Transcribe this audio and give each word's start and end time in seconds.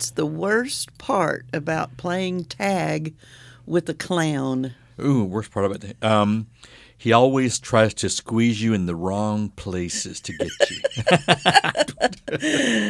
What's 0.00 0.12
the 0.12 0.24
worst 0.24 0.96
part 0.96 1.44
about 1.52 1.98
playing 1.98 2.46
tag 2.46 3.14
with 3.66 3.86
a 3.90 3.92
clown? 3.92 4.72
Ooh, 4.98 5.24
worst 5.24 5.50
part 5.50 5.66
about 5.66 5.84
it. 5.84 6.02
Um, 6.02 6.46
he 6.96 7.12
always 7.12 7.58
tries 7.58 7.92
to 7.92 8.08
squeeze 8.08 8.62
you 8.62 8.72
in 8.72 8.86
the 8.86 8.94
wrong 8.94 9.50
places 9.50 10.18
to 10.22 10.32
get 10.32 10.48
you. 10.70 10.80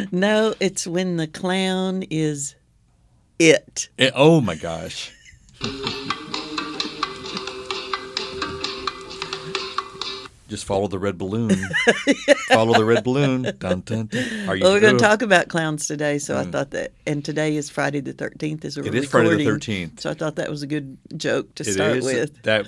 No, 0.13 0.55
it's 0.61 0.87
when 0.87 1.17
the 1.17 1.27
clown 1.27 2.05
is 2.11 2.55
it. 3.41 3.89
Eh, 3.99 4.13
oh 4.15 4.41
my 4.41 4.55
gosh. 4.55 5.13
Just 10.51 10.65
follow 10.65 10.89
the 10.89 10.99
red 10.99 11.17
balloon. 11.17 11.51
follow 12.49 12.75
the 12.75 12.85
red 12.85 13.05
balloon. 13.05 13.43
Dun, 13.43 13.83
dun, 13.83 14.07
dun. 14.07 14.49
Are 14.49 14.57
you? 14.57 14.65
Well, 14.65 14.73
we're 14.73 14.81
going 14.81 14.99
to 14.99 15.03
talk 15.03 15.23
about 15.23 15.47
clowns 15.47 15.87
today, 15.87 16.19
so 16.19 16.37
I 16.37 16.43
hmm. 16.43 16.51
thought 16.51 16.73
that, 16.73 16.91
and 17.07 17.25
today 17.25 17.55
is 17.55 17.71
Friday 17.71 18.01
the 18.01 18.13
13th 18.13 18.65
as 18.65 18.77
a 18.77 18.85
It 18.85 18.97
is 18.97 19.09
Friday 19.09 19.45
the 19.45 19.51
13th. 19.51 20.01
So 20.01 20.11
I 20.11 20.15
thought 20.15 20.35
that 20.37 20.51
was 20.51 20.63
a 20.63 20.67
good 20.67 20.99
joke 21.17 21.55
to 21.55 21.63
It 21.63 21.73
start 21.73 21.99
is 21.99 22.05
with. 22.05 22.43
that. 22.43 22.67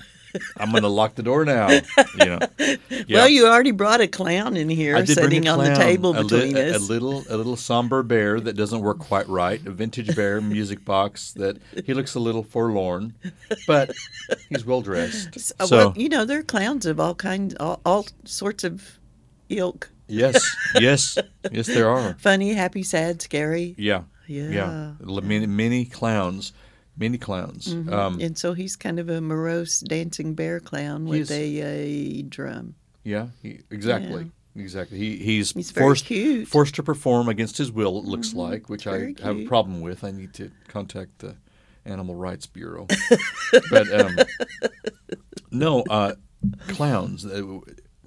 I'm 0.56 0.70
going 0.70 0.82
to 0.82 0.88
lock 0.88 1.14
the 1.14 1.22
door 1.22 1.45
now. 1.45 1.68
You 1.70 2.24
know. 2.27 2.38
Yeah. 3.06 3.18
Well, 3.20 3.28
you 3.28 3.46
already 3.48 3.73
brought 3.73 4.00
a 4.00 4.06
clown 4.06 4.56
in 4.56 4.68
here 4.70 5.04
sitting 5.06 5.48
on 5.48 5.59
the 5.59 5.74
table 5.74 6.16
a 6.16 6.20
li- 6.23 6.52
between 6.52 6.57
us. 6.57 6.76
A 6.76 6.79
little, 6.93 7.24
a 7.29 7.37
little 7.37 7.57
somber 7.57 8.02
bear 8.02 8.38
that 8.40 8.54
doesn't 8.54 8.80
work 8.80 8.98
quite 9.01 9.29
right. 9.29 9.60
A 9.66 9.70
vintage 9.70 10.15
bear 10.15 10.40
music 10.40 10.84
box 10.84 11.32
that 11.32 11.59
he 11.84 11.92
looks 11.95 12.15
a 12.15 12.20
little 12.20 12.42
forlorn, 12.45 13.15
but 13.66 13.90
he's 14.51 14.65
well 14.65 14.82
dressed. 14.82 15.52
Uh, 15.59 15.66
So 15.66 15.76
well, 15.76 15.95
you 15.96 16.09
know, 16.09 16.24
there 16.24 16.38
are 16.38 16.42
clowns 16.45 16.87
of 16.87 17.01
all 17.01 17.14
kinds, 17.14 17.54
all, 17.59 17.80
all 17.85 18.07
sorts 18.24 18.62
of 18.62 18.98
ilk. 19.48 19.90
yes, 20.07 20.45
yes, 20.79 21.18
yes, 21.51 21.66
there 21.66 21.88
are. 21.88 22.14
Funny, 22.20 22.52
happy, 22.54 22.82
sad, 22.85 23.20
scary. 23.20 23.74
Yeah, 23.76 24.02
Yeah. 24.29 24.48
yeah. 25.01 25.20
Many, 25.23 25.46
many 25.46 25.85
clowns, 25.87 26.52
many 26.96 27.18
clowns. 27.18 27.68
Mm-hmm. 27.74 27.93
Um, 27.93 28.21
and 28.21 28.37
so 28.38 28.52
he's 28.54 28.76
kind 28.76 28.98
of 28.98 29.09
a 29.09 29.21
morose 29.21 29.80
dancing 29.80 30.35
bear 30.35 30.60
clown 30.60 31.07
with 31.07 31.30
a, 31.30 31.60
a 31.60 32.23
drum. 32.23 32.74
yeah, 33.04 33.29
he, 33.43 33.60
exactly. 33.71 34.30
Exactly. 34.54 34.98
He 34.98 35.16
he's, 35.16 35.52
He's 35.52 35.70
forced. 35.70 36.04
Mm-hmm. 36.07 36.45
forced 36.45 36.74
to 36.74 36.82
perform 36.82 37.29
against 37.30 37.57
his 37.57 37.73
will. 37.73 37.96
It 37.98 38.04
looks 38.04 38.35
like, 38.35 38.68
which 38.68 38.87
I 38.87 39.15
have 39.23 39.38
a 39.38 39.46
problem 39.46 39.80
with. 39.80 40.04
I 40.04 40.10
need 40.10 40.35
to 40.35 40.51
contact 40.68 41.20
the 41.20 41.37
Animal 41.87 42.15
Rights 42.16 42.46
Bureau. 42.46 42.87
but 43.70 43.90
um, 43.98 44.18
no, 45.51 45.82
uh, 45.88 46.15
clowns. 46.68 47.24
uh, 47.24 47.43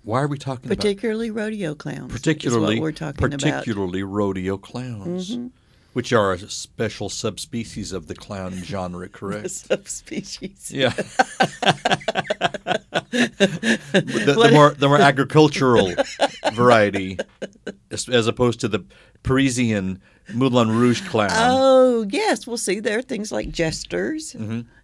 Why 0.03 0.22
are 0.22 0.28
we 0.28 0.38
talking 0.38 0.67
about 0.67 0.78
Particularly 0.78 1.31
rodeo 1.31 1.73
clowns. 1.73 2.11
particularly 2.11 2.80
we're 2.80 2.91
talking 2.91 3.25
about. 3.25 3.39
particularly 3.39 4.03
rodeo 4.03 4.58
clowns, 4.58 5.31
Mm-hmm. 5.31 5.47
Which 5.95 6.11
are 6.11 6.33
a 6.33 6.39
special 6.49 7.07
subspecies 7.07 7.93
of 7.93 8.07
the 8.07 8.15
clown 8.15 8.51
genre? 8.63 9.07
Correct. 9.07 9.49
Subspecies. 9.49 10.69
Yeah. 10.73 10.89
the, 13.11 14.35
the 14.38 14.49
more 14.51 14.71
the 14.71 14.88
more 14.88 14.99
agricultural 14.99 15.93
variety, 16.53 17.17
as, 17.91 18.09
as 18.09 18.27
opposed 18.27 18.59
to 18.61 18.67
the 18.67 18.83
Parisian 19.23 20.01
Moulin 20.33 20.69
Rouge 20.71 21.01
clown. 21.07 21.29
Oh 21.33 22.05
yes, 22.09 22.45
we'll 22.45 22.57
see. 22.57 22.79
There 22.79 23.00
are 23.00 23.03
things 23.03 23.31
like 23.31 23.50
jesters, 23.50 24.35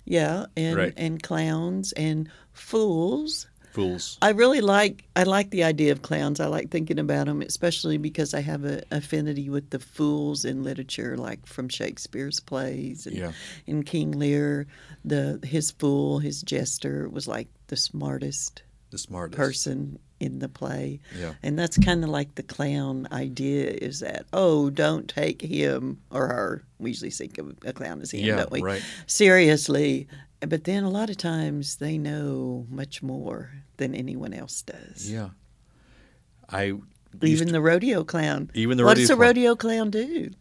yeah, 0.05 0.45
and 0.55 0.71
Mm-hmm. 0.71 0.77
Right. 0.77 0.93
and 0.97 1.21
clowns 1.21 1.91
and 1.93 2.29
fools. 2.53 3.47
Fools. 3.71 4.17
I 4.21 4.29
really 4.31 4.61
like 4.61 5.03
I 5.15 5.23
like 5.23 5.49
the 5.51 5.63
idea 5.63 5.91
of 5.91 6.01
clowns. 6.01 6.39
I 6.39 6.47
like 6.47 6.69
thinking 6.69 6.99
about 6.99 7.27
them, 7.27 7.41
especially 7.41 7.97
because 7.97 8.33
I 8.33 8.41
have 8.41 8.63
an 8.65 8.81
affinity 8.91 9.49
with 9.49 9.69
the 9.69 9.79
fools 9.79 10.43
in 10.45 10.63
literature, 10.63 11.17
like 11.17 11.45
from 11.45 11.69
Shakespeare's 11.69 12.39
plays 12.39 13.07
and 13.07 13.15
Yeah. 13.15 13.31
in 13.67 13.83
King 13.83 14.11
Lear. 14.11 14.67
The 15.05 15.39
his 15.43 15.71
fool, 15.71 16.19
his 16.19 16.41
jester, 16.41 17.07
was 17.09 17.27
like 17.27 17.47
the 17.67 17.77
smartest 17.77 18.63
The 18.91 18.97
smartest 18.97 19.37
person 19.37 19.99
in 20.19 20.37
the 20.37 20.49
play. 20.49 20.99
Yeah. 21.17 21.33
And 21.41 21.57
that's 21.57 21.77
kind 21.79 22.03
of 22.03 22.09
like 22.11 22.35
the 22.35 22.43
clown 22.43 23.07
idea 23.11 23.71
is 23.71 24.01
that, 24.01 24.25
oh, 24.33 24.69
don't 24.69 25.07
take 25.09 25.41
him 25.41 25.99
or 26.11 26.27
her. 26.27 26.63
We 26.77 26.91
usually 26.91 27.09
think 27.09 27.39
of 27.39 27.55
a 27.65 27.73
clown 27.73 28.01
as 28.01 28.11
him, 28.11 28.25
Yeah, 28.25 28.35
don't 28.35 28.51
we? 28.51 28.61
right. 28.61 28.83
Seriously. 29.07 30.07
But 30.47 30.63
then 30.63 30.83
a 30.83 30.89
lot 30.89 31.09
of 31.09 31.17
times 31.17 31.75
they 31.77 31.97
know 31.97 32.65
much 32.69 33.01
more 33.03 33.51
than 33.77 33.93
anyone 33.95 34.33
else 34.33 34.61
does. 34.63 35.09
Yeah. 35.09 35.29
I 36.49 36.73
Even 37.21 37.47
to- 37.47 37.53
the 37.53 37.61
rodeo 37.61 38.03
clown. 38.03 38.49
Even 38.53 38.77
the 38.77 38.83
what 38.83 38.91
rodeo 38.91 39.01
does 39.01 39.09
a 39.09 39.15
clown. 39.15 39.27
rodeo 39.27 39.55
clown 39.55 39.89
do? 39.91 40.31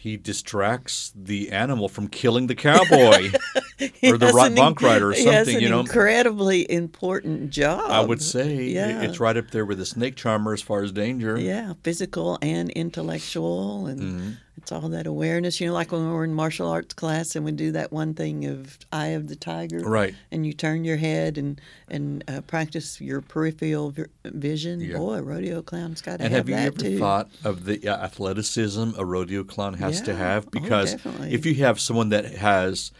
he 0.00 0.16
distracts 0.16 1.12
the 1.16 1.50
animal 1.50 1.88
from 1.88 2.06
killing 2.06 2.46
the 2.46 2.54
cowboy 2.54 3.32
or 4.04 4.16
the 4.16 4.30
right 4.32 4.54
bronc 4.54 4.80
rider 4.80 5.08
or 5.10 5.12
he 5.12 5.24
has 5.24 5.38
something. 5.48 5.56
an 5.56 5.60
You 5.62 5.68
know, 5.70 5.80
incredibly 5.80 6.70
important 6.70 7.50
job. 7.50 7.90
I 7.90 8.00
would 8.04 8.22
say 8.22 8.62
yeah. 8.66 9.02
it's 9.02 9.18
right 9.18 9.36
up 9.36 9.50
there 9.50 9.64
with 9.66 9.78
the 9.78 9.84
snake 9.86 10.14
charmer 10.14 10.52
as 10.52 10.62
far 10.62 10.84
as 10.84 10.92
danger. 10.92 11.36
Yeah, 11.36 11.72
physical 11.82 12.38
and 12.40 12.70
intellectual, 12.70 13.88
and 13.88 14.00
Mm-hmm. 14.00 14.30
It's 14.58 14.70
all 14.72 14.88
that 14.90 15.06
awareness. 15.06 15.60
You 15.60 15.68
know, 15.68 15.72
like 15.74 15.90
when 15.92 16.06
we 16.06 16.12
were 16.12 16.24
in 16.24 16.34
martial 16.34 16.68
arts 16.68 16.94
class 16.94 17.34
and 17.36 17.44
we 17.44 17.52
do 17.52 17.72
that 17.72 17.92
one 17.92 18.14
thing 18.14 18.44
of 18.46 18.78
eye 18.92 19.08
of 19.08 19.28
the 19.28 19.36
tiger, 19.36 19.78
Right. 19.80 20.14
And 20.30 20.44
you 20.46 20.52
turn 20.52 20.84
your 20.84 20.96
head 20.98 21.38
and 21.38 21.60
and 21.88 22.22
uh, 22.28 22.40
practice 22.42 23.00
your 23.00 23.20
peripheral 23.22 23.90
vi- 23.90 24.04
vision. 24.24 24.80
Yeah. 24.80 24.98
Boy, 24.98 25.14
a 25.14 25.22
rodeo 25.22 25.62
clown's 25.62 26.02
got 26.02 26.18
to 26.18 26.24
And 26.24 26.32
have, 26.34 26.46
have 26.46 26.60
you 26.60 26.66
ever 26.66 26.76
too. 26.78 26.98
thought 26.98 27.30
of 27.44 27.64
the 27.64 27.88
uh, 27.88 27.96
athleticism 28.04 28.90
a 28.98 29.04
rodeo 29.04 29.44
clown 29.44 29.74
has 29.74 30.00
to 30.02 30.14
have? 30.14 30.46
Oh, 30.46 30.50
Because 30.50 30.92
definitely. 30.92 31.32
if 31.32 31.46
you 31.46 31.54
have 31.56 31.80
someone 31.80 32.10
that 32.10 32.24
has 32.34 32.92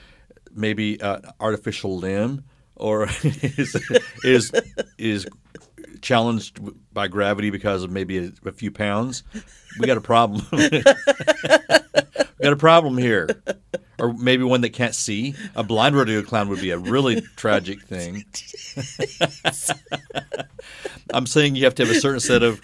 maybe 0.54 0.98
an 1.00 1.22
artificial 1.40 1.96
limb 1.98 2.44
or 2.76 3.04
is 3.22 3.76
is 4.24 4.52
is 4.96 5.26
challenged 6.00 6.60
by 6.98 7.06
gravity 7.06 7.50
because 7.50 7.84
of 7.84 7.92
maybe 7.92 8.18
a, 8.18 8.32
a 8.44 8.50
few 8.50 8.72
pounds, 8.72 9.22
we 9.78 9.86
got 9.86 9.96
a 9.96 10.00
problem. 10.00 10.44
we 10.50 10.82
got 10.82 12.52
a 12.52 12.56
problem 12.56 12.98
here. 12.98 13.28
Or 14.00 14.12
maybe 14.12 14.42
one 14.42 14.62
that 14.62 14.70
can't 14.70 14.96
see. 14.96 15.36
A 15.54 15.62
blind 15.62 15.94
rodeo 15.94 16.22
clown 16.22 16.48
would 16.48 16.60
be 16.60 16.72
a 16.72 16.78
really 16.78 17.20
tragic 17.36 17.82
thing. 17.82 18.24
I'm 21.14 21.26
saying 21.26 21.54
you 21.54 21.66
have 21.66 21.76
to 21.76 21.86
have 21.86 21.96
a 21.96 22.00
certain 22.00 22.18
set 22.18 22.42
of 22.42 22.60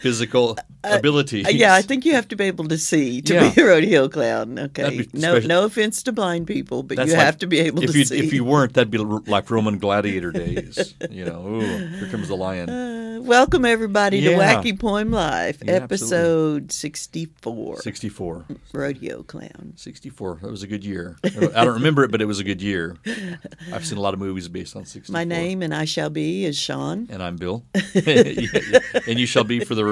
physical 0.00 0.56
abilities. 0.82 1.46
Uh, 1.46 1.50
yeah, 1.50 1.74
I 1.74 1.82
think 1.82 2.04
you 2.04 2.14
have 2.14 2.26
to 2.28 2.36
be 2.36 2.44
able 2.44 2.66
to 2.68 2.78
see 2.78 3.20
to 3.22 3.34
Yeah. 3.34 3.50
be 3.54 3.60
a 3.60 3.66
rodeo 3.66 4.08
clown. 4.08 4.58
Okay, 4.58 5.06
no, 5.12 5.32
special- 5.32 5.48
no 5.48 5.64
offense 5.64 6.02
to 6.04 6.12
blind 6.12 6.46
people, 6.46 6.82
but 6.82 6.96
That's 6.96 7.10
you 7.10 7.16
like- 7.16 7.24
have 7.26 7.38
to 7.38 7.46
be 7.46 7.58
able 7.60 7.82
to 7.82 7.92
you, 7.98 8.04
see. 8.04 8.18
If 8.18 8.32
you 8.32 8.44
weren't, 8.44 8.72
that'd 8.74 8.90
be 8.90 8.98
like 8.98 9.50
Roman 9.50 9.78
gladiator 9.78 10.32
days. 10.32 10.94
You 11.10 11.24
know, 11.24 11.46
ooh, 11.46 11.60
here 11.60 12.08
comes 12.10 12.28
the 12.28 12.36
lion. 12.36 12.70
Uh, 12.70 13.20
welcome 13.20 13.64
everybody 13.64 14.20
to 14.22 14.30
Wacky 14.30 14.78
Poem 14.78 15.10
Life, 15.10 15.58
Yeah, 15.64 15.72
episode 15.72 16.72
sixty-four. 16.72 17.80
64. 17.82 18.46
Rodeo 18.72 19.22
clown. 19.24 19.72
64. 19.76 20.38
That 20.42 20.50
was 20.50 20.62
a 20.62 20.66
good 20.66 20.84
year. 20.84 21.16
I 21.24 21.64
don't 21.64 21.74
remember 21.74 22.04
it, 22.04 22.10
but 22.10 22.22
it 22.22 22.26
was 22.26 22.38
a 22.38 22.44
good 22.44 22.62
year. 22.62 22.96
I've 23.72 23.84
seen 23.84 23.98
a 23.98 24.00
lot 24.00 24.14
of 24.14 24.20
movies 24.20 24.48
based 24.48 24.76
on 24.76 24.84
64. 24.86 25.12
My 25.12 25.24
name 25.24 25.62
and 25.62 25.74
I 25.74 25.84
shall 25.84 26.10
be 26.10 26.44
is 26.44 26.56
Sean 26.56 27.08
And 27.10 27.22
I'm 27.22 27.36
Bill. 27.36 27.64
and 27.74 29.18
you 29.18 29.26
shall 29.26 29.44
be 29.44 29.60
for 29.64 29.74
the 29.74 29.84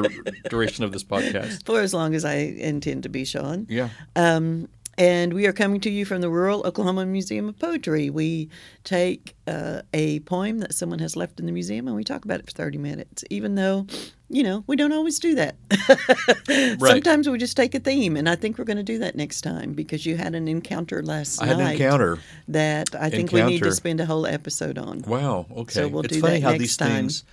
duration 0.49 0.85
of 0.85 0.93
this 0.93 1.05
podcast. 1.05 1.65
for 1.67 1.81
as 1.81 1.95
long 1.95 2.15
as 2.15 2.25
I 2.25 2.35
intend 2.35 3.03
to 3.05 3.09
be 3.09 3.25
Sean. 3.25 3.67
Yeah. 3.69 3.89
Um, 4.17 4.69
and 4.97 5.33
we 5.33 5.47
are 5.47 5.53
coming 5.53 5.81
to 5.83 5.91
you 5.91 6.05
from 6.05 6.23
the 6.23 6.29
Rural 6.29 6.67
Oklahoma 6.67 7.07
Museum 7.07 7.49
of 7.49 7.57
Poetry. 7.57 8.11
We 8.11 8.49
take 8.83 9.37
uh, 9.47 9.83
a 9.95 10.19
poem 10.21 10.59
that 10.59 10.75
someone 10.75 10.99
has 10.99 11.15
left 11.15 11.39
in 11.39 11.47
the 11.47 11.53
museum 11.53 11.87
and 11.87 11.95
we 11.97 12.03
talk 12.03 12.25
about 12.25 12.41
it 12.41 12.47
for 12.47 12.51
30 12.51 12.79
minutes, 12.79 13.23
even 13.31 13.55
though, 13.55 13.87
you 14.29 14.43
know, 14.43 14.65
we 14.67 14.75
don't 14.75 14.93
always 14.93 15.21
do 15.21 15.37
that. 15.37 15.55
Sometimes 16.81 17.29
we 17.29 17.39
just 17.39 17.57
take 17.57 17.77
a 17.77 17.79
theme, 17.79 18.17
and 18.17 18.29
I 18.29 18.35
think 18.35 18.59
we're 18.59 18.65
going 18.65 18.77
to 18.77 18.83
do 18.83 18.99
that 18.99 19.15
next 19.15 19.43
time 19.43 19.73
because 19.73 20.05
you 20.05 20.17
had 20.17 20.35
an 20.35 20.49
encounter 20.49 21.01
last 21.03 21.41
I 21.41 21.47
night 21.47 21.53
had 21.53 21.61
an 21.61 21.73
encounter. 21.75 22.19
that 22.49 22.95
I 22.97 23.09
think 23.09 23.31
we 23.31 23.43
need 23.43 23.63
to 23.63 23.73
spend 23.73 24.01
a 24.01 24.07
whole 24.07 24.27
episode 24.27 24.79
on. 24.79 25.03
Wow. 25.03 25.47
Okay. 25.57 25.75
So 25.75 25.87
we'll 25.87 26.03
it's 26.03 26.15
do 26.15 26.21
funny 26.21 26.41
that 26.41 26.43
how 26.43 26.51
next 26.51 26.61
these 26.61 26.77
time. 26.77 26.91
things, 26.91 27.25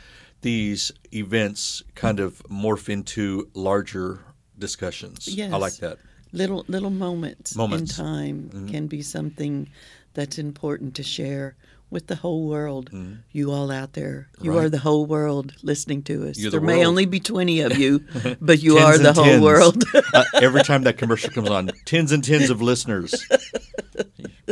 these 0.46 0.92
events, 1.12 1.82
kind 1.96 2.20
of 2.20 2.32
morph 2.50 2.88
into 2.88 3.50
larger 3.56 4.20
discussions. 4.60 5.28
Yes. 5.28 5.52
I 5.52 5.58
like 5.58 5.78
that. 5.78 5.98
Little 6.32 6.64
little 6.68 6.92
moments, 6.92 7.56
Moments. 7.56 7.94
Mm-hmm. 7.98 8.06
in 8.06 8.50
time 8.52 8.70
can 8.72 8.88
be 8.88 9.02
something 9.02 9.70
that's 10.14 10.38
important 10.38 10.94
to 10.96 11.04
share 11.04 11.56
with 11.90 12.06
the 12.08 12.16
whole 12.24 12.48
world. 12.48 12.90
You 13.32 13.52
all 13.52 13.72
out 13.72 13.94
there, 13.94 14.28
you 14.42 14.52
Mm-hmm. 14.52 14.58
Right. 14.58 14.66
are 14.66 14.70
the 14.70 14.84
whole 14.88 15.06
world 15.06 15.54
listening 15.64 16.04
to 16.04 16.28
us. 16.30 16.36
The 16.38 16.50
there 16.50 16.62
may 16.62 16.86
only 16.86 17.06
be 17.06 17.20
twenty 17.20 17.62
of 17.62 17.78
you, 17.78 18.04
but 18.42 18.62
you 18.62 18.78
are 18.78 18.98
the 18.98 19.14
whole 19.14 19.26
tens. 19.40 19.44
world. 19.50 19.84
uh, 20.14 20.24
every 20.48 20.64
time 20.64 20.84
that 20.84 20.98
commercial 20.98 21.32
comes 21.32 21.50
on, 21.50 21.72
tens 21.86 22.12
and 22.12 22.24
tens 22.24 22.50
of 22.50 22.62
listeners. 22.62 23.12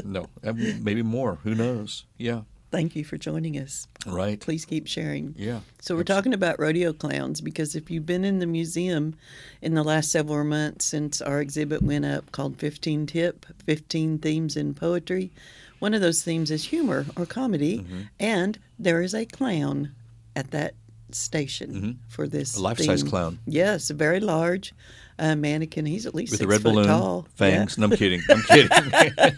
No, 0.04 0.26
uh, 0.44 0.54
maybe 0.82 1.04
more. 1.04 1.36
Who 1.44 1.54
knows? 1.54 2.06
Yeah. 2.18 2.42
Thank 2.74 2.96
you 2.96 3.04
for 3.06 3.18
joining 3.18 3.56
us. 3.60 3.88
Right. 4.08 4.40
Please 4.40 4.66
keep 4.66 4.88
sharing. 4.88 5.36
Yeah. 5.38 5.60
So 5.80 5.96
we're 5.96 6.04
talking 6.04 6.34
about 6.34 6.60
rodeo 6.60 6.92
clowns 6.92 7.40
because 7.40 7.76
if 7.76 7.92
you've 7.92 8.06
been 8.08 8.26
in 8.26 8.40
the 8.40 8.48
museum 8.48 9.16
in 9.62 9.76
the 9.76 9.84
last 9.84 10.12
several 10.12 10.44
months 10.44 10.86
since 10.86 11.22
our 11.22 11.40
exhibit 11.40 11.84
went 11.84 12.04
up 12.06 12.32
called 12.32 12.58
15 12.58 13.06
Tip, 13.06 13.46
15 13.66 14.18
Themes 14.18 14.58
in 14.58 14.74
Poetry, 14.74 15.32
one 15.80 15.94
of 15.94 16.02
those 16.02 16.24
themes 16.24 16.50
is 16.50 16.66
humor 16.66 17.06
or 17.16 17.26
comedy, 17.26 17.80
Mm-hmm. 17.80 18.02
and 18.20 18.58
there 18.80 19.02
is 19.04 19.14
a 19.14 19.26
clown 19.26 19.92
at 20.36 20.50
that 20.52 20.74
station 21.12 22.00
for 22.10 22.28
this 22.28 22.54
Mm-hmm. 22.54 22.60
A 22.62 22.64
life-size 22.64 23.02
theme. 23.02 23.10
clown. 23.10 23.40
Yes, 23.46 23.90
a 23.90 23.94
very 23.94 24.20
large 24.20 24.74
uh, 25.20 25.36
mannequin. 25.36 25.86
He's 25.86 26.06
at 26.06 26.16
least 26.16 26.32
With 26.32 26.40
six 26.40 26.46
a 26.46 26.50
red 26.50 26.62
foot 26.62 26.74
balloon, 26.74 26.88
tall. 26.88 27.28
fangs. 27.36 27.78
No, 27.78 27.86
I'm 27.86 27.92
kidding. 27.96 28.22
I'm 28.30 28.42
kidding. 28.44 28.70
Yeah. 28.92 29.32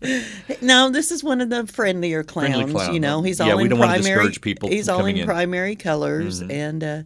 No, 0.60 0.90
this 0.90 1.10
is 1.10 1.22
one 1.24 1.40
of 1.40 1.50
the 1.50 1.66
friendlier 1.66 2.22
clowns. 2.22 2.54
Friendly 2.54 2.72
clown, 2.72 2.94
You 2.94 3.00
know, 3.00 3.22
he's 3.22 3.38
Yeah, 3.38 3.52
all 3.52 3.56
we 3.58 3.64
in 3.64 3.70
primary. 3.76 3.98
discourage 4.02 4.40
people 4.40 4.68
he's 4.68 4.88
all 4.88 5.00
in 5.06 5.16
in. 5.16 5.22
Mm-hmm. 5.22 5.26
primary 5.30 5.76
colors, 5.76 6.40
and 6.40 6.82
uh, 6.84 7.02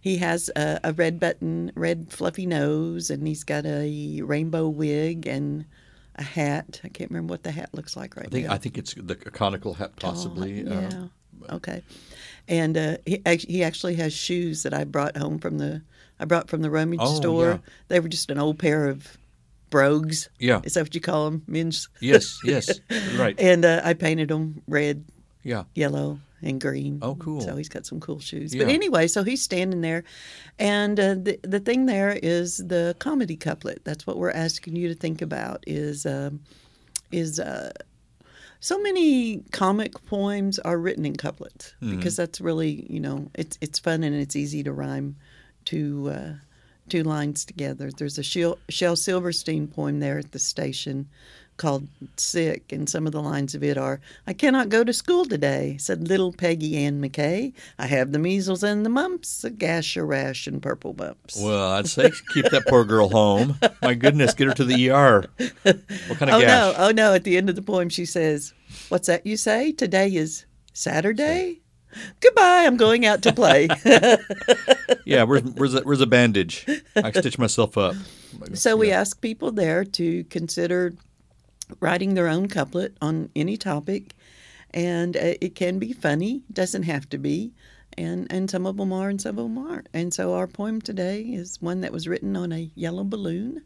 he 0.00 0.16
has 0.18 0.50
a, 0.56 0.80
a 0.84 0.92
red 0.92 1.18
button, 1.20 1.72
red 1.74 2.06
fluffy 2.10 2.46
nose, 2.46 3.10
and 3.10 3.26
he's 3.26 3.44
got 3.44 3.64
a 3.66 4.20
rainbow 4.22 4.68
wig 4.68 5.26
and 5.26 5.64
a 6.16 6.22
hat. 6.22 6.80
I 6.84 6.88
can't 6.88 7.10
remember 7.10 7.32
what 7.32 7.42
the 7.44 7.50
hat 7.50 7.70
looks 7.72 7.96
like 7.96 8.16
right 8.16 8.26
I 8.26 8.30
think 8.30 8.46
now. 8.46 8.52
I 8.54 8.58
think 8.58 8.78
it's 8.78 8.94
the 8.94 9.14
conical 9.14 9.74
hat, 9.74 9.96
possibly. 9.96 10.66
Oh, 10.66 10.72
uh, 10.72 10.80
yeah. 10.80 11.54
okay. 11.54 11.82
And 12.46 12.76
uh, 12.76 12.96
he 13.06 13.20
he 13.46 13.62
actually 13.62 13.94
has 13.96 14.12
shoes 14.12 14.62
that 14.62 14.72
I 14.74 14.84
brought 14.84 15.16
home 15.16 15.38
from 15.38 15.58
the 15.58 15.82
I 16.20 16.24
brought 16.24 16.48
from 16.48 16.62
the 16.62 16.70
rummage 16.70 17.00
Oh, 17.02 17.14
store. 17.16 17.48
yeah. 17.50 17.58
They 17.88 18.00
were 18.00 18.08
just 18.08 18.30
an 18.30 18.38
old 18.38 18.58
pair 18.58 18.86
of 18.88 19.16
brogues. 19.70 20.28
Yeah. 20.38 20.60
Is 20.64 20.74
that 20.74 20.82
what 20.82 20.94
you 20.94 21.00
call 21.00 21.26
them? 21.30 21.42
Men's. 21.46 21.88
yes. 22.00 22.38
Yes. 22.44 22.80
Right. 23.16 23.38
And 23.38 23.64
uh, 23.64 23.82
I 23.84 23.94
painted 23.94 24.28
them 24.28 24.62
red, 24.66 25.04
Yeah. 25.44 25.64
yellow, 25.74 26.20
and 26.42 26.60
green. 26.60 26.98
Oh, 27.02 27.14
cool. 27.16 27.40
So 27.40 27.56
he's 27.56 27.68
got 27.68 27.84
some 27.86 28.00
cool 28.00 28.20
shoes. 28.20 28.54
Yeah. 28.54 28.64
But 28.64 28.72
anyway, 28.72 29.08
so 29.08 29.24
he's 29.24 29.42
standing 29.42 29.80
there, 29.80 30.04
and 30.58 30.98
uh, 31.00 31.14
the 31.14 31.38
the 31.42 31.58
thing 31.60 31.86
there 31.86 32.18
is 32.22 32.58
the 32.58 32.94
comedy 33.00 33.36
couplet. 33.36 33.84
That's 33.84 34.06
what 34.06 34.18
we're 34.18 34.30
asking 34.30 34.76
you 34.76 34.88
to 34.88 34.94
think 34.94 35.20
about. 35.20 35.64
Is 35.66 36.06
um, 36.06 36.40
is 37.10 37.40
uh, 37.40 37.72
so 38.60 38.78
many 38.80 39.38
comic 39.50 39.92
poems 40.06 40.58
are 40.60 40.78
written 40.78 41.04
in 41.04 41.16
couplets 41.16 41.74
Mm-hmm. 41.82 41.96
because 41.96 42.14
that's 42.16 42.40
really 42.40 42.86
you 42.88 43.00
know 43.00 43.28
it's 43.34 43.58
it's 43.60 43.78
fun 43.80 44.02
and 44.04 44.14
it's 44.14 44.36
easy 44.36 44.62
to 44.62 44.72
rhyme 44.72 45.16
two 45.68 46.10
uh, 46.10 46.32
two 46.88 47.02
lines 47.02 47.44
together. 47.44 47.90
There's 47.90 48.16
a 48.16 48.22
Shel, 48.22 48.56
Shel 48.70 48.96
Silverstein 48.96 49.68
poem 49.68 50.00
there 50.00 50.18
at 50.18 50.32
the 50.32 50.38
station 50.38 51.08
called 51.58 51.88
"Sick," 52.16 52.72
and 52.72 52.88
some 52.88 53.04
of 53.04 53.12
the 53.12 53.20
lines 53.20 53.54
of 53.54 53.62
it 53.62 53.76
are, 53.76 54.00
"I 54.26 54.32
cannot 54.32 54.70
go 54.70 54.82
to 54.82 54.94
school 54.94 55.26
today," 55.26 55.76
said 55.78 56.08
little 56.08 56.32
Peggy 56.32 56.74
Ann 56.78 57.02
McKay. 57.02 57.52
"I 57.78 57.86
have 57.86 58.12
the 58.12 58.18
measles 58.18 58.62
and 58.62 58.86
the 58.86 58.88
mumps, 58.90 59.44
a 59.44 59.50
gash, 59.50 59.94
a 59.98 60.04
rash, 60.04 60.46
and 60.46 60.62
purple 60.62 60.94
bumps." 60.94 61.36
Well, 61.36 61.72
I'd 61.72 61.86
say 61.86 62.12
keep 62.32 62.46
that 62.46 62.66
poor 62.66 62.86
girl 62.86 63.10
home. 63.10 63.58
My 63.82 63.92
goodness, 63.92 64.32
get 64.32 64.48
her 64.48 64.54
to 64.54 64.64
the 64.64 64.88
ER. 64.88 65.26
What 65.36 66.18
kind 66.18 66.30
of 66.30 66.36
oh 66.36 66.40
gash? 66.40 66.48
no! 66.48 66.74
Oh 66.78 66.90
no! 66.92 67.12
At 67.12 67.24
the 67.24 67.36
end 67.36 67.50
of 67.50 67.56
the 67.56 67.62
poem, 67.62 67.90
she 67.90 68.06
says, 68.06 68.54
"What's 68.88 69.08
that 69.08 69.26
you 69.26 69.36
say? 69.36 69.72
Today 69.72 70.14
is 70.14 70.46
Saturday." 70.72 71.60
Goodbye. 72.20 72.64
I'm 72.66 72.76
going 72.76 73.06
out 73.06 73.22
to 73.22 73.32
play. 73.32 73.68
Yeah, 75.04 75.22
where's 75.22 75.42
where's 75.42 75.74
a, 75.74 75.80
where's 75.82 76.00
a 76.02 76.06
bandage? 76.06 76.66
I 76.94 77.10
stitch 77.12 77.38
myself 77.38 77.78
up. 77.78 77.94
So 78.52 78.76
we 78.76 78.90
ask 78.92 79.20
people 79.22 79.52
there 79.52 79.82
to 79.84 80.24
consider 80.24 80.92
writing 81.80 82.12
their 82.14 82.28
own 82.28 82.48
couplet 82.48 82.94
on 83.00 83.30
any 83.34 83.56
topic, 83.56 84.14
and 84.72 85.16
uh, 85.16 85.34
it 85.40 85.54
can 85.54 85.78
be 85.78 85.92
funny. 85.94 86.42
Doesn't 86.52 86.82
have 86.82 87.08
to 87.10 87.18
be, 87.18 87.52
and 87.96 88.26
and 88.30 88.50
some 88.50 88.66
of 88.66 88.76
them 88.76 88.92
are, 88.92 89.08
and 89.08 89.20
some 89.20 89.38
of 89.38 89.44
them 89.44 89.58
aren't. 89.58 89.88
And 89.94 90.12
so 90.12 90.34
our 90.34 90.46
poem 90.46 90.80
today 90.82 91.22
is 91.22 91.60
one 91.62 91.80
that 91.80 91.92
was 91.92 92.06
written 92.06 92.36
on 92.36 92.52
a 92.52 92.70
yellow 92.74 93.04
balloon, 93.04 93.62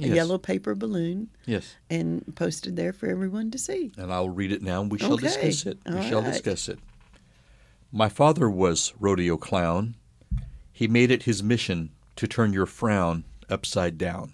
a 0.00 0.06
Yes. 0.06 0.14
yellow 0.16 0.38
paper 0.38 0.76
balloon, 0.76 1.28
Yes, 1.44 1.74
and 1.90 2.24
posted 2.36 2.76
there 2.76 2.92
for 2.92 3.08
everyone 3.08 3.50
to 3.50 3.58
see. 3.58 3.90
and 3.96 4.12
I'll 4.12 4.30
read 4.30 4.52
it 4.52 4.62
now. 4.62 4.80
and 4.82 4.92
We 4.92 4.98
shall 4.98 5.14
Okay. 5.14 5.26
discuss 5.26 5.66
it. 5.66 5.78
We 5.88 5.96
All 5.96 6.02
shall 6.02 6.22
discuss 6.22 6.68
it. 6.68 6.78
My 7.92 8.08
father 8.08 8.48
was 8.50 8.92
rodeo 8.98 9.36
clown. 9.36 9.96
He 10.72 10.86
made 10.88 11.10
it 11.10 11.22
his 11.24 11.42
mission 11.42 11.90
to 12.16 12.26
turn 12.26 12.52
your 12.52 12.66
frown 12.66 13.24
upside 13.48 13.96
down. 13.98 14.32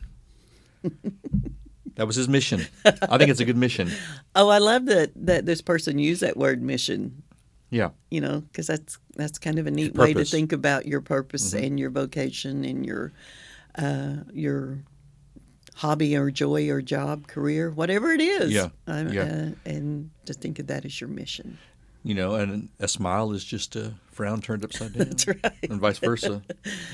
that 1.96 2.06
was 2.06 2.16
his 2.16 2.28
mission. 2.28 2.66
I 2.84 3.16
think 3.18 3.30
it's 3.30 3.40
a 3.40 3.44
good 3.44 3.56
mission. 3.56 3.90
Oh, 4.36 4.48
I 4.48 4.58
love 4.58 4.86
that 4.86 5.12
that 5.14 5.46
this 5.46 5.60
person 5.62 5.96
used 6.00 6.20
that 6.22 6.36
word 6.36 6.60
mission. 6.60 7.22
Yeah. 7.70 7.90
you 8.10 8.20
know, 8.20 8.40
because 8.40 8.66
that's 8.66 8.98
that's 9.16 9.38
kind 9.38 9.58
of 9.60 9.66
a 9.68 9.70
neat 9.70 9.94
way 9.94 10.12
to 10.12 10.20
Mm-hmm. 10.20 10.28
think 10.30 10.52
about 10.52 10.86
your 10.86 11.00
purpose 11.00 11.52
and 11.54 11.78
your 11.78 11.90
vocation 11.90 12.64
and 12.64 12.84
your 12.84 13.12
uh, 13.78 14.16
your 14.32 14.78
hobby 15.76 16.16
or 16.16 16.30
joy 16.32 16.68
or 16.68 16.82
job, 16.82 17.28
career, 17.28 17.70
whatever 17.70 18.10
it 18.10 18.20
is. 18.20 18.52
Yeah, 18.52 18.68
Um, 18.88 19.08
yeah. 19.12 19.22
Uh, 19.22 19.50
and 19.64 20.10
to 20.26 20.32
think 20.34 20.58
of 20.58 20.66
that 20.66 20.84
as 20.84 21.00
your 21.00 21.08
mission. 21.08 21.58
You 22.06 22.14
know, 22.14 22.34
and 22.34 22.68
a 22.78 22.86
smile 22.86 23.32
is 23.32 23.42
just 23.42 23.76
a 23.76 23.94
frown 24.12 24.42
turned 24.42 24.62
upside 24.62 24.92
down. 24.96 25.08
That's 25.08 25.26
right. 25.26 25.40
And 25.70 25.80
vice 25.80 25.98
versa. 25.98 26.42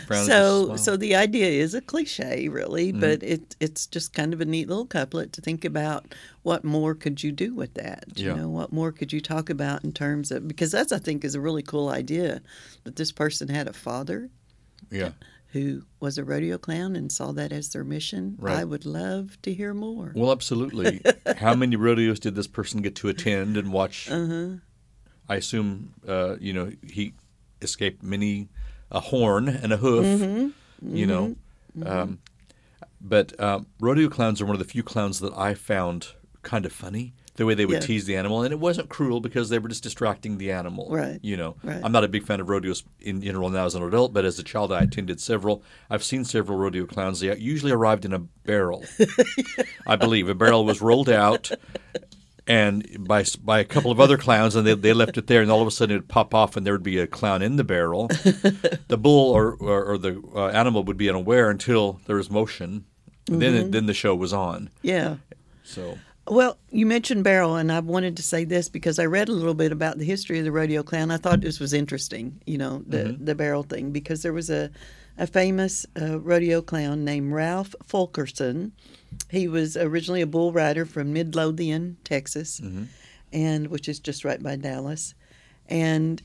Frown 0.06 0.20
is 0.20 0.26
just 0.28 0.30
a 0.30 0.32
So, 0.32 0.76
so 0.76 0.96
the 0.96 1.16
idea 1.16 1.46
is 1.48 1.74
a 1.74 1.80
cliche, 1.80 2.48
really, 2.48 2.92
Mm-hmm. 2.92 3.00
but 3.00 3.22
it 3.24 3.56
it's 3.58 3.86
just 3.86 4.12
kind 4.14 4.32
of 4.32 4.40
a 4.40 4.44
neat 4.44 4.68
little 4.68 4.86
couplet 4.86 5.32
to 5.32 5.40
think 5.40 5.64
about. 5.64 6.14
What 6.42 6.62
more 6.64 6.94
could 6.94 7.24
you 7.24 7.32
do 7.32 7.54
with 7.54 7.74
that? 7.74 8.04
You 8.14 8.34
know, 8.34 8.48
what 8.48 8.72
more 8.72 8.92
could 8.92 9.12
you 9.12 9.20
talk 9.20 9.50
about 9.50 9.82
in 9.82 9.92
terms 9.92 10.30
of 10.30 10.46
because 10.46 10.70
that's 10.70 10.92
I 10.92 10.98
think 10.98 11.24
is 11.24 11.34
a 11.34 11.40
really 11.40 11.62
cool 11.64 11.88
idea 11.88 12.40
that 12.84 12.94
this 12.94 13.10
person 13.10 13.48
had 13.48 13.66
a 13.66 13.72
father 13.72 14.30
yeah. 14.92 15.10
who 15.48 15.82
was 15.98 16.18
a 16.18 16.24
rodeo 16.24 16.56
clown 16.56 16.94
and 16.94 17.10
saw 17.10 17.32
that 17.32 17.50
as 17.52 17.70
their 17.70 17.84
mission. 17.84 18.36
Right. 18.38 18.58
I 18.58 18.64
would 18.64 18.86
love 18.86 19.42
to 19.42 19.52
hear 19.52 19.74
more. 19.74 20.12
Well, 20.14 20.30
absolutely. 20.30 21.02
How 21.38 21.54
many 21.56 21.74
rodeos 21.74 22.20
did 22.20 22.36
this 22.36 22.46
person 22.46 22.80
get 22.80 22.94
to 22.96 23.08
attend 23.08 23.56
and 23.56 23.72
watch? 23.72 24.08
Uh-huh. 24.08 24.58
I 25.30 25.36
assume, 25.36 25.94
uh, 26.06 26.36
you 26.40 26.52
know, 26.52 26.72
he 26.86 27.14
escaped 27.62 28.02
many 28.02 28.48
a 28.90 29.00
horn 29.00 29.48
and 29.48 29.72
a 29.72 29.76
hoof. 29.78 30.04
Mm-hmm. 30.04 30.96
You 30.96 31.06
know, 31.06 31.36
um, 31.86 32.18
but 33.00 33.38
um, 33.38 33.66
rodeo 33.80 34.08
clowns 34.08 34.40
are 34.40 34.46
one 34.46 34.54
of 34.54 34.58
the 34.58 34.64
few 34.64 34.82
clowns 34.82 35.20
that 35.20 35.32
I 35.36 35.54
found 35.54 36.08
kind 36.42 36.64
of 36.66 36.72
funny. 36.72 37.12
The 37.36 37.46
way 37.46 37.54
they 37.54 37.64
would 37.64 37.74
Yeah. 37.74 37.80
tease 37.80 38.04
the 38.06 38.16
animal, 38.16 38.42
and 38.42 38.52
it 38.52 38.58
wasn't 38.58 38.88
cruel 38.90 39.20
because 39.20 39.48
they 39.48 39.58
were 39.58 39.68
just 39.68 39.82
distracting 39.82 40.36
the 40.38 40.50
animal. 40.52 40.88
Right, 40.90 41.18
You 41.22 41.36
know, 41.38 41.56
right. 41.62 41.80
I'm 41.82 41.92
not 41.92 42.04
a 42.04 42.08
big 42.08 42.24
fan 42.26 42.40
of 42.40 42.48
rodeos 42.50 42.82
in 43.00 43.22
general 43.22 43.48
now 43.50 43.64
as 43.66 43.74
an 43.74 43.82
adult, 43.82 44.12
but 44.12 44.24
as 44.26 44.38
a 44.38 44.42
child, 44.42 44.72
I 44.72 44.80
attended 44.82 45.20
several. 45.20 45.62
I've 45.88 46.02
seen 46.04 46.24
several 46.24 46.58
rodeo 46.58 46.84
clowns. 46.86 47.20
They 47.20 47.34
usually 47.36 47.72
arrived 47.72 48.04
in 48.04 48.12
a 48.12 48.18
barrel. 48.18 48.84
I 49.86 49.96
believe 49.96 50.28
a 50.28 50.34
barrel 50.34 50.64
was 50.66 50.82
rolled 50.82 51.08
out, 51.08 51.50
and 52.50 53.06
by 53.06 53.24
by 53.44 53.60
a 53.60 53.64
couple 53.64 53.92
of 53.92 54.00
other 54.00 54.18
clowns, 54.18 54.56
and 54.56 54.66
they, 54.66 54.74
they 54.74 54.92
left 54.92 55.16
it 55.16 55.26
there, 55.28 55.40
and 55.40 55.50
all 55.52 55.62
of 55.62 55.68
a 55.68 55.70
sudden 55.70 55.94
it'd 55.96 56.08
pop 56.08 56.34
off, 56.34 56.56
and 56.56 56.66
there 56.66 56.74
would 56.74 56.82
be 56.82 56.98
a 56.98 57.06
clown 57.06 57.42
in 57.42 57.56
the 57.56 57.64
barrel. 57.64 58.08
the 58.88 58.98
bull 58.98 59.30
or 59.32 59.54
or, 59.54 59.84
or 59.92 59.98
the 59.98 60.20
uh, 60.34 60.48
animal 60.48 60.82
would 60.84 60.96
be 60.96 61.08
unaware 61.08 61.48
until 61.50 62.00
there 62.06 62.16
was 62.16 62.28
motion. 62.30 62.84
And 63.28 63.40
Then 63.40 63.70
then 63.70 63.86
the 63.86 63.94
show 63.94 64.14
was 64.16 64.32
on. 64.32 64.70
Yeah. 64.82 65.16
So 65.62 65.98
Well, 66.26 66.56
you 66.72 66.86
mentioned 66.86 67.22
barrel, 67.22 67.54
and 67.56 67.70
I 67.70 67.78
wanted 67.78 68.16
to 68.16 68.22
say 68.22 68.44
this 68.44 68.68
because 68.68 68.98
I 68.98 69.06
read 69.06 69.28
a 69.28 69.32
little 69.32 69.54
bit 69.54 69.70
about 69.72 69.98
the 69.98 70.04
history 70.04 70.38
of 70.40 70.44
the 70.44 70.52
rodeo 70.52 70.82
clown. 70.82 71.12
I 71.12 71.18
thought 71.18 71.40
this 71.40 71.60
was 71.60 71.72
interesting, 71.72 72.40
you 72.46 72.58
know, 72.58 72.82
the 72.86 72.98
Mm-hmm. 73.04 73.24
the 73.24 73.34
barrel 73.36 73.62
thing, 73.62 73.92
because 73.92 74.22
there 74.22 74.32
was 74.34 74.50
a 74.50 74.70
a 75.18 75.26
famous 75.26 75.86
uh, 76.00 76.18
rodeo 76.18 76.62
clown 76.62 77.04
named 77.04 77.32
Ralph 77.32 77.74
Fulkerson. 77.86 78.72
He 79.30 79.46
was 79.48 79.76
originally 79.76 80.20
a 80.22 80.26
bull 80.26 80.52
rider 80.52 80.84
from 80.84 81.12
Midlothian, 81.12 81.96
Texas, 82.04 82.60
Mm-hmm. 82.60 82.84
and 83.32 83.68
which 83.68 83.88
is 83.88 84.00
just 84.00 84.24
right 84.24 84.42
by 84.42 84.56
Dallas, 84.56 85.14
and 85.68 86.20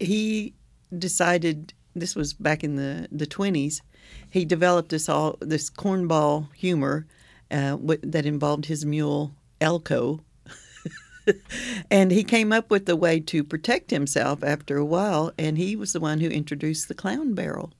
he 0.00 0.54
decided 0.98 1.72
this 1.94 2.16
was 2.16 2.32
back 2.32 2.64
in 2.64 2.76
the 2.76 3.08
the 3.12 3.26
twenties. 3.26 3.82
He 4.30 4.44
developed 4.44 4.88
this 4.90 5.08
all 5.08 5.36
this 5.40 5.70
cornball 5.70 6.52
humor 6.54 7.06
uh, 7.50 7.76
that 8.02 8.26
involved 8.26 8.66
his 8.66 8.84
mule 8.84 9.32
Elko, 9.60 10.20
and 11.90 12.10
he 12.10 12.24
came 12.24 12.52
up 12.52 12.70
with 12.70 12.88
a 12.88 12.96
way 12.96 13.20
to 13.20 13.44
protect 13.44 13.90
himself 13.90 14.42
after 14.42 14.76
a 14.76 14.84
while. 14.84 15.32
And 15.38 15.56
he 15.56 15.76
was 15.76 15.92
the 15.92 16.00
one 16.00 16.20
who 16.20 16.28
introduced 16.28 16.88
the 16.88 16.94
clown 16.94 17.34
barrel 17.34 17.72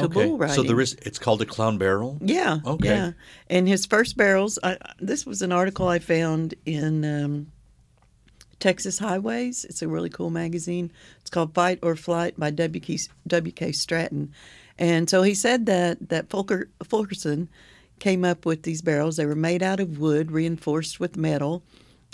to 0.00 0.06
okay, 0.06 0.26
bull 0.26 0.38
riding. 0.38 0.56
so 0.56 0.62
there 0.62 0.80
is. 0.80 0.94
It's 1.02 1.18
called 1.18 1.42
a 1.42 1.46
clown 1.46 1.78
barrel. 1.78 2.18
Yeah. 2.20 2.58
Okay. 2.66 2.88
Yeah. 2.88 3.12
And 3.48 3.68
his 3.68 3.86
first 3.86 4.16
barrels, 4.16 4.58
I, 4.62 4.76
this 4.98 5.24
was 5.24 5.42
an 5.42 5.52
article 5.52 5.88
I 5.88 5.98
found 5.98 6.54
in 6.66 7.04
um, 7.04 7.52
Texas 8.58 8.98
Highways. 8.98 9.64
It's 9.64 9.82
a 9.82 9.88
really 9.88 10.10
cool 10.10 10.30
magazine. 10.30 10.92
It's 11.20 11.30
called 11.30 11.54
Fight 11.54 11.78
or 11.82 11.96
Flight 11.96 12.38
by 12.38 12.50
W.K. 12.50 12.98
W.K. 13.26 13.72
Stratton. 13.72 14.32
And 14.78 15.10
so 15.10 15.22
he 15.22 15.34
said 15.34 15.66
that, 15.66 16.08
that 16.08 16.28
Fulker, 16.28 16.66
Fulkerson 16.84 17.48
came 17.98 18.24
up 18.24 18.46
with 18.46 18.62
these 18.62 18.82
barrels. 18.82 19.16
They 19.16 19.26
were 19.26 19.34
made 19.34 19.62
out 19.62 19.78
of 19.78 19.98
wood, 19.98 20.32
reinforced 20.32 20.98
with 20.98 21.16
metal. 21.16 21.62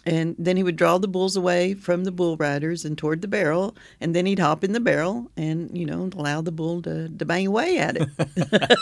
And 0.06 0.36
then 0.38 0.56
he 0.56 0.62
would 0.62 0.76
draw 0.76 0.98
the 0.98 1.08
bulls 1.08 1.34
away 1.36 1.75
from 1.75 2.04
the 2.04 2.12
bull 2.12 2.36
riders 2.36 2.84
and 2.84 2.96
toward 2.96 3.22
the 3.22 3.28
barrel, 3.28 3.76
and 4.00 4.14
then 4.14 4.25
he'd 4.25 4.38
hop 4.38 4.62
in 4.62 4.72
the 4.72 4.78
barrel 4.80 5.30
and, 5.36 5.76
you 5.76 5.84
know, 5.84 6.08
allow 6.16 6.40
the 6.40 6.52
bull 6.52 6.80
to, 6.82 7.08
to 7.08 7.25
bang 7.25 7.46
away 7.48 7.78
at 7.78 7.96
it. 7.96 8.08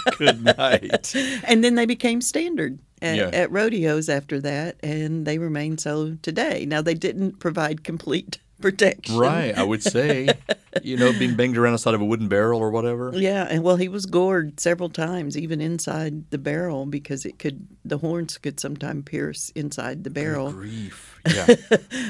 Good 0.18 0.44
night. 0.44 1.14
and 1.44 1.64
then 1.64 1.76
they 1.76 1.86
became 1.86 2.20
standard 2.20 2.78
at, 3.00 3.16
Yeah. 3.16 3.30
at 3.32 3.50
rodeos 3.50 4.10
after 4.10 4.38
that, 4.40 4.76
and 4.82 5.26
they 5.26 5.38
remain 5.38 5.78
so 5.78 6.16
today. 6.20 6.66
Now, 6.66 6.82
they 6.82 6.94
didn't 6.94 7.38
provide 7.40 7.84
complete 7.84 8.38
protection. 8.60 9.16
right, 9.16 9.56
I 9.56 9.62
would 9.62 9.82
say. 9.82 10.28
You 10.82 10.96
know, 10.96 11.12
being 11.16 11.36
banged 11.36 11.56
around 11.56 11.74
inside 11.74 11.94
of 11.94 12.00
a 12.00 12.04
wooden 12.04 12.26
barrel 12.26 12.58
or 12.60 12.68
whatever. 12.72 13.12
Yeah, 13.14 13.46
and 13.48 13.62
well, 13.62 13.76
he 13.76 13.86
was 13.86 14.06
gored 14.06 14.58
several 14.58 14.88
times, 14.88 15.38
even 15.38 15.60
inside 15.60 16.28
the 16.30 16.36
barrel, 16.36 16.84
because 16.84 17.24
it 17.24 17.38
could 17.38 17.68
the 17.84 17.98
horns 17.98 18.38
could 18.38 18.58
sometimes 18.58 19.04
pierce 19.04 19.50
inside 19.50 20.02
the 20.02 20.10
barrel. 20.10 20.50
Grief. 20.50 21.20
Yeah. 21.32 21.54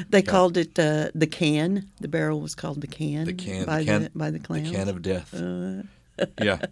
They 0.09 0.23
called 0.23 0.57
it 0.57 0.79
uh, 0.79 1.09
the 1.13 1.27
can. 1.27 1.91
The 2.01 2.07
barrel 2.07 2.41
was 2.41 2.55
called 2.55 2.81
the 2.81 2.87
can. 2.87 3.25
The 3.25 3.33
can, 3.33 3.65
by 3.65 3.79
the 3.81 3.85
can, 3.85 4.03
the 4.05 4.09
by 4.15 4.31
the 4.31 4.39
the 4.39 4.61
can 4.71 4.89
of 4.89 5.01
death. 5.03 5.31
yeah. 6.41 6.65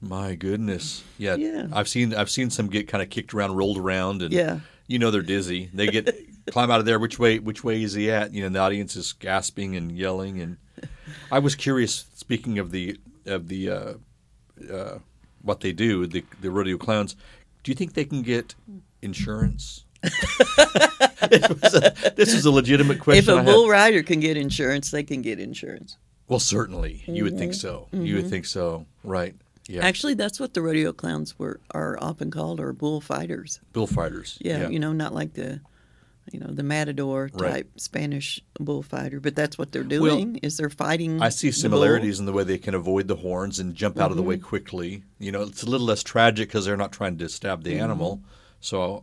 My 0.00 0.34
goodness. 0.34 1.04
Yeah. 1.18 1.34
Yeah. 1.34 1.66
I've 1.74 1.88
seen 1.88 2.14
I've 2.14 2.30
seen 2.30 2.48
some 2.48 2.68
get 2.68 2.88
kind 2.88 3.02
of 3.02 3.10
kicked 3.10 3.34
around, 3.34 3.54
rolled 3.54 3.76
around, 3.76 4.22
and 4.22 4.32
Yeah. 4.32 4.60
you 4.86 4.98
know 4.98 5.10
they're 5.10 5.20
dizzy. 5.20 5.68
They 5.74 5.88
get 5.88 6.08
climb 6.50 6.70
out 6.70 6.80
of 6.80 6.86
there. 6.86 6.98
Which 6.98 7.18
way? 7.18 7.38
Which 7.38 7.62
way 7.64 7.82
is 7.82 7.94
he 7.94 8.10
at? 8.10 8.32
You 8.32 8.42
know, 8.42 8.48
the 8.48 8.58
audience 8.58 8.96
is 8.96 9.12
gasping 9.12 9.76
and 9.76 9.92
yelling. 9.92 10.40
And 10.40 10.56
I 11.30 11.38
was 11.38 11.54
curious. 11.54 12.06
Speaking 12.14 12.58
of 12.58 12.70
the 12.70 12.98
of 13.26 13.48
the 13.48 13.70
uh, 13.70 13.92
uh, 14.72 14.98
what 15.42 15.60
they 15.60 15.72
do, 15.72 16.06
the 16.06 16.24
the 16.40 16.50
rodeo 16.50 16.76
clowns. 16.78 17.16
Do 17.62 17.70
you 17.70 17.74
think 17.76 17.94
they 17.94 18.04
can 18.04 18.22
get 18.22 18.54
insurance? 19.02 19.84
Was 20.04 21.74
a- 21.74 22.12
this 22.16 22.34
is 22.34 22.44
a 22.44 22.50
legitimate 22.50 23.00
question. 23.00 23.24
if 23.38 23.40
a 23.40 23.42
bull 23.42 23.68
rider 23.68 24.02
can 24.02 24.20
get 24.20 24.36
insurance, 24.36 24.90
they 24.90 25.02
can 25.02 25.22
get 25.22 25.40
insurance. 25.40 25.96
Well, 26.28 26.38
certainly, 26.40 27.02
you 27.06 27.24
would 27.24 27.38
think 27.38 27.52
Mm-hmm. 27.52 27.60
so. 27.60 27.88
You 27.92 28.16
would 28.16 28.28
think 28.28 28.44
so, 28.46 28.86
right? 29.02 29.34
Yeah, 29.66 29.82
Actually, 29.84 30.12
that's 30.14 30.38
what 30.38 30.52
the 30.52 30.60
rodeo 30.60 30.92
clowns 30.92 31.38
were 31.38 31.58
are 31.72 31.96
often 32.02 32.30
called, 32.30 32.60
or 32.60 32.72
bullfighters. 32.74 33.60
bullfighters. 33.72 34.36
Yeah, 34.42 34.68
you 34.68 34.78
know, 34.78 34.92
not 34.92 35.14
like 35.14 35.32
the, 35.34 35.60
you 36.32 36.40
know, 36.40 36.48
the 36.48 36.62
matador 36.62 37.28
type 37.28 37.40
Right. 37.40 37.66
Spanish 37.76 38.40
bullfighter, 38.58 39.20
but 39.20 39.36
that's 39.36 39.58
what 39.58 39.72
they're 39.72 39.82
doing. 39.82 40.36
is 40.42 40.56
they're 40.56 40.70
fighting? 40.70 41.20
I 41.22 41.28
see 41.28 41.48
the 41.48 41.52
similarities 41.54 42.18
in 42.20 42.26
the 42.26 42.32
way 42.32 42.44
they 42.44 42.58
can 42.58 42.74
avoid 42.74 43.08
the 43.08 43.16
horns 43.16 43.58
and 43.60 43.74
jump 43.74 43.98
out 43.98 44.10
of 44.10 44.16
the 44.16 44.22
way 44.22 44.36
Mm-hmm. 44.36 44.44
quickly. 44.46 45.02
You 45.18 45.32
know, 45.32 45.42
it's 45.42 45.62
a 45.62 45.66
little 45.70 45.86
less 45.86 46.02
tragic 46.02 46.48
because 46.48 46.64
they're 46.64 46.76
not 46.76 46.92
trying 46.92 47.18
to 47.18 47.28
stab 47.28 47.62
the 47.64 47.72
Mm-hmm. 47.74 47.82
animal. 47.84 48.20
So, 48.60 49.02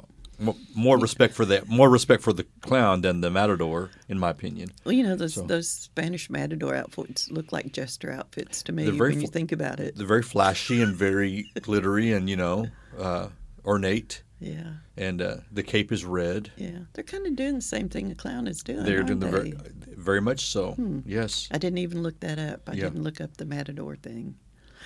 more 0.74 0.98
respect 0.98 1.36
for 1.36 1.46
that. 1.46 1.68
More 1.68 1.88
respect 1.88 2.24
for 2.24 2.34
the 2.34 2.46
clown 2.62 3.02
than 3.02 3.22
the 3.22 3.30
matador, 3.30 3.92
in 4.10 4.18
my 4.18 4.32
opinion. 4.32 4.72
Well, 4.84 4.94
you 4.94 5.04
know, 5.04 5.16
those 5.16 5.36
So- 5.36 5.44
those 5.44 5.70
Spanish 5.70 6.32
matador 6.32 6.74
outfits 6.74 7.30
look 7.30 7.52
like 7.52 7.72
jester 7.72 8.12
outfits 8.12 8.64
to 8.64 8.72
me 8.72 8.90
when 8.92 9.22
you 9.22 9.28
think 9.28 9.52
about 9.52 9.80
it. 9.80 9.96
They're 9.96 10.08
very 10.08 10.24
flashy 10.24 10.82
and 10.82 10.96
very 10.96 11.52
glittery 11.62 12.12
and 12.12 12.28
you 12.28 12.38
know 12.38 12.68
uh, 12.98 13.28
ornate. 13.66 14.24
Yeah, 14.40 14.74
And 14.98 15.22
uh, 15.22 15.36
the 15.52 15.62
cape 15.62 15.92
is 15.92 16.04
red. 16.04 16.52
yeah, 16.58 16.80
they're 16.94 17.04
kind 17.04 17.28
of 17.28 17.36
doing 17.36 17.54
the 17.56 17.62
same 17.62 17.90
thing 17.90 18.10
a 18.12 18.16
clown 18.16 18.48
is 18.48 18.64
doing. 18.64 18.84
They're 18.86 19.04
doing 19.04 19.20
the 19.20 19.28
very, 19.30 19.52
they? 19.52 19.58
Hmm. 19.94 20.02
very 20.02 20.20
much 20.22 20.48
so. 20.48 20.76
Yes, 21.06 21.48
I 21.52 21.60
didn't 21.60 21.78
even 21.78 22.02
look 22.02 22.20
that 22.22 22.40
up. 22.40 22.68
I 22.68 22.74
Yeah. 22.74 22.86
didn't 22.86 23.04
look 23.04 23.22
up 23.22 23.38
the 23.38 23.46
matador 23.46 23.96
thing. 23.98 24.36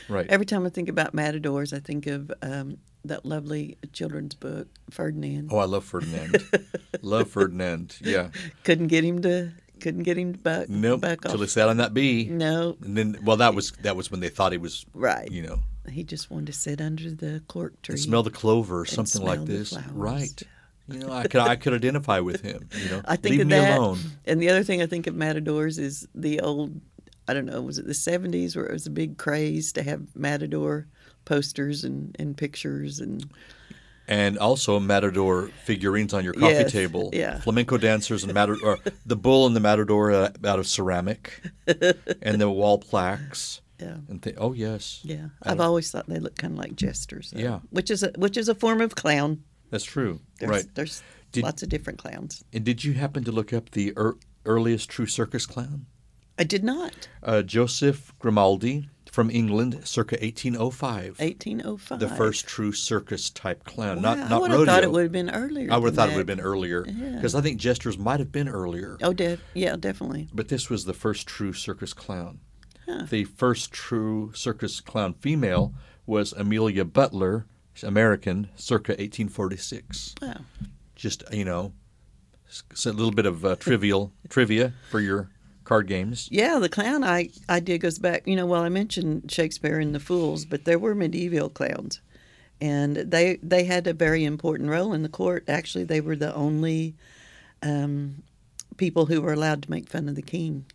right. 0.09 0.27
Every 0.27 0.45
time 0.45 0.65
I 0.65 0.69
think 0.69 0.89
about 0.89 1.13
matadors, 1.13 1.71
I 1.71 1.79
think 1.79 2.05
of 2.05 2.31
um, 2.41 2.79
that 3.05 3.25
lovely 3.25 3.77
children's 3.93 4.35
book, 4.35 4.67
Ferdinand. 4.89 5.47
Oh, 5.53 5.59
I 5.59 5.65
love 5.65 5.85
Ferdinand. 5.85 6.43
love 7.01 7.29
Ferdinand. 7.29 7.95
Yeah. 8.01 8.31
Couldn't 8.65 8.87
get 8.87 9.05
him 9.05 9.21
to 9.21 9.51
couldn't 9.79 10.03
get 10.03 10.17
him 10.17 10.33
to 10.33 10.39
back 10.39 10.67
Nope. 10.69 10.99
back 11.01 11.21
Till 11.21 11.37
he 11.39 11.47
sat 11.47 11.69
on 11.69 11.77
that 11.77 11.93
bee. 11.93 12.25
No, 12.29 12.75
And 12.81 12.97
then, 12.97 13.19
well, 13.23 13.37
that 13.37 13.55
was 13.55 13.71
that 13.83 13.95
was 13.95 14.11
when 14.11 14.19
they 14.19 14.29
thought 14.29 14.51
he 14.51 14.57
was, 14.57 14.85
right. 14.93 15.31
you 15.31 15.43
know, 15.43 15.59
He 15.89 16.03
just 16.03 16.29
wanted 16.31 16.47
to 16.47 16.53
sit 16.53 16.81
under 16.81 17.11
the 17.11 17.41
cork 17.47 17.81
tree. 17.81 17.93
and 17.93 17.99
smell 18.01 18.23
the 18.23 18.31
clover 18.31 18.79
or 18.81 18.85
something 18.85 19.21
like 19.21 19.45
this. 19.45 19.69
flowers. 19.69 19.87
Right. 19.91 20.43
You 20.87 20.99
know, 20.99 21.11
I 21.11 21.23
could 21.27 21.41
I 21.41 21.55
could 21.55 21.73
identify 21.73 22.19
with 22.19 22.41
him. 22.41 22.69
You 22.83 22.89
know, 22.89 23.01
I 23.05 23.15
think 23.15 23.31
leave 23.33 23.41
of 23.41 23.47
me 23.47 23.55
that. 23.55 23.77
alone. 23.79 23.99
And 24.25 24.39
the 24.41 24.49
other 24.49 24.63
thing 24.63 24.81
I 24.81 24.85
think 24.85 25.07
of 25.07 25.15
matadors 25.15 25.79
is 25.79 26.07
the 26.13 26.41
old, 26.41 26.79
I 27.27 27.33
don't 27.33 27.45
know, 27.47 27.61
was 27.61 27.79
it 27.79 27.87
the 27.87 27.93
70s 27.93 28.55
where 28.55 28.65
it 28.65 28.71
was 28.73 28.85
a 28.85 28.91
big 28.91 29.17
craze 29.17 29.71
to 29.73 29.81
have 29.83 30.15
matador 30.15 30.87
posters 31.25 31.83
and, 31.83 32.15
and 32.19 32.37
pictures 32.37 32.99
and 32.99 33.27
And 34.07 34.37
also 34.37 34.79
matador 34.79 35.47
figurines 35.63 36.13
on 36.13 36.23
your 36.23 36.33
coffee 36.33 36.53
Yes, 36.53 36.71
table. 36.71 37.09
yeah. 37.13 37.39
Flamenco 37.39 37.77
dancers 37.79 38.23
and 38.23 38.31
matador, 38.35 38.77
the 39.07 39.15
bull 39.15 39.47
and 39.47 39.55
the 39.55 39.59
matador 39.59 40.11
uh, 40.11 40.29
out 40.45 40.59
of 40.59 40.67
ceramic, 40.67 41.41
and 42.21 42.39
the 42.39 42.47
wall 42.47 42.77
plaques. 42.77 43.61
Yeah. 43.79 43.97
And 44.07 44.21
th- 44.21 44.35
oh 44.39 44.53
yes, 44.53 45.01
Yeah, 45.03 45.27
I 45.43 45.51
I've 45.51 45.59
always 45.59 45.91
thought 45.91 46.07
they 46.07 46.19
look 46.19 46.37
kind 46.37 46.53
of 46.53 46.59
like 46.59 46.75
jesters. 46.75 47.31
though, 47.31 47.39
Yeah. 47.41 47.59
which 47.69 47.89
is 47.91 48.03
a 48.03 48.11
which 48.17 48.37
is 48.37 48.47
a 48.49 48.55
form 48.55 48.81
of 48.81 48.95
clown. 48.95 49.43
that's 49.71 49.83
true. 49.83 50.19
There's, 50.39 50.49
right. 50.49 50.65
There's 50.75 51.03
Did- 51.31 51.43
lots 51.43 51.63
of 51.63 51.69
different 51.69 51.99
clowns. 51.99 52.43
And 52.53 52.63
did 52.63 52.83
you 52.83 52.93
happen 52.93 53.23
to 53.25 53.31
look 53.31 53.51
up 53.53 53.71
the 53.71 53.93
ear 53.97 54.15
earliest 54.45 54.89
true 54.89 55.07
circus 55.07 55.45
clown? 55.45 55.87
I 56.37 56.43
did 56.43 56.63
not. 56.63 57.07
Uh, 57.23 57.41
Joseph 57.41 58.13
Grimaldi 58.19 58.89
from 59.09 59.29
England, 59.31 59.79
circa 59.87 60.17
1805. 60.21 61.17
1805. 61.19 61.99
The 61.99 62.09
first 62.09 62.45
true 62.45 62.73
circus 62.73 63.29
type 63.29 63.63
clown, 63.63 64.01
Wow, 64.01 64.15
not 64.15 64.17
I 64.17 64.29
not 64.29 64.41
would 64.41 64.51
rodeo. 64.51 64.65
have 64.65 64.67
thought 64.75 64.83
it 64.83 64.91
would 64.91 65.03
have 65.03 65.11
been 65.13 65.29
earlier. 65.29 65.71
I 65.71 65.77
would 65.77 65.87
have 65.87 65.95
thought 65.95 66.09
it 66.09 66.11
would 66.17 66.27
have 66.27 66.37
been 66.37 66.41
earlier 66.41 66.85
Yeah. 66.85 67.15
because 67.15 67.33
I 67.35 67.41
think 67.41 67.59
jesters 67.59 67.97
might 67.97 68.19
have 68.19 68.31
been 68.33 68.49
earlier. 68.49 68.97
Oh, 69.01 69.13
def- 69.13 69.39
yeah, 69.53 69.77
definitely. 69.77 70.27
But 70.33 70.49
this 70.49 70.69
was 70.69 70.83
the 70.83 70.93
first 70.93 71.25
true 71.27 71.53
circus 71.53 71.93
clown. 71.93 72.39
Huh. 72.85 73.05
The 73.09 73.23
first 73.23 73.71
true 73.71 74.31
circus 74.33 74.79
clown 74.81 75.13
female 75.13 75.73
was 76.05 76.33
Amelia 76.33 76.85
Butler, 76.85 77.45
American, 77.83 78.49
circa 78.55 78.91
1846. 78.91 80.15
Wow. 80.21 80.41
Just 80.95 81.23
you 81.31 81.45
know, 81.45 81.73
a 82.85 82.89
little 82.89 83.11
bit 83.11 83.25
of 83.25 83.43
uh, 83.43 83.55
trivial 83.55 84.13
trivia 84.29 84.73
for 84.89 84.99
your 84.99 85.29
card 85.63 85.87
games. 85.87 86.29
Yeah, 86.31 86.59
the 86.59 86.69
clown 86.69 87.03
I 87.03 87.29
idea 87.49 87.77
goes 87.77 87.99
back. 87.99 88.25
You 88.25 88.35
know, 88.35 88.45
well, 88.45 88.61
I 88.61 88.69
mentioned 88.69 89.31
Shakespeare 89.31 89.79
and 89.79 89.93
the 89.93 89.99
Fools, 89.99 90.45
but 90.45 90.65
there 90.65 90.79
were 90.79 90.95
medieval 90.95 91.49
clowns, 91.49 92.01
and 92.61 92.95
they 92.95 93.37
they 93.43 93.65
had 93.65 93.87
a 93.87 93.93
very 93.93 94.23
important 94.23 94.69
role 94.69 94.93
in 94.93 95.03
the 95.03 95.09
court. 95.09 95.43
Actually, 95.47 95.83
they 95.83 96.01
were 96.01 96.15
the 96.15 96.33
only 96.33 96.95
um, 97.61 98.23
people 98.77 99.07
who 99.07 99.21
were 99.21 99.33
allowed 99.33 99.63
to 99.63 99.71
make 99.71 99.89
fun 99.89 100.07
of 100.07 100.15
the 100.15 100.21
king, 100.21 100.65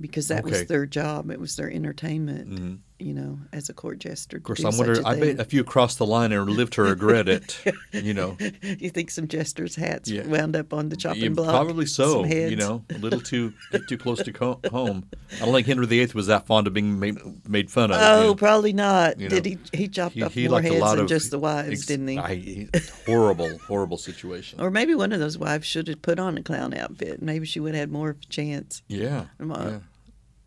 because 0.00 0.28
that 0.28 0.44
Okay. 0.44 0.50
was 0.60 0.66
their 0.66 0.86
job. 0.86 1.30
It 1.30 1.40
was 1.40 1.56
their 1.56 1.70
entertainment. 1.70 2.50
Mhm. 2.50 2.78
You 2.98 3.12
know, 3.12 3.38
as 3.52 3.68
a 3.68 3.74
court 3.74 3.98
jester. 3.98 4.38
Of 4.38 4.44
course, 4.44 4.64
I'm 4.64 4.74
wondering. 4.78 5.04
I 5.04 5.20
bet 5.20 5.36
A 5.38 5.42
a 5.42 5.44
few 5.44 5.64
crossed 5.64 5.98
the 5.98 6.06
line 6.06 6.32
and 6.32 6.48
lived 6.48 6.72
to 6.74 6.82
regret 6.82 7.28
it. 7.28 7.62
You 7.92 8.14
know, 8.14 8.36
you 8.62 8.90
think 8.90 9.10
some 9.10 9.26
jesters' 9.26 9.74
hats 9.74 10.08
Yeah. 10.10 10.26
wound 10.26 10.54
up 10.56 10.72
on 10.72 10.90
the 10.90 10.96
chopping 10.96 11.22
Yeah, 11.22 11.28
block? 11.30 11.48
probably 11.50 11.86
so. 11.86 12.24
You 12.24 12.56
know, 12.56 12.84
a 12.90 12.98
little 12.98 13.20
too 13.20 13.52
get 13.72 13.88
too 13.88 13.96
close 13.98 14.22
to 14.22 14.32
co- 14.32 14.60
home. 14.70 15.08
I 15.40 15.44
don't 15.44 15.54
think 15.54 15.66
Henry 15.66 15.86
VIII 15.86 16.10
was 16.14 16.26
that 16.28 16.46
fond 16.46 16.66
of 16.66 16.72
being 16.74 16.98
made, 17.00 17.16
made 17.48 17.70
fun 17.70 17.90
of. 17.90 17.98
Oh, 18.00 18.20
you 18.20 18.26
know. 18.28 18.34
probably 18.34 18.72
not. 18.72 19.18
You 19.18 19.28
Did 19.28 19.44
he? 19.46 19.58
He 19.74 19.88
chopped 19.88 20.14
he, 20.14 20.22
off 20.22 20.32
he 20.34 20.46
more 20.48 20.60
heads 20.62 20.78
than 20.80 20.98
of 21.00 21.08
just 21.08 21.30
the 21.30 21.38
wives, 21.38 21.70
ex- 21.70 21.86
didn't 21.86 22.08
he? 22.08 22.18
I, 22.18 22.68
horrible, 23.06 23.58
horrible 23.58 23.98
situation. 23.98 24.60
Or 24.60 24.70
maybe 24.70 24.94
one 24.94 25.12
of 25.12 25.20
those 25.20 25.36
wives 25.38 25.66
should 25.66 25.88
have 25.88 26.00
put 26.02 26.18
on 26.18 26.36
a 26.38 26.42
clown 26.42 26.72
outfit. 26.74 27.20
Maybe 27.22 27.44
she 27.46 27.60
would 27.60 27.74
have 27.74 27.80
had 27.80 27.92
more 27.92 28.10
of 28.10 28.18
a 28.22 28.26
chance, 28.26 28.82
yeah, 28.88 29.26
yeah. 29.38 29.78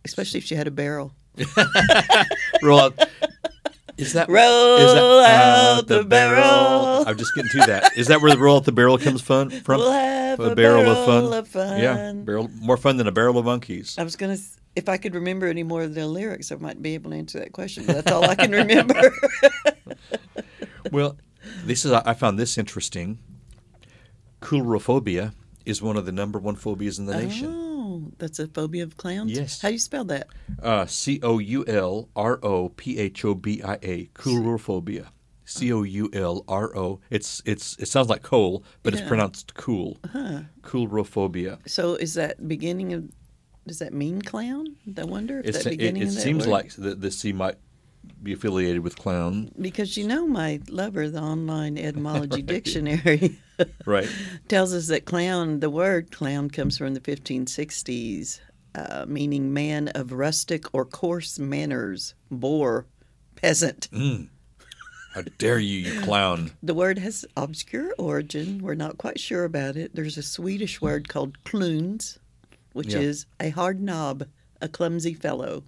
especially 0.05 0.37
if 0.39 0.45
she 0.45 0.55
had 0.55 0.67
a 0.67 0.71
barrel. 0.71 1.13
Roll 2.63 2.79
out. 2.79 3.09
Is 3.97 4.13
that 4.13 4.29
Roll 4.29 4.77
is 4.77 4.93
that, 4.93 4.99
out 4.99 5.77
uh, 5.79 5.81
the 5.81 6.03
barrel. 6.03 7.05
I'm 7.05 7.17
just 7.17 7.35
getting 7.35 7.51
to 7.51 7.67
that. 7.67 7.97
Is 7.97 8.07
that 8.07 8.21
where 8.21 8.31
the 8.31 8.37
roll 8.37 8.57
out 8.57 8.63
the 8.63 8.71
barrel 8.71 8.97
comes 8.97 9.21
fun 9.21 9.49
from? 9.49 9.79
We'll 9.79 9.91
have 9.91 10.39
a 10.39 10.51
a, 10.51 10.55
barrel 10.55 10.83
barrel, 10.83 10.91
of 10.91 11.05
fun. 11.05 11.39
of 11.39 11.47
fun. 11.49 11.79
Yeah, 11.81 12.13
barrel 12.13 12.49
more 12.61 12.77
fun 12.77 12.95
than 12.95 13.07
a 13.07 13.11
barrel 13.11 13.37
of 13.37 13.43
monkeys. 13.43 13.97
I 13.97 14.03
was 14.03 14.15
gonna, 14.15 14.37
if 14.77 14.87
I 14.87 14.95
could 14.95 15.15
remember 15.15 15.47
any 15.47 15.63
more 15.63 15.83
of 15.83 15.95
the 15.95 16.07
lyrics, 16.07 16.49
I 16.51 16.55
might 16.55 16.81
be 16.81 16.93
able 16.93 17.11
to 17.11 17.17
answer 17.17 17.39
that 17.39 17.51
question. 17.51 17.85
But 17.85 17.95
that's 17.95 18.11
all 18.11 18.23
I 18.23 18.35
can 18.35 18.51
remember. 18.51 19.11
Well, 20.91 21.17
this 21.65 21.85
is 21.85 21.91
I 21.91 22.13
found 22.13 22.39
this 22.39 22.57
interesting. 22.57 23.19
Coulrophobia 24.41 25.33
is 25.65 25.81
one 25.81 25.97
of 25.97 26.05
the 26.05 26.11
number 26.11 26.39
one 26.39 26.55
phobias 26.55 26.97
in 26.99 27.05
the 27.05 27.15
nation. 27.15 27.47
oh, 27.47 27.68
that's 28.19 28.39
a 28.39 28.47
phobia 28.47 28.83
of 28.83 28.97
clowns. 28.97 29.31
Yes. 29.31 29.61
How 29.61 29.69
do 29.69 29.73
you 29.73 29.79
spell 29.79 30.03
that? 30.05 30.27
Uh, 30.61 30.85
C 30.85 31.19
O 31.23 31.39
U 31.39 31.65
L 31.67 32.09
R 32.15 32.39
O 32.43 32.69
P 32.69 32.97
H 32.99 33.25
O 33.25 33.33
B 33.33 33.61
I 33.63 33.77
A. 33.81 34.05
Coulrophobia. 34.13 35.07
C 35.45 35.73
O 35.73 35.81
U 35.83 36.09
L 36.13 36.43
R 36.47 36.77
O. 36.77 36.99
It's 37.09 37.41
it's 37.45 37.75
it 37.79 37.87
sounds 37.87 38.07
like 38.09 38.21
coal, 38.21 38.63
but 38.83 38.93
it's 38.93 39.01
pronounced 39.01 39.55
cool. 39.55 39.97
Huh. 40.11 40.41
Coulrophobia. 40.61 41.57
So 41.67 41.95
is 41.95 42.13
that 42.13 42.47
beginning 42.47 42.93
of? 42.93 43.09
Does 43.67 43.79
that 43.79 43.93
mean 43.93 44.21
clown? 44.21 44.75
I 44.97 45.03
wonder 45.03 45.39
if 45.39 45.45
It's, 45.47 45.57
that 45.63 45.67
it 45.73 45.77
beginning 45.77 46.01
it 46.03 46.07
of 46.09 46.15
that 46.15 46.21
seems 46.21 46.45
word? 46.45 46.51
like 46.51 46.73
the, 46.73 46.95
the 46.95 47.11
C 47.11 47.33
might 47.33 47.55
be 48.21 48.33
affiliated 48.33 48.81
with 48.83 48.97
clown. 48.97 49.51
Because 49.59 49.95
you 49.97 50.05
know, 50.07 50.27
my 50.27 50.59
lover, 50.69 51.09
the 51.09 51.21
online 51.21 51.77
etymology 51.89 52.41
dictionary, 52.41 53.39
Right. 53.85 54.09
tells 54.47 54.73
us 54.73 54.87
that 54.87 55.05
clown, 55.05 55.59
the 55.59 55.69
word 55.69 56.11
clown 56.11 56.49
comes 56.49 56.77
from 56.77 56.93
the 56.93 56.99
1560s, 57.01 58.39
uh, 58.75 59.05
meaning 59.07 59.53
man 59.53 59.87
of 59.89 60.11
rustic 60.11 60.65
or 60.73 60.85
coarse 60.85 61.39
manners, 61.39 62.13
boor, 62.31 62.85
peasant. 63.35 63.87
How 65.13 65.23
dare 65.37 65.59
you, 65.59 65.79
you 65.79 66.01
clown? 66.01 66.51
The 66.63 66.73
word 66.75 66.99
has 66.99 67.25
obscure 67.35 67.93
origin. 67.97 68.59
We're 68.61 68.75
not 68.75 68.97
quite 68.97 69.19
sure 69.19 69.43
about 69.43 69.75
it. 69.75 69.95
There's 69.95 70.17
a 70.17 70.23
Swedish 70.23 70.81
word 70.81 71.07
called 71.09 71.43
kluns, 71.45 72.19
which 72.73 72.93
Yeah. 72.93 72.99
is 72.99 73.25
a 73.39 73.49
hard 73.49 73.81
knob, 73.81 74.25
a 74.61 74.67
clumsy 74.69 75.13
fellow. 75.15 75.63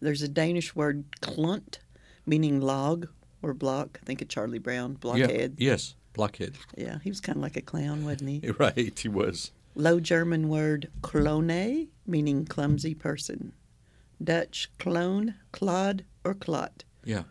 There's 0.00 0.22
a 0.22 0.28
Danish 0.28 0.74
word 0.74 1.04
klunt, 1.20 1.78
meaning 2.26 2.60
log 2.60 3.08
or 3.42 3.54
block. 3.54 3.98
I 4.02 4.06
think 4.06 4.22
of 4.22 4.28
Charlie 4.28 4.58
Brown, 4.58 4.94
blockhead. 4.94 5.54
Yeah. 5.58 5.70
Yes. 5.72 5.94
Blockhead. 6.12 6.56
Yeah, 6.76 6.98
he 7.02 7.10
was 7.10 7.20
kind 7.20 7.36
of 7.36 7.42
like 7.42 7.56
a 7.56 7.60
clown, 7.62 8.04
wasn't 8.04 8.30
he? 8.30 8.50
Right. 8.58 8.98
He 8.98 9.08
was. 9.08 9.52
Low 9.74 10.00
German 10.00 10.48
word 10.48 10.90
klone, 11.02 11.88
meaning 12.06 12.44
clumsy 12.44 12.94
person. 12.94 13.52
Dutch 14.22 14.70
clone, 14.78 15.36
clod, 15.52 16.04
or 16.24 16.34
clot. 16.34 16.84
Yeah. 17.04 17.22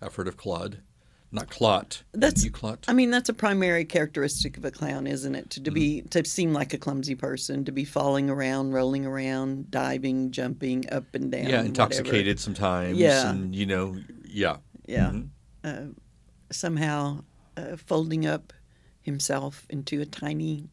I've 0.00 0.14
heard 0.14 0.28
of 0.28 0.36
Claude. 0.36 0.78
Not 1.32 1.50
clot. 1.50 2.02
That's- 2.12 2.44
you 2.44 2.50
clot. 2.50 2.84
I 2.88 2.92
mean, 2.92 3.10
that's 3.10 3.28
a 3.28 3.34
primary 3.34 3.84
characteristic 3.84 4.56
of 4.56 4.64
a 4.64 4.70
clown, 4.70 5.06
isn't 5.06 5.34
it? 5.34 5.50
To, 5.50 5.62
to 5.64 5.70
be 5.70 5.98
Mm-hmm. 5.98 6.08
to 6.08 6.24
seem 6.24 6.52
like 6.52 6.72
a 6.72 6.78
clumsy 6.78 7.14
person, 7.14 7.64
to 7.64 7.72
be 7.72 7.84
falling 7.84 8.30
around, 8.30 8.72
rolling 8.72 9.04
around, 9.04 9.70
diving, 9.70 10.30
jumping 10.30 10.90
up 10.92 11.14
and 11.14 11.30
down. 11.32 11.42
yeah, 11.42 11.46
whatever. 11.48 11.66
intoxicated 11.66 12.38
sometimes. 12.40 12.96
Yeah. 12.98 13.30
And 13.30 13.54
you 13.54 13.66
know, 13.66 13.96
yeah. 14.24 14.56
Yeah, 14.86 15.10
Mhm. 15.10 15.28
uh, 15.64 15.92
somehow 16.52 17.24
uh, 17.56 17.76
folding 17.76 18.24
up 18.26 18.52
himself 19.02 19.66
into 19.68 20.00
a 20.00 20.06
tiny 20.06 20.68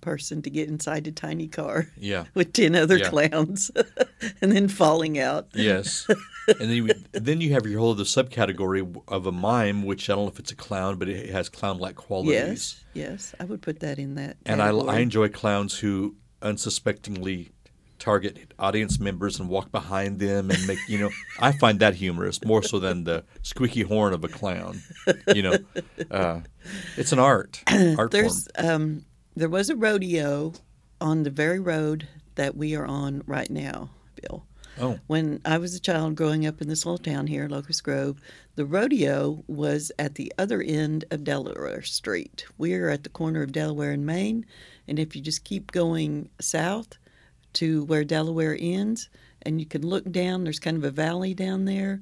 person 0.00 0.40
to 0.42 0.48
get 0.50 0.68
inside 0.68 1.06
a 1.06 1.12
tiny 1.12 1.48
car 1.48 1.86
Yeah. 1.98 2.24
with 2.34 2.52
ten 2.54 2.74
other 2.76 2.96
Yeah. 2.98 3.10
clowns, 3.10 3.70
and 4.40 4.52
then 4.52 4.68
falling 4.68 5.18
out. 5.18 5.48
Yes. 5.54 6.06
and 6.48 6.60
then 6.60 6.70
you, 6.70 6.88
then 7.12 7.40
you 7.40 7.52
have 7.52 7.66
your 7.66 7.80
whole 7.80 7.92
other 7.92 8.04
subcategory 8.04 9.02
of 9.08 9.26
a 9.26 9.32
mime, 9.32 9.84
which 9.84 10.08
I 10.08 10.14
don't 10.14 10.24
know 10.24 10.30
if 10.30 10.38
it's 10.38 10.52
a 10.52 10.56
clown, 10.56 10.98
but 10.98 11.08
it 11.08 11.30
has 11.30 11.48
clown-like 11.48 11.96
qualities. 11.96 12.32
Yes, 12.34 12.84
yes, 12.94 13.34
I 13.40 13.44
would 13.44 13.62
put 13.62 13.80
that 13.80 13.98
in 13.98 14.14
that. 14.14 14.36
And 14.46 14.62
I, 14.62 14.70
I 14.70 14.98
enjoy 14.98 15.28
clowns 15.28 15.78
who 15.78 16.16
unsuspectingly 16.42 17.50
target 17.98 18.54
audience 18.58 19.00
members 19.00 19.40
and 19.40 19.48
walk 19.48 19.72
behind 19.72 20.20
them 20.20 20.50
and 20.50 20.66
make 20.66 20.78
you 20.88 20.98
know 20.98 21.10
I 21.40 21.52
find 21.52 21.80
that 21.80 21.96
humorous 21.96 22.44
more 22.44 22.62
so 22.62 22.78
than 22.78 23.04
the 23.04 23.24
squeaky 23.42 23.82
horn 23.82 24.12
of 24.12 24.22
a 24.24 24.28
clown. 24.28 24.82
You 25.34 25.42
know, 25.42 25.58
uh, 26.10 26.40
it's 26.96 27.12
an 27.12 27.18
art 27.18 27.62
art 27.68 27.96
form. 27.96 28.08
There's 28.10 28.48
um, 28.56 29.04
there 29.36 29.48
was 29.48 29.70
a 29.70 29.76
rodeo 29.76 30.52
on 31.00 31.22
the 31.22 31.30
very 31.30 31.60
road 31.60 32.08
that 32.36 32.56
we 32.56 32.74
are 32.76 32.86
on 32.86 33.22
right 33.26 33.50
now, 33.50 33.90
Bill. 34.22 34.46
Oh, 34.80 34.98
When 35.06 35.40
I 35.44 35.58
was 35.58 35.74
a 35.74 35.80
child 35.80 36.14
growing 36.14 36.46
up 36.46 36.60
in 36.60 36.68
this 36.68 36.86
little 36.86 36.98
town 36.98 37.26
here, 37.26 37.48
Locust 37.48 37.82
Grove, 37.82 38.20
the 38.54 38.64
rodeo 38.64 39.42
was 39.46 39.90
at 39.98 40.14
the 40.14 40.32
other 40.38 40.62
end 40.62 41.04
of 41.10 41.24
Delaware 41.24 41.82
Street. 41.82 42.44
We're 42.58 42.88
at 42.88 43.02
the 43.02 43.08
corner 43.08 43.42
of 43.42 43.52
Delaware 43.52 43.92
and 43.92 44.06
Maine, 44.06 44.46
and 44.86 44.98
if 44.98 45.16
you 45.16 45.22
just 45.22 45.44
keep 45.44 45.72
going 45.72 46.30
south 46.40 46.98
to 47.54 47.84
where 47.84 48.04
Delaware 48.04 48.56
ends, 48.60 49.08
and 49.42 49.60
you 49.60 49.66
can 49.66 49.86
look 49.86 50.10
down, 50.10 50.44
there's 50.44 50.58
kind 50.58 50.76
of 50.76 50.84
a 50.84 50.90
valley 50.90 51.34
down 51.34 51.64
there. 51.64 52.00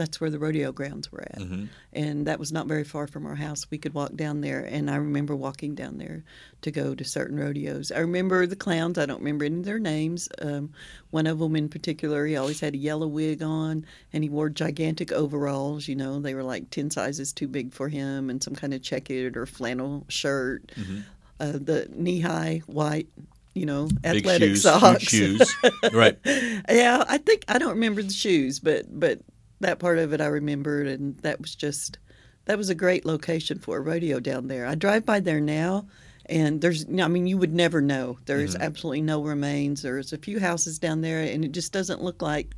That's 0.00 0.18
where 0.18 0.30
the 0.30 0.38
rodeo 0.38 0.72
grounds 0.72 1.12
were 1.12 1.20
at. 1.20 1.40
Mhm. 1.40 1.68
And 1.92 2.26
that 2.26 2.38
was 2.38 2.52
not 2.52 2.66
very 2.66 2.84
far 2.84 3.06
from 3.06 3.26
our 3.26 3.34
house. 3.34 3.66
We 3.70 3.76
could 3.76 3.92
walk 3.92 4.16
down 4.16 4.40
there, 4.40 4.60
and 4.64 4.90
I 4.90 4.96
remember 4.96 5.36
walking 5.36 5.74
down 5.74 5.98
there 5.98 6.24
to 6.62 6.70
go 6.70 6.94
to 6.94 7.04
certain 7.04 7.38
rodeos. 7.38 7.92
I 7.92 7.98
remember 7.98 8.46
the 8.46 8.56
clowns. 8.56 8.96
I 8.96 9.04
don't 9.04 9.18
remember 9.18 9.44
any 9.44 9.58
of 9.58 9.66
their 9.66 9.78
names. 9.78 10.30
Um, 10.40 10.70
one 11.10 11.26
of 11.26 11.38
them 11.38 11.54
in 11.54 11.68
particular, 11.68 12.24
he 12.24 12.34
always 12.34 12.60
had 12.60 12.72
a 12.72 12.78
yellow 12.78 13.06
wig 13.06 13.42
on, 13.42 13.84
and 14.10 14.24
he 14.24 14.30
wore 14.30 14.48
gigantic 14.48 15.12
overalls. 15.12 15.86
You 15.86 15.96
know, 15.96 16.18
they 16.18 16.34
were 16.34 16.44
like 16.44 16.70
10 16.70 16.90
sizes 16.90 17.34
too 17.34 17.46
big 17.46 17.74
for 17.74 17.90
him, 17.90 18.30
and 18.30 18.42
some 18.42 18.54
kind 18.54 18.72
of 18.72 18.80
checkered 18.80 19.36
or 19.36 19.44
flannel 19.44 20.06
shirt. 20.08 20.66
Mm-hmm. 20.76 21.00
Uh, 21.38 21.52
the 21.52 21.88
knee 21.94 22.20
high 22.20 22.62
white, 22.66 23.08
you 23.54 23.66
know, 23.66 23.86
big 24.02 24.16
athletic 24.16 24.50
shoes, 24.50 24.62
socks. 24.62 25.02
shoes, 25.02 25.56
right? 25.92 26.18
yeah, 26.24 27.04
I 27.06 27.18
think 27.18 27.44
I 27.48 27.58
don't 27.58 27.74
remember 27.74 28.02
the 28.02 28.12
shoes, 28.12 28.60
but 28.60 28.86
but 28.88 29.20
that 29.60 29.78
part 29.78 29.98
of 29.98 30.12
it 30.12 30.20
I 30.20 30.26
remembered, 30.26 30.86
and 30.86 31.16
that 31.18 31.40
was 31.40 31.54
just 31.54 31.98
that 32.46 32.58
was 32.58 32.68
a 32.70 32.74
great 32.74 33.04
location 33.04 33.58
for 33.58 33.76
a 33.76 33.80
rodeo 33.80 34.18
down 34.20 34.48
there. 34.48 34.66
I 34.66 34.74
drive 34.74 35.04
by 35.06 35.20
there 35.20 35.40
now, 35.40 35.86
and 36.26 36.60
there's 36.60 36.86
I 36.86 37.08
mean 37.08 37.26
you 37.26 37.38
would 37.38 37.54
never 37.54 37.80
know. 37.80 38.18
There's 38.26 38.54
Mm-hmm. 38.54 38.62
absolutely 38.62 39.02
no 39.02 39.22
remains. 39.22 39.82
There's 39.82 40.12
a 40.12 40.18
few 40.18 40.40
houses 40.40 40.78
down 40.78 41.00
there, 41.02 41.22
and 41.22 41.44
it 41.44 41.52
just 41.52 41.72
doesn't 41.72 42.02
look 42.02 42.22
like. 42.22 42.54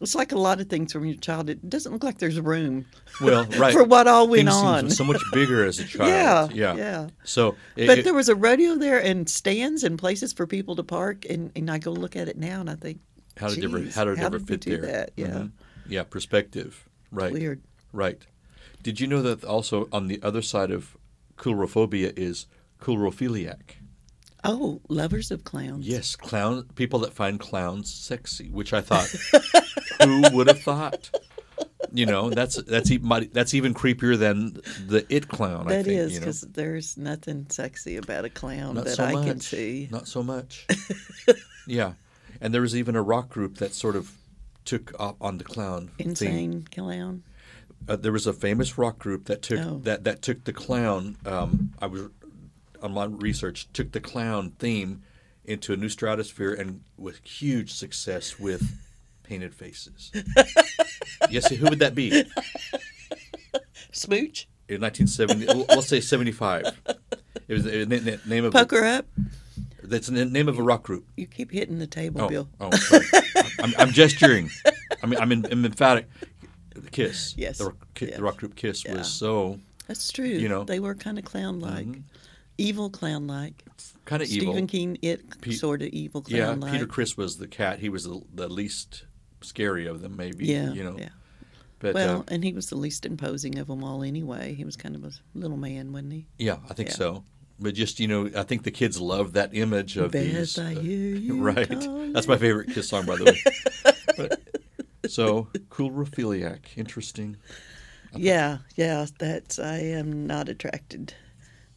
It's 0.00 0.14
like 0.14 0.30
a 0.30 0.38
lot 0.38 0.60
of 0.60 0.68
things 0.68 0.92
from 0.92 1.06
your 1.06 1.16
childhood. 1.16 1.58
It 1.64 1.68
doesn't 1.70 1.90
look 1.92 2.04
like 2.04 2.18
there's 2.18 2.38
room 2.40 2.86
Well, 3.20 3.44
right. 3.58 3.72
for 3.72 3.82
what 3.82 4.06
all 4.06 4.28
went 4.28 4.42
Things 4.48 4.54
on. 4.54 4.90
so 4.90 5.02
much 5.02 5.20
bigger 5.32 5.64
as 5.64 5.80
a 5.80 5.84
child. 5.96 6.52
yeah, 6.54 6.74
yeah, 6.74 6.76
yeah. 6.76 7.08
So, 7.24 7.56
it, 7.74 7.88
But 7.88 7.98
it- 7.98 8.04
there 8.04 8.14
was 8.14 8.28
a 8.28 8.36
rodeo 8.36 8.76
there 8.76 9.00
and 9.02 9.28
stands 9.28 9.82
and 9.82 9.98
places 9.98 10.32
for 10.32 10.46
people 10.46 10.76
to 10.76 10.84
park, 10.84 11.26
and, 11.28 11.50
and 11.56 11.68
I 11.68 11.78
go 11.78 11.90
look 11.90 12.14
at 12.14 12.28
it 12.28 12.38
now 12.38 12.60
and 12.60 12.70
I 12.70 12.76
think, 12.76 13.00
how 13.36 13.48
did 13.48 13.58
it 13.58 13.64
ever 13.64 13.80
"Geez, 13.80 13.94
how 13.96 14.04
did 14.04 14.18
it 14.18 14.22
ever 14.22 14.38
fit 14.38 14.60
there? 14.60 14.82
that?" 14.82 15.10
Yeah. 15.16 15.26
Mhm. 15.26 15.50
Yeah, 15.88 16.02
perspective. 16.02 16.88
Right, 17.10 17.32
weird. 17.32 17.62
right. 17.92 18.26
Did 18.82 19.00
you 19.00 19.06
know 19.06 19.22
that 19.22 19.44
also 19.44 19.88
on 19.92 20.06
the 20.06 20.20
other 20.22 20.42
side 20.42 20.70
of 20.70 20.96
coulrophobia 21.36 22.12
is 22.16 22.46
coulrophiliac? 22.80 23.76
Oh, 24.44 24.80
lovers 24.88 25.30
of 25.30 25.44
clowns. 25.44 25.86
Yes, 25.86 26.14
clown 26.14 26.64
people 26.76 27.00
that 27.00 27.12
find 27.12 27.40
clowns 27.40 27.92
sexy, 27.92 28.48
which 28.50 28.72
I 28.72 28.80
thought, 28.80 29.08
who 30.02 30.22
would 30.32 30.46
have 30.46 30.60
thought? 30.60 31.10
You 31.92 32.06
know, 32.06 32.30
that's 32.30 32.56
that's 32.62 32.90
even 32.90 33.30
that's 33.32 33.54
even 33.54 33.74
creepier 33.74 34.16
than 34.16 34.60
the 34.86 35.04
it 35.08 35.28
clown. 35.28 35.66
I 35.68 35.82
think, 35.82 35.88
is 35.88 36.12
you 36.12 36.20
know? 36.20 36.26
because 36.26 36.42
there's 36.42 36.96
nothing 36.96 37.46
sexy 37.48 37.96
about 37.96 38.24
a 38.24 38.30
clown 38.30 38.74
Not 38.74 38.84
that 38.84 38.96
so 38.96 39.04
I 39.04 39.12
much. 39.12 39.26
can 39.26 39.40
see. 39.40 39.88
Not 39.90 40.06
so 40.06 40.22
much. 40.22 40.66
yeah, 41.66 41.94
and 42.40 42.54
there 42.54 42.60
was 42.60 42.76
even 42.76 42.94
a 42.94 43.02
rock 43.02 43.30
group 43.30 43.56
that 43.58 43.74
sort 43.74 43.96
of 43.96 44.12
took 44.68 44.92
up 45.00 45.16
on 45.20 45.38
the 45.38 45.44
clown 45.44 45.90
theme. 45.98 46.08
Insane 46.08 46.64
clown. 46.74 47.22
Uh, 47.88 47.96
there 47.96 48.12
was 48.12 48.26
a 48.26 48.32
famous 48.32 48.76
rock 48.76 48.98
group 48.98 49.24
that 49.26 49.40
took 49.42 49.58
Oh. 49.60 49.78
that 49.84 50.04
that 50.04 50.20
took 50.22 50.44
the 50.44 50.52
clown. 50.52 51.16
Um, 51.24 51.72
I 51.80 51.86
was 51.86 52.02
on 52.82 52.92
my 52.92 53.04
research 53.06 53.66
took 53.72 53.92
the 53.92 54.00
clown 54.00 54.52
theme 54.58 55.02
into 55.44 55.72
a 55.72 55.76
new 55.76 55.88
stratosphere 55.88 56.52
and 56.52 56.82
with 56.96 57.18
huge 57.24 57.72
success 57.72 58.38
with 58.38 58.62
painted 59.22 59.54
faces. 59.54 60.12
yes, 61.30 61.48
who 61.50 61.64
would 61.68 61.78
that 61.80 61.94
be? 61.94 62.24
Smooch, 63.92 64.46
In 64.68 64.80
1970, 64.82 65.46
let's 65.74 65.88
say 65.88 66.00
75. 66.00 66.66
It 67.48 67.54
was 67.54 67.64
the 67.64 67.86
na- 67.86 67.96
na- 68.10 68.16
name 68.26 68.44
of 68.44 68.54
a, 68.54 68.58
pucker 68.58 68.84
up. 68.84 69.06
that's 69.82 70.08
the 70.08 70.24
name 70.26 70.48
of 70.48 70.58
a 70.58 70.62
rock 70.62 70.82
group. 70.82 71.06
You 71.16 71.26
keep 71.26 71.50
hitting 71.50 71.78
the 71.78 71.86
table, 71.86 72.22
Oh, 72.22 72.28
Bill. 72.28 72.48
oh 72.60 72.70
sorry. 72.72 73.06
I'm, 73.62 73.74
I'm 73.78 73.90
gesturing. 73.92 74.50
I 75.02 75.06
mean, 75.06 75.18
I'm, 75.20 75.32
in, 75.32 75.46
I'm 75.50 75.64
emphatic. 75.64 76.08
Kiss. 76.92 77.34
Yes, 77.36 77.58
The, 77.58 77.64
rock- 77.66 77.86
yes. 78.00 78.16
the 78.16 78.22
rock 78.22 78.36
group 78.36 78.54
Kiss 78.56 78.84
Yeah. 78.84 78.94
was 78.98 79.12
so 79.12 79.58
That's 79.86 80.10
true. 80.12 80.24
You 80.26 80.48
know. 80.48 80.60
Mm-hmm. 80.60 80.66
they 80.66 80.80
were 80.80 80.94
kind 80.94 81.18
of 81.18 81.24
clown-like, 81.24 81.86
evil 82.56 82.88
clown-like. 82.90 83.64
kind 84.04 84.22
of 84.22 84.28
evil. 84.28 84.52
Stephen 84.52 84.66
King, 84.66 84.98
it 85.02 85.40
Pe- 85.40 85.50
sort 85.52 85.82
of 85.82 85.88
evil 85.88 86.22
clown-like. 86.22 86.68
Yeah, 86.72 86.78
Peter 86.78 86.86
Criss 86.86 87.16
was 87.16 87.36
the 87.38 87.48
cat. 87.48 87.78
He 87.80 87.88
was 87.88 88.04
the, 88.04 88.20
the 88.34 88.48
least 88.48 89.04
scary 89.42 89.86
of 89.86 90.00
them, 90.00 90.16
maybe. 90.16 90.46
Yeah, 90.46 90.70
you 90.72 90.84
know. 90.84 90.96
yeah. 90.98 91.08
But 91.80 91.94
well, 91.94 92.20
uh, 92.20 92.24
and 92.28 92.42
he 92.42 92.52
was 92.52 92.70
the 92.70 92.76
least 92.76 93.06
imposing 93.06 93.58
of 93.58 93.68
them 93.68 93.84
all 93.84 94.02
anyway. 94.02 94.54
He 94.54 94.64
was 94.64 94.74
kind 94.76 94.96
of 94.96 95.04
a 95.04 95.12
little 95.34 95.56
man, 95.56 95.92
wasn't 95.92 96.12
he? 96.12 96.26
yeah, 96.38 96.56
I 96.68 96.74
think 96.74 96.88
yeah. 96.88 96.94
so. 96.96 97.24
But 97.60 97.74
just 97.74 97.98
you 97.98 98.06
know, 98.06 98.30
I 98.36 98.44
think 98.44 98.62
the 98.62 98.70
kids 98.70 99.00
love 99.00 99.32
that 99.32 99.54
image 99.54 99.96
of 99.96 100.12
Beth, 100.12 100.22
these. 100.32 100.58
I 100.58 100.74
uh, 100.76 100.80
you 100.80 101.36
right. 101.42 101.68
calling. 101.68 102.12
That's 102.14 102.28
my 102.28 102.36
favorite 102.38 102.70
Kiss 102.72 102.88
song, 102.88 103.04
by 103.06 103.16
the 103.16 103.24
way. 103.24 103.94
But- 104.16 104.40
so, 105.10 105.48
coulrophiliac, 105.70 106.76
interesting. 106.76 107.36
Yeah, 108.14 108.58
yeah. 108.76 109.06
That's 109.18 109.58
I 109.58 109.78
am 109.78 110.26
not 110.26 110.48
attracted 110.48 111.14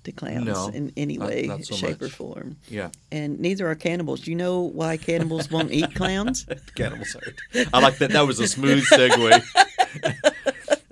to 0.04 0.12
clowns 0.12 0.46
No, 0.46 0.67
in 0.70 0.91
any 0.98 1.17
not- 1.17 1.30
way, 1.30 1.44
not 1.44 1.63
so 1.65 1.76
shape, 1.76 2.02
or 2.02 2.10
form. 2.10 2.58
Yeah, 2.67 2.89
And 3.12 3.39
neither 3.39 3.70
are 3.70 3.76
cannibals. 3.76 4.22
Do 4.22 4.32
you 4.32 4.38
know 4.38 4.62
why 4.62 4.98
cannibals 4.98 5.50
won't 5.52 5.72
eat 5.72 5.94
clowns? 5.96 6.46
cannibals 6.76 7.15
art. 7.15 7.67
I 7.74 7.80
like 7.82 7.98
that. 8.00 8.12
That 8.12 8.26
was 8.28 8.39
a 8.39 8.48
smooth 8.48 8.84
segue. 8.86 10.51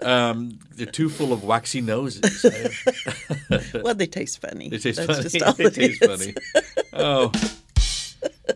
Um, 0.09 0.59
they're 0.75 0.85
too 0.85 1.09
full 1.09 1.33
of 1.33 1.43
waxy 1.43 1.81
noses. 1.81 2.45
well, 3.83 3.95
they 3.95 4.07
taste 4.07 4.41
funny. 4.41 4.69
They 4.69 4.77
taste 4.77 5.05
That's 5.05 5.37
funny. 5.37 5.53
they 5.57 5.65
it 5.65 5.73
taste 5.73 6.05
funny. 6.05 6.33
Oh, 6.93 7.31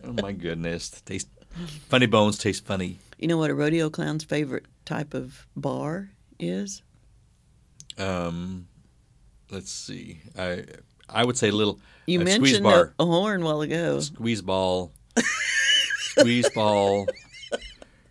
oh 0.04 0.12
my 0.22 0.32
goodness! 0.32 0.88
They 0.90 1.14
taste 1.14 1.28
Funny 1.88 2.06
bones 2.06 2.38
taste 2.38 2.64
funny. 2.66 2.98
You 3.18 3.28
know 3.28 3.38
what 3.38 3.50
a 3.50 3.54
rodeo 3.54 3.88
clown's 3.88 4.24
favorite 4.24 4.66
type 4.84 5.14
of 5.14 5.46
bar 5.54 6.10
is? 6.38 6.82
Um, 7.96 8.66
let's 9.50 9.70
see. 9.70 10.20
I 10.36 10.64
I 11.08 11.24
would 11.24 11.36
say 11.36 11.48
a 11.48 11.52
little 11.52 11.78
You 12.06 12.20
a 12.20 12.26
squeeze 12.26 12.40
mentioned 12.40 12.64
bar, 12.64 12.94
a, 12.98 13.02
a 13.02 13.06
horn 13.06 13.44
while 13.44 13.60
ago. 13.60 14.00
squeeze 14.00 14.42
ball, 14.42 14.92
squeeze 15.98 16.50
ball. 16.50 17.06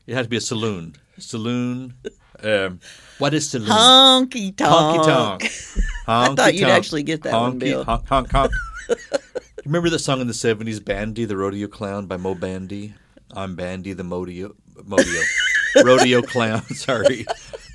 It 0.07 0.15
has 0.15 0.25
to 0.25 0.29
be 0.29 0.37
a 0.37 0.41
saloon. 0.41 0.95
Saloon. 1.17 1.95
Um, 2.43 2.79
what 3.19 3.33
is 3.33 3.49
saloon? 3.49 3.69
Honky 3.69 4.55
tonk. 4.55 5.01
Honky 5.01 5.05
tonk. 5.05 5.43
I 6.07 6.35
thought 6.35 6.53
you'd 6.53 6.67
actually 6.67 7.03
get 7.03 7.23
that 7.23 7.33
one, 7.33 7.53
honky, 7.53 7.59
Bill. 7.59 7.83
Honk, 7.85 8.07
honk, 8.07 8.31
honk. 8.31 8.51
Remember 9.65 9.89
the 9.89 9.99
song 9.99 10.19
in 10.19 10.27
the 10.27 10.33
seventies, 10.33 10.79
"Bandy 10.81 11.23
the 11.23 11.37
Rodeo 11.37 11.67
Clown" 11.67 12.05
by 12.05 12.17
Moe 12.17 12.35
Bandy? 12.35 12.95
I'm 13.31 13.55
Bandy 13.55 13.93
the 13.93 14.03
Modeo, 14.03 14.53
Modeo, 14.75 15.23
Rodeo 15.83 16.21
Clown. 16.21 16.63
Sorry, 16.63 17.25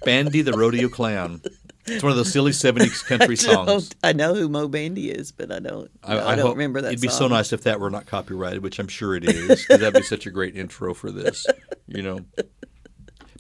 Bandy 0.05 0.43
the 0.43 0.53
Rodeo 0.53 0.89
Clown. 0.89 1.41
It's 1.87 2.03
one 2.03 2.11
of 2.11 2.19
those 2.19 2.31
silly 2.31 2.53
'70s 2.53 3.07
country 3.07 3.33
I 3.33 3.37
songs. 3.37 3.91
I 4.05 4.13
know 4.13 4.35
who 4.35 4.51
Moe 4.51 4.69
Bandy 4.69 5.11
is, 5.11 5.33
but 5.33 5.51
I 5.51 5.61
don't. 5.61 5.91
I, 6.05 6.35
don't 6.35 6.53
remember 6.53 6.83
that. 6.83 6.89
It'd 6.89 7.01
be 7.01 7.09
so 7.09 7.27
nice 7.27 7.55
if 7.55 7.63
that 7.63 7.81
were 7.81 7.89
not 7.89 8.05
copyrighted, 8.05 8.63
which 8.63 8.79
I'm 8.79 8.89
sure 8.89 9.15
it 9.15 9.25
is, 9.25 9.63
because 9.63 9.81
that'd 9.81 9.95
be 9.95 10.03
such 10.03 10.27
a 10.27 10.31
great 10.31 10.55
intro 10.57 10.93
for 10.93 11.11
this, 11.11 11.47
you 11.87 12.03
know. 12.03 12.21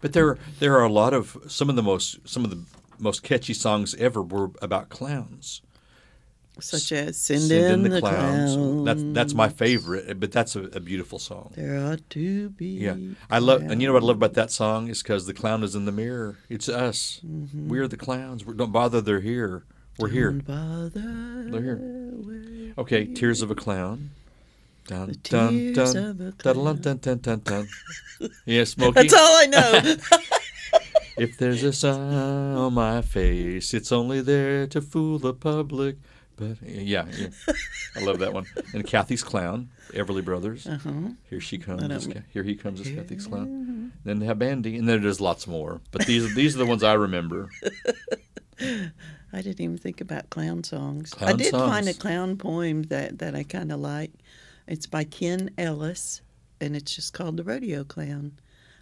But 0.00 0.12
there, 0.12 0.38
there 0.60 0.76
are 0.76 0.84
a 0.84 0.92
lot 0.92 1.12
of 1.12 1.36
some 1.48 1.68
of 1.68 1.76
the 1.76 1.82
most 1.82 2.28
some 2.28 2.44
of 2.44 2.50
the 2.50 2.62
most 2.98 3.22
catchy 3.22 3.54
songs 3.54 3.94
ever 3.94 4.22
were 4.22 4.50
about 4.60 4.88
clowns. 4.88 5.62
such 6.60 6.90
as 6.92 7.16
"Send, 7.16 7.50
in, 7.50 7.82
the, 7.82 8.00
clowns." 8.00 8.84
That's 8.84 9.02
that's 9.12 9.34
my 9.34 9.48
favorite, 9.48 10.18
but 10.20 10.32
that's 10.32 10.56
a, 10.56 10.64
a 10.64 10.80
beautiful 10.80 11.18
song. 11.18 11.52
There 11.54 11.78
ought 11.78 12.08
to 12.10 12.50
be. 12.50 12.66
Yeah, 12.66 12.96
I 13.30 13.38
love, 13.38 13.62
and 13.62 13.80
you 13.80 13.88
know 13.88 13.94
what 13.94 14.02
I 14.02 14.06
love 14.06 14.16
about 14.16 14.34
that 14.34 14.50
song 14.50 14.88
is 14.88 15.02
because 15.02 15.26
the 15.26 15.34
clown 15.34 15.62
is 15.62 15.74
in 15.74 15.84
the 15.84 15.92
mirror. 15.92 16.38
It's 16.48 16.68
us. 16.68 17.20
Mm-hmm. 17.26 17.68
We're 17.68 17.88
the 17.88 17.96
clowns. 17.96 18.44
We 18.44 18.54
don't 18.54 18.72
bother. 18.72 19.00
They're 19.00 19.20
here. 19.20 19.64
We're 19.98 20.08
here. 20.08 20.30
Don't 20.30 20.46
bother 20.46 21.50
They're 21.50 21.62
here. 21.62 22.74
Okay, 22.78 23.04
Tears 23.06 23.42
of 23.42 23.50
a 23.50 23.56
Clown. 23.56 24.10
Dun, 24.88 25.14
dun, 25.22 25.72
dun, 25.74 25.94
dun, 26.38 26.80
dun, 26.80 26.96
dun, 26.96 27.18
dun, 27.18 27.40
dun. 27.44 27.68
Yeah, 28.46 28.64
Smokey. 28.64 28.92
That's 28.92 29.12
all 29.12 29.36
I 29.36 29.46
know. 29.46 29.96
If 31.18 31.36
there's 31.36 31.64
a 31.64 31.72
sign 31.72 32.54
on 32.56 32.74
my 32.74 33.02
face, 33.02 33.74
it's 33.74 33.90
only 33.90 34.20
there 34.20 34.68
to 34.68 34.80
fool 34.80 35.18
the 35.18 35.34
public. 35.34 35.96
But 36.36 36.62
yeah, 36.62 37.06
yeah. 37.10 37.30
I 37.96 38.00
love 38.00 38.20
that 38.20 38.32
one. 38.32 38.46
And 38.72 38.86
Cathy's 38.86 39.24
Clown, 39.24 39.68
Everly 39.90 40.24
Brothers. 40.24 40.64
uh-huh. 40.68 41.10
Here 41.28 41.40
she 41.40 41.58
comes. 41.58 42.08
Here 42.32 42.44
he 42.44 42.54
comes 42.54 42.80
as 42.80 42.88
Cathy's 42.88 43.26
Clown. 43.26 43.92
Then 44.04 44.20
they 44.20 44.26
have 44.26 44.38
Bandy, 44.38 44.78
and 44.78 44.88
then 44.88 45.02
there's 45.02 45.20
lots 45.20 45.48
more. 45.48 45.80
But 45.90 46.06
these 46.06 46.32
these 46.36 46.54
are 46.54 46.58
the 46.58 46.66
ones 46.66 46.84
I 46.84 46.92
remember. 46.92 47.50
I 49.32 49.42
didn't 49.42 49.60
even 49.60 49.76
think 49.78 50.00
about 50.00 50.30
clown 50.30 50.64
songs. 50.64 51.12
I 51.14 51.16
Clown 51.16 51.36
did 51.36 51.50
find 51.50 51.88
a 51.88 51.94
clown 51.94 52.36
poem 52.36 52.84
that, 52.84 53.18
that 53.18 53.34
I 53.34 53.42
kind 53.42 53.70
of 53.70 53.80
like. 53.80 54.12
It's 54.70 54.84
by 54.84 55.04
Ken 55.04 55.48
Ellis, 55.56 56.20
and 56.60 56.76
it's 56.76 56.94
just 56.94 57.14
called 57.14 57.38
The 57.38 57.42
Rodeo 57.42 57.84
Clown. 57.84 58.32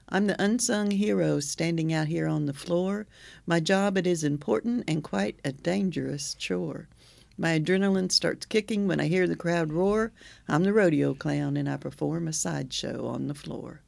I'm 0.09 0.27
the 0.27 0.43
unsung 0.43 0.91
hero 0.91 1.39
standing 1.39 1.93
out 1.93 2.09
here 2.09 2.27
on 2.27 2.47
the 2.47 2.53
floor. 2.53 3.07
My 3.47 3.61
job 3.61 3.97
it 3.97 4.05
is 4.05 4.25
important 4.25 4.83
and 4.89 5.05
quite 5.05 5.39
a 5.45 5.53
dangerous 5.53 6.35
chore. 6.35 6.89
My 7.39 7.61
adrenaline 7.61 8.11
starts 8.11 8.47
kicking 8.47 8.89
when 8.89 8.99
I 8.99 9.07
hear 9.07 9.29
the 9.29 9.37
crowd 9.37 9.73
roar. 9.73 10.11
I'm 10.49 10.65
the 10.65 10.73
rodeo 10.73 11.15
clown 11.15 11.57
and 11.57 11.69
I 11.69 11.77
perform 11.77 12.27
a 12.27 12.33
sideshow 12.33 13.07
on 13.07 13.29
the 13.29 13.35
floor. 13.35 13.83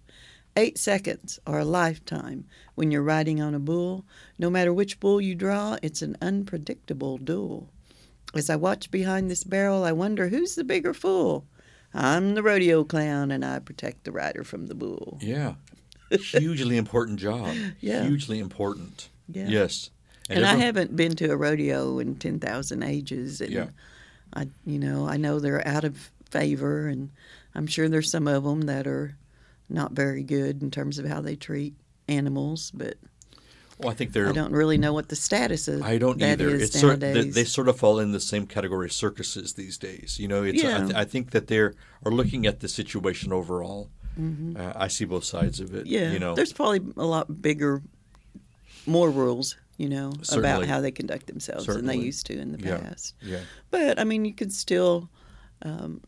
Eight 0.54 0.78
seconds 0.78 1.40
or 1.48 1.58
a 1.58 1.64
lifetime 1.64 2.44
when 2.76 2.92
you're 2.92 3.02
riding 3.02 3.42
on 3.42 3.56
a 3.56 3.58
bull. 3.58 4.04
No 4.38 4.50
matter 4.50 4.72
which 4.72 5.00
bull 5.00 5.20
you 5.20 5.34
draw, 5.34 5.78
it's 5.82 6.02
an 6.02 6.16
unpredictable 6.22 7.18
duel. 7.18 7.70
As 8.34 8.48
I 8.48 8.54
watch 8.54 8.92
behind 8.92 9.28
this 9.28 9.42
barrel, 9.42 9.82
I 9.82 9.90
wonder 9.90 10.28
who's 10.28 10.54
the 10.54 10.62
bigger 10.62 10.94
fool. 10.94 11.44
I'm 11.94 12.34
the 12.34 12.42
rodeo 12.42 12.84
clown 12.84 13.30
and 13.30 13.44
I 13.44 13.58
protect 13.60 14.04
the 14.04 14.12
rider 14.12 14.44
from 14.44 14.66
the 14.66 14.74
bull. 14.74 15.18
Yeah. 15.20 15.54
Hugely 16.10 16.76
important 16.76 17.18
job. 17.18 17.54
Yeah. 17.80 18.04
Hugely 18.04 18.38
important. 18.38 19.08
Yeah. 19.28 19.48
Yes. 19.48 19.90
And, 20.30 20.44
I 20.44 20.56
haven't 20.56 20.94
been 20.94 21.16
to 21.16 21.30
a 21.30 21.36
rodeo 21.36 21.98
in 21.98 22.16
10,000 22.16 22.82
ages. 22.82 23.40
And 23.40 23.50
Yeah. 23.50 23.66
I, 24.34 24.48
you 24.66 24.78
know, 24.78 25.06
I 25.08 25.16
know 25.16 25.38
they're 25.40 25.66
out 25.66 25.84
of 25.84 26.10
favor, 26.30 26.86
and 26.86 27.10
I'm 27.54 27.66
sure 27.66 27.88
there's 27.88 28.10
some 28.10 28.28
of 28.28 28.44
them 28.44 28.62
that 28.62 28.86
are 28.86 29.16
not 29.70 29.92
very 29.92 30.22
good 30.22 30.62
in 30.62 30.70
terms 30.70 30.98
of 30.98 31.06
how 31.06 31.22
they 31.22 31.34
treat 31.36 31.74
animals, 32.08 32.70
but 32.74 32.96
Well, 33.78 33.90
I 33.90 33.94
think 33.94 34.12
they're. 34.12 34.28
I 34.28 34.32
don't 34.32 34.52
really 34.52 34.76
know 34.78 34.92
what 34.92 35.08
the 35.08 35.16
status 35.16 35.68
is. 35.68 35.82
I 35.82 35.98
don't 35.98 36.20
either. 36.22 36.48
It's 36.56 36.78
sort 36.78 37.00
they, 37.00 37.28
they 37.30 37.44
sort 37.44 37.68
of 37.68 37.78
fall 37.78 38.00
in 38.00 38.12
the 38.12 38.20
same 38.20 38.46
category 38.46 38.86
as 38.86 38.94
circuses 38.94 39.52
these 39.54 39.78
days. 39.78 40.18
You 40.18 40.26
know, 40.28 40.42
it's 40.42 40.62
I, 40.64 40.66
Yeah. 40.68 40.78
th- 40.84 40.94
I 40.94 41.04
think 41.04 41.30
that 41.30 41.46
they're 41.46 41.74
are 42.04 42.10
looking 42.12 42.46
at 42.46 42.60
the 42.60 42.68
situation 42.68 43.32
overall. 43.32 43.88
Uh, 44.18 44.72
I 44.74 44.88
see 44.88 45.04
both 45.04 45.22
sides 45.22 45.60
of 45.60 45.72
it. 45.76 45.84
Mm-hmm. 45.84 45.94
yeah, 45.94 46.10
you 46.12 46.18
know, 46.18 46.34
there's 46.34 46.52
probably 46.52 46.80
a 46.96 47.04
lot 47.06 47.40
bigger, 47.40 47.82
more 48.84 49.10
rules, 49.10 49.56
you 49.76 49.88
know, 49.88 50.12
about 50.32 50.64
how 50.66 50.80
they 50.80 50.90
conduct 50.90 51.28
themselves 51.28 51.66
than 51.66 51.86
they 51.86 51.94
used 51.96 52.26
to 52.26 52.36
in 52.36 52.50
the 52.50 52.58
past. 52.58 53.14
yeah, 53.22 53.36
yeah. 53.36 53.40
But 53.70 54.00
I 54.00 54.02
mean, 54.02 54.24
you 54.24 54.34
can 54.34 54.50
still 54.50 55.08
um, 55.62 56.00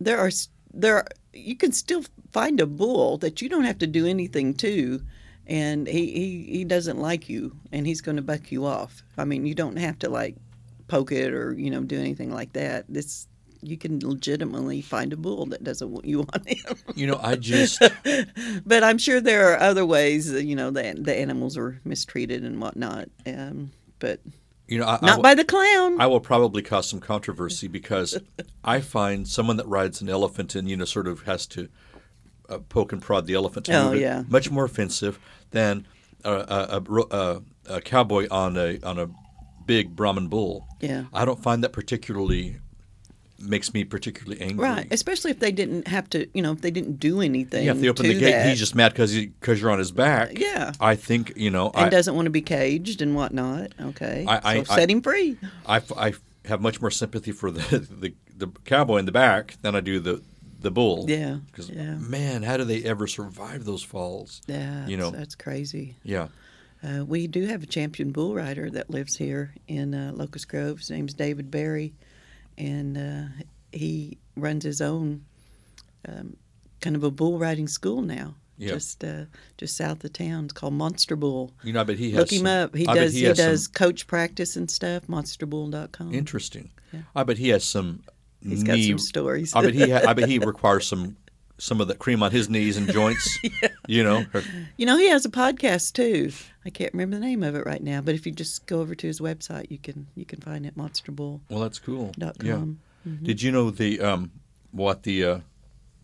there 0.00 0.18
are 0.18 0.30
there 0.74 0.96
are, 0.96 1.06
you 1.32 1.54
can 1.56 1.70
still 1.70 2.02
find 2.32 2.58
a 2.60 2.66
bull 2.66 3.18
that 3.18 3.40
you 3.40 3.48
don't 3.48 3.64
have 3.64 3.78
to 3.78 3.86
do 3.86 4.04
anything 4.04 4.54
to, 4.54 5.00
and 5.48 5.86
he 5.86 6.12
he, 6.12 6.46
he 6.58 6.64
doesn't 6.64 6.98
like 6.98 7.28
you, 7.28 7.56
and 7.72 7.86
he's 7.86 8.00
going 8.00 8.16
to 8.16 8.22
buck 8.22 8.52
you 8.52 8.66
off. 8.66 9.02
I 9.16 9.24
mean, 9.24 9.46
you 9.46 9.54
don't 9.54 9.78
have 9.78 9.98
to 10.00 10.10
like 10.10 10.36
poke 10.86 11.12
it 11.12 11.32
or 11.32 11.54
you 11.58 11.70
know 11.70 11.82
do 11.82 11.98
anything 11.98 12.32
like 12.32 12.52
that. 12.52 12.84
This 12.88 13.26
you 13.60 13.76
can 13.76 13.98
legitimately 14.00 14.80
find 14.80 15.12
a 15.12 15.16
bull 15.16 15.46
that 15.46 15.64
doesn't 15.64 15.90
want 15.90 16.04
you 16.04 16.20
on 16.32 16.44
him. 16.46 16.76
you 16.94 17.06
know, 17.06 17.18
I 17.22 17.34
just 17.36 17.82
but 18.66 18.84
I'm 18.84 18.98
sure 18.98 19.20
there 19.20 19.52
are 19.52 19.60
other 19.60 19.84
ways. 19.86 20.30
You 20.30 20.54
know, 20.54 20.70
the 20.70 20.96
the 21.00 21.16
animals 21.16 21.56
are 21.56 21.80
mistreated 21.84 22.44
and 22.44 22.60
whatnot. 22.60 23.08
Um, 23.26 23.70
but 23.98 24.20
you 24.68 24.78
know 24.78 24.84
I, 24.86 24.96
I 24.96 25.06
not 25.06 25.16
will- 25.16 25.22
by 25.22 25.34
the 25.34 25.44
clown. 25.44 26.00
I 26.00 26.06
will 26.06 26.20
probably 26.20 26.62
cause 26.62 26.88
some 26.88 27.00
controversy 27.00 27.68
because 27.68 28.18
I 28.62 28.80
find 28.80 29.26
someone 29.26 29.56
that 29.56 29.66
rides 29.66 30.00
an 30.02 30.08
elephant 30.10 30.54
and 30.54 30.68
you 30.68 30.76
know 30.76 30.84
sort 30.84 31.08
of 31.08 31.22
has 31.22 31.46
to 31.48 31.68
uh, 32.48 32.58
poke 32.58 32.92
and 32.92 33.02
prod 33.02 33.26
the 33.26 33.34
elephant 33.34 33.68
Oh, 33.70 33.92
yeah. 33.92 34.22
much 34.28 34.50
more 34.50 34.64
offensive 34.64 35.18
than 35.50 35.86
a, 36.24 36.32
a, 36.32 36.82
a, 37.10 37.42
a, 37.76 37.80
cowboy 37.80 38.26
on 38.30 38.56
a 38.56 38.78
on 38.82 38.98
a 38.98 39.08
big 39.66 39.94
Brahman 39.94 40.28
bull. 40.28 40.66
yeah. 40.80 41.04
I 41.12 41.24
don't 41.24 41.42
find 41.42 41.62
that 41.64 41.72
particularly 41.72 42.56
makes 43.40 43.72
me 43.72 43.84
particularly 43.84 44.40
angry. 44.40 44.64
Right, 44.64 44.88
especially 44.90 45.30
if 45.30 45.38
they 45.38 45.52
didn't 45.52 45.86
have 45.86 46.10
to, 46.10 46.26
you 46.34 46.42
know, 46.42 46.52
if 46.52 46.60
they 46.60 46.72
didn't 46.72 46.98
do 46.98 47.20
anything. 47.20 47.64
Yeah, 47.66 47.72
if 47.72 47.80
they 47.80 47.88
open 47.88 48.08
the 48.08 48.14
gate, 48.14 48.32
that, 48.32 48.48
he's 48.48 48.58
just 48.58 48.74
mad 48.74 48.92
because 48.92 49.14
because 49.14 49.60
you're 49.60 49.70
on 49.70 49.78
his 49.78 49.92
back. 49.92 50.36
Yeah. 50.38 50.72
I 50.80 50.96
think 50.96 51.34
you 51.36 51.50
know. 51.50 51.70
and 51.74 51.86
I, 51.86 51.88
doesn't 51.88 52.14
want 52.16 52.26
to 52.26 52.30
be 52.30 52.42
caged 52.42 53.00
and 53.00 53.14
whatnot. 53.14 53.72
Okay, 53.80 54.24
I- 54.26 54.40
I- 54.42 54.62
so 54.64 54.72
I- 54.72 54.76
set 54.76 54.90
him 54.90 55.02
free. 55.02 55.36
I, 55.66 55.80
I 55.96 56.14
have 56.46 56.60
much 56.60 56.80
more 56.80 56.90
sympathy 56.90 57.30
for 57.30 57.50
the, 57.50 57.78
the 58.00 58.14
the 58.36 58.48
cowboy 58.64 58.96
in 58.96 59.04
the 59.04 59.12
back 59.12 59.56
than 59.62 59.76
I 59.76 59.80
do 59.80 60.00
the 60.00 60.22
the 60.58 60.70
bull. 60.70 61.04
Yeah, 61.08 61.38
Because 61.46 61.70
yeah. 61.70 61.94
man, 61.96 62.42
how 62.42 62.56
do 62.56 62.64
they 62.64 62.82
ever 62.82 63.06
survive 63.06 63.64
those 63.64 63.82
falls? 63.82 64.42
Yeah, 64.46 64.86
You 64.86 64.96
know. 64.96 65.10
that's 65.10 65.34
crazy. 65.34 65.96
Yeah. 66.02 66.28
Uh, 66.82 67.04
we 67.04 67.26
do 67.26 67.46
have 67.46 67.62
a 67.62 67.66
champion 67.66 68.12
bull 68.12 68.34
rider 68.34 68.70
that 68.70 68.88
lives 68.90 69.16
here 69.16 69.54
in 69.66 69.94
uh, 69.94 70.12
Locust 70.14 70.48
Grove. 70.48 70.78
His 70.78 70.90
name's 70.90 71.12
David 71.14 71.50
Berry, 71.50 71.92
and 72.56 72.96
uh, 72.96 73.42
he 73.72 74.18
runs 74.36 74.64
his 74.64 74.80
own 74.80 75.24
um, 76.08 76.36
kind 76.80 76.94
of 76.96 77.02
a 77.04 77.10
bull 77.10 77.38
riding 77.38 77.66
school 77.68 78.00
now. 78.02 78.34
Yeah. 78.56 78.70
Just 78.70 79.04
uh, 79.04 79.24
just 79.56 79.76
south 79.76 80.02
of 80.02 80.12
town. 80.12 80.44
It's 80.46 80.52
called 80.52 80.74
Monster 80.74 81.14
Bull. 81.14 81.52
You 81.62 81.72
know, 81.72 81.80
I 81.80 81.84
bet 81.84 81.98
he 81.98 82.10
has. 82.12 82.18
Look 82.18 82.32
him 82.32 82.38
some- 82.38 82.46
up. 82.46 82.74
He 82.74 82.86
I 82.88 82.94
does. 82.94 83.12
He, 83.14 83.24
some 83.26 83.34
does 83.34 83.68
coach 83.68 84.06
practice 84.08 84.56
and 84.56 84.68
stuff. 84.68 85.06
MonsterBull.com. 85.06 86.12
interesting. 86.12 86.70
Yeah. 86.92 87.00
I 87.14 87.22
bet 87.22 87.38
he 87.38 87.48
has 87.50 87.62
some. 87.64 88.02
He's 88.42 88.62
got 88.62 88.74
knee, 88.76 88.88
some 88.88 88.98
stories. 88.98 89.54
I 89.54 89.62
bet 89.62 89.74
he. 89.74 89.90
Ha- 89.90 90.02
I 90.08 90.12
bet 90.14 90.28
he 90.28 90.38
requires 90.52 90.86
some 90.86 91.16
some 91.60 91.80
of 91.80 91.88
the 91.88 91.94
cream 91.96 92.22
on 92.22 92.30
his 92.30 92.48
knees 92.48 92.76
and 92.76 92.90
joints. 92.92 93.38
You 93.88 94.04
know. 94.04 94.26
or- 94.34 94.42
You 94.76 94.84
know, 94.84 94.98
he 94.98 95.08
has 95.08 95.24
a 95.24 95.30
podcast 95.30 95.94
too. 95.94 96.30
I 96.66 96.70
can't 96.70 96.92
remember 96.92 97.16
the 97.16 97.24
name 97.24 97.42
of 97.42 97.54
it 97.54 97.64
right 97.64 97.82
now, 97.82 98.02
but 98.02 98.14
if 98.14 98.26
you 98.26 98.32
just 98.32 98.66
go 98.66 98.80
over 98.80 98.94
to 98.94 99.06
his 99.06 99.18
website, 99.18 99.70
you 99.70 99.78
can 99.78 100.06
you 100.14 100.24
can 100.26 100.40
find 100.42 100.66
it 100.66 100.76
monsterbull.com. 100.76 101.40
well, 101.48 101.60
that's 101.60 101.78
cool. 101.78 102.12
Dot 102.18 102.36
Yeah. 102.42 102.64
Did 103.22 103.40
you 103.42 103.50
know 103.50 103.70
the 103.70 103.98
um, 104.00 104.30
what 104.72 105.04
the 105.04 105.24
uh, 105.24 105.38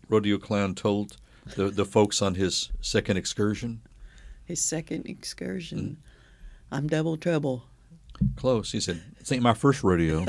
rodeo 0.09 0.39
clown 0.39 0.73
told 0.73 1.17
the 1.55 1.69
the 1.69 1.85
folks 1.85 2.21
on 2.23 2.33
his 2.35 2.71
second 2.81 3.17
excursion? 3.17 3.81
His 4.45 4.59
second 4.63 5.03
Mm. 5.05 5.09
excursion. 5.09 5.97
I'm 6.71 6.87
double 6.87 7.17
trouble. 7.17 7.65
Close. 8.35 8.71
He 8.71 8.79
said, 8.79 9.01
This 9.19 9.31
ain't 9.31 9.43
my 9.43 9.53
first 9.53 9.83
rodeo. 9.83 10.25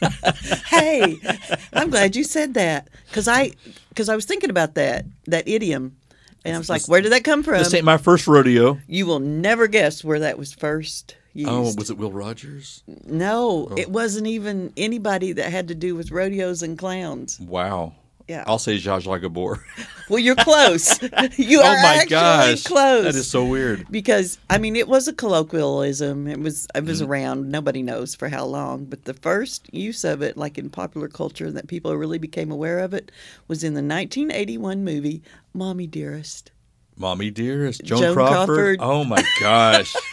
hey, 0.66 1.16
I'm 1.72 1.90
glad 1.90 2.16
you 2.16 2.24
said 2.24 2.54
that 2.54 2.88
because 3.08 3.28
I 3.28 3.52
because 3.88 4.08
I 4.08 4.16
was 4.16 4.24
thinking 4.24 4.50
about 4.50 4.74
that 4.74 5.04
that 5.26 5.48
idiom, 5.48 5.96
and 6.44 6.54
I 6.54 6.58
was 6.58 6.70
like, 6.70 6.88
where 6.88 7.00
did 7.00 7.12
that 7.12 7.24
come 7.24 7.42
from? 7.42 7.58
this 7.58 7.74
ain't 7.74 7.84
my 7.84 7.98
first 7.98 8.26
rodeo. 8.26 8.78
You 8.86 9.06
will 9.06 9.20
never 9.20 9.66
guess 9.66 10.02
where 10.02 10.20
that 10.20 10.38
was 10.38 10.52
first 10.52 11.16
oh, 11.18 11.26
used. 11.34 11.50
Oh, 11.50 11.74
was 11.76 11.90
it 11.90 11.98
Will 11.98 12.12
Rogers? 12.12 12.82
no, 13.04 13.68
oh. 13.70 13.74
it 13.76 13.90
wasn't 13.90 14.26
even 14.26 14.72
anybody 14.76 15.32
that 15.32 15.50
had 15.50 15.68
to 15.68 15.74
do 15.74 15.94
with 15.94 16.10
rodeos 16.10 16.62
and 16.62 16.78
clowns. 16.78 17.38
Wow. 17.40 17.94
Yeah. 18.30 18.44
I'll 18.46 18.58
say 18.60 18.76
Zsa 18.76 19.02
Zsa 19.02 19.20
Gabor. 19.20 19.64
Well, 20.10 20.18
you're 20.18 20.34
close. 20.34 21.00
you 21.36 21.60
oh 21.62 21.66
are 21.66 21.82
my 21.82 21.94
actually 22.02 22.08
gosh. 22.10 22.64
close. 22.64 23.04
That 23.04 23.14
is 23.14 23.30
so 23.30 23.44
weird. 23.44 23.86
because 23.92 24.38
I 24.48 24.58
mean 24.58 24.74
it 24.74 24.88
was 24.88 25.06
a 25.06 25.12
colloquialism. 25.12 26.26
It 26.26 26.40
was 26.40 26.64
it 26.64 26.78
Mm-hmm. 26.78 26.86
was 26.88 27.00
around. 27.02 27.48
Nobody 27.50 27.80
knows 27.82 28.16
for 28.16 28.28
how 28.28 28.44
long, 28.44 28.86
but 28.86 29.04
the 29.04 29.14
first 29.14 29.72
use 29.72 30.02
of 30.02 30.20
it, 30.22 30.36
like 30.36 30.58
in 30.58 30.68
popular 30.68 31.06
culture, 31.08 31.50
that 31.52 31.68
people 31.68 31.96
really 31.96 32.18
became 32.18 32.50
aware 32.50 32.80
of 32.80 32.92
it, 32.92 33.12
was 33.46 33.62
in 33.62 33.74
the 33.74 33.82
1981 33.82 34.82
movie 34.84 35.22
"Mommy 35.54 35.86
Dearest." 35.86 36.50
Mommy 36.96 37.30
dearest, 37.30 37.82
Joan, 37.84 38.00
Joan 38.00 38.14
Crawford. 38.14 38.46
Crawford. 38.46 38.78
Oh 38.80 39.04
my 39.04 39.22
gosh. 39.40 39.94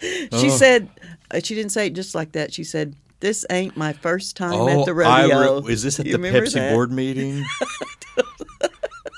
She 0.00 0.28
Oh. 0.32 0.56
said, 0.56 0.88
uh, 1.30 1.40
she 1.44 1.54
didn't 1.54 1.72
say 1.72 1.88
it 1.88 1.92
just 1.94 2.14
like 2.14 2.32
that. 2.32 2.54
She 2.54 2.64
said, 2.64 2.96
"This 3.20 3.44
ain't 3.50 3.76
my 3.76 3.92
first 3.92 4.36
time 4.36 4.54
oh, 4.54 4.80
at 4.80 4.86
the 4.86 4.94
rodeo." 4.94 5.60
re- 5.62 5.72
is 5.72 5.82
this 5.82 6.00
at 6.00 6.06
You 6.06 6.16
the 6.16 6.18
Pepsi 6.18 6.54
that? 6.54 6.72
board 6.72 6.90
meeting? 7.02 7.44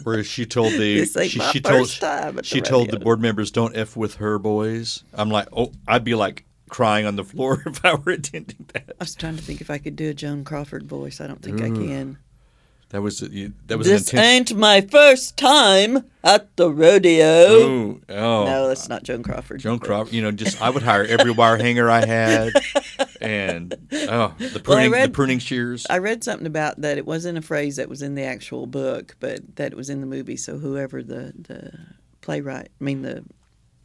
Where 0.04 0.24
she 0.24 0.46
told 0.46 0.72
the 0.72 1.04
she, 1.06 1.28
she 1.38 1.60
told 1.60 1.88
at 2.02 2.34
the 2.34 2.42
she 2.42 2.60
told 2.60 2.90
the 2.90 2.98
board 2.98 3.20
members 3.20 3.50
don't 3.50 3.76
f 3.76 3.96
with 3.96 4.16
her 4.16 4.38
boys. 4.38 5.04
I'm 5.12 5.30
like, 5.30 5.48
oh, 5.56 5.72
I'd 5.86 6.04
be 6.04 6.14
like 6.14 6.44
crying 6.68 7.06
on 7.06 7.16
the 7.16 7.24
floor 7.24 7.62
if 7.66 7.84
I 7.84 7.94
were 7.94 8.12
attending 8.12 8.66
that. 8.72 8.84
I 8.88 8.94
was 9.04 9.14
trying 9.14 9.36
to 9.36 9.42
think 9.42 9.60
if 9.60 9.70
I 9.70 9.78
could 9.78 9.94
do 9.94 10.10
a 10.10 10.14
Joan 10.14 10.42
Crawford 10.42 10.84
voice. 10.84 11.20
I 11.20 11.26
don't 11.26 11.42
think 11.42 11.60
I 11.60 11.68
can. 11.68 12.18
That 12.92 13.00
was 13.02 13.20
you- 13.22 13.54
that 13.68 13.78
was 13.78 13.86
This 13.86 14.12
intense. 14.12 14.50
ain't 14.52 14.58
my 14.58 14.80
first 14.82 15.36
time 15.38 16.04
at 16.22 16.54
the 16.56 16.70
rodeo. 16.70 17.50
Ooh, 17.50 18.02
oh, 18.10 18.44
No, 18.44 18.68
that's 18.68 18.88
not 18.88 19.02
Joan 19.02 19.22
Crawford. 19.22 19.60
Joan 19.60 19.78
Crawford. 19.78 20.12
You 20.12 20.20
know, 20.22 20.30
just 20.30 20.60
I 20.60 20.68
would 20.70 20.82
hire 20.82 21.02
every 21.04 21.30
wire 21.30 21.56
hanger 21.56 21.90
I 21.90 22.04
had, 22.06 22.52
and 23.22 23.74
oh, 23.92 24.34
the 24.38 24.50
Well, 24.54 24.60
pruning 24.62 24.90
read- 24.92 25.08
the 25.10 25.14
pruning 25.14 25.38
shears. 25.38 25.86
I 25.88 25.98
read 25.98 26.22
something 26.22 26.46
about 26.46 26.82
that 26.82 26.98
it 26.98 27.06
wasn't 27.06 27.38
a 27.38 27.42
phrase 27.42 27.76
that 27.76 27.88
was 27.88 28.02
in 28.02 28.14
the 28.14 28.22
actual 28.24 28.66
book, 28.66 29.16
but 29.20 29.56
that 29.56 29.72
it 29.72 29.76
was 29.76 29.88
in 29.90 30.00
the 30.00 30.06
movie. 30.06 30.36
So 30.36 30.58
whoever 30.58 31.02
the, 31.02 31.32
the 31.36 31.72
playwright, 32.20 32.68
I 32.80 32.84
mean 32.84 33.00
the 33.02 33.24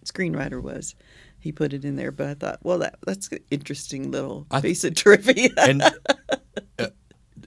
screenwriter 0.05 0.61
was, 0.61 0.95
he 1.39 1.53
put 1.53 1.71
it 1.73 1.85
in 1.85 1.95
there. 1.95 2.11
But 2.11 2.27
I 2.27 2.33
thought, 2.33 2.59
well, 2.61 2.79
that 2.79 2.95
that's 3.05 3.29
an 3.29 3.39
interesting 3.51 4.11
little 4.11 4.47
I- 4.51 4.59
piece 4.59 4.83
of 4.83 4.95
trivia. 4.95 5.49
and 5.57 5.81
uh, 6.79 6.87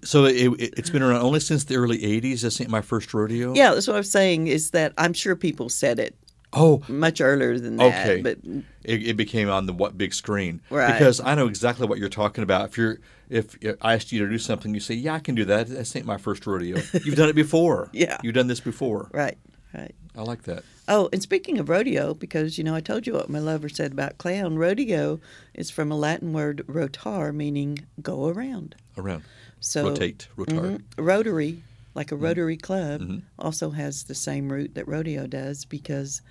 so 0.02 0.24
it, 0.24 0.34
it's 0.58 0.90
been 0.90 1.02
around 1.02 1.22
only 1.22 1.40
since 1.40 1.64
the 1.64 1.76
early 1.76 1.98
'80s. 1.98 2.42
This 2.42 2.60
ain't 2.60 2.70
my 2.70 2.80
first 2.82 3.12
rodeo. 3.14 3.54
yeah, 3.54 3.72
that's 3.74 3.86
what 3.86 3.96
I'm 3.96 4.02
saying. 4.02 4.46
Is 4.48 4.70
that 4.70 4.92
I'm 4.98 5.12
sure 5.12 5.36
people 5.36 5.68
said 5.68 5.98
it 5.98 6.16
Oh, 6.52 6.82
much 6.88 7.20
earlier 7.20 7.58
than 7.60 7.76
that. 7.76 7.86
Okay. 8.08 8.22
But 8.22 8.38
it, 8.82 9.06
it 9.10 9.16
became 9.16 9.48
on 9.48 9.66
the 9.66 9.72
what 9.72 9.96
big 9.96 10.12
screen 10.12 10.60
Right. 10.68 10.92
because 10.92 11.20
I 11.20 11.36
know 11.36 11.46
exactly 11.46 11.86
what 11.86 11.98
you're 11.98 12.08
talking 12.08 12.42
about. 12.42 12.70
If 12.70 12.76
you're 12.78 12.98
if 13.28 13.56
I 13.80 13.94
asked 13.94 14.10
you 14.10 14.18
to 14.24 14.28
do 14.28 14.38
something, 14.38 14.74
you 14.74 14.80
say, 14.80 14.94
"Yeah, 14.94 15.14
I 15.14 15.20
can 15.20 15.36
do 15.36 15.44
that." 15.44 15.68
This 15.68 15.94
ain't 15.94 16.06
my 16.06 16.16
first 16.16 16.44
rodeo. 16.46 16.78
You've 17.04 17.14
done 17.14 17.28
it 17.28 17.36
before. 17.36 17.88
Yeah. 17.92 18.18
you've 18.24 18.34
done 18.34 18.48
this 18.48 18.58
before. 18.60 19.08
right, 19.12 19.38
right. 19.72 19.94
I 20.16 20.22
like 20.22 20.42
that. 20.44 20.64
Oh, 20.88 21.08
and 21.12 21.22
speaking 21.22 21.58
of 21.60 21.68
rodeo, 21.68 22.14
because 22.14 22.58
you 22.58 22.64
know 22.64 22.74
I 22.74 22.80
told 22.80 23.06
you 23.06 23.12
what 23.12 23.30
my 23.30 23.38
lover 23.38 23.68
said 23.68 23.92
about 23.92 24.18
clown. 24.18 24.56
Rodeo 24.56 25.20
is 25.54 25.70
from 25.70 25.92
a 25.92 25.96
Latin 25.96 26.32
word 26.32 26.64
"rotar," 26.66 27.32
meaning 27.32 27.86
go 28.02 28.26
around. 28.26 28.74
Around 28.98 29.22
So 29.60 29.88
rotate, 29.90 30.28
rotard. 30.36 30.78
Mhm. 30.78 30.82
Rotary, 30.98 31.62
like 31.94 32.12
a 32.12 32.14
Mm-hmm. 32.14 32.24
Rotary 32.24 32.56
Club, 32.56 33.22
also 33.38 33.70
has 33.70 34.04
the 34.04 34.14
same 34.14 34.50
root 34.50 34.74
that 34.74 34.88
rodeo 34.88 35.26
does 35.26 35.64
because 35.64 36.22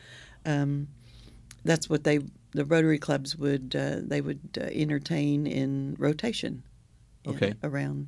um, 0.46 0.88
that's 1.64 1.90
what 1.90 2.04
they 2.04 2.20
the 2.52 2.66
Rotary 2.66 2.98
clubs 2.98 3.38
would 3.38 3.76
uh, 3.76 3.98
they 4.02 4.22
would 4.22 4.58
uh, 4.60 4.64
entertain 4.64 5.46
in 5.48 5.96
rotation. 6.00 6.64
in- 7.26 7.32
Okay. 7.36 7.54
around 7.64 8.08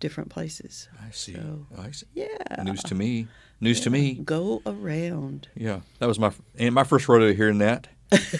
different 0.00 0.30
places. 0.30 0.88
I 1.06 1.10
see. 1.12 1.34
So- 1.34 1.66
I 1.78 1.90
see. 1.92 2.06
Yeah. 2.14 2.62
News 2.64 2.82
to 2.84 2.94
me. 2.94 3.28
News 3.60 3.80
to 3.82 3.90
me. 3.90 4.14
Go 4.14 4.62
around. 4.66 5.46
Yeah, 5.54 5.80
that 5.98 6.06
was 6.06 6.18
my 6.18 6.32
and 6.58 6.74
my 6.74 6.82
first 6.84 7.06
rodeo 7.08 7.32
hearing 7.34 7.58
that. 7.58 7.86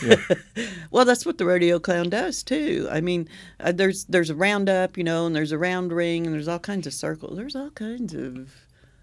Yeah. 0.02 0.16
Well, 0.90 1.04
that's 1.04 1.24
what 1.24 1.38
the 1.38 1.46
rodeo 1.46 1.78
clown 1.78 2.08
does 2.10 2.42
too. 2.42 2.88
I 2.90 3.00
mean, 3.00 3.28
uh, 3.60 3.70
there's 3.72 4.04
there's 4.06 4.28
a 4.28 4.34
roundup, 4.34 4.98
you 4.98 5.04
know, 5.04 5.26
and 5.26 5.36
there's 5.36 5.52
a 5.52 5.58
round 5.58 5.92
ring, 5.92 6.26
and 6.26 6.34
there's 6.34 6.48
all 6.48 6.58
kinds 6.58 6.86
of 6.88 6.92
circles. 6.92 7.36
There's 7.36 7.54
all 7.54 7.70
kinds 7.70 8.12
of 8.12 8.50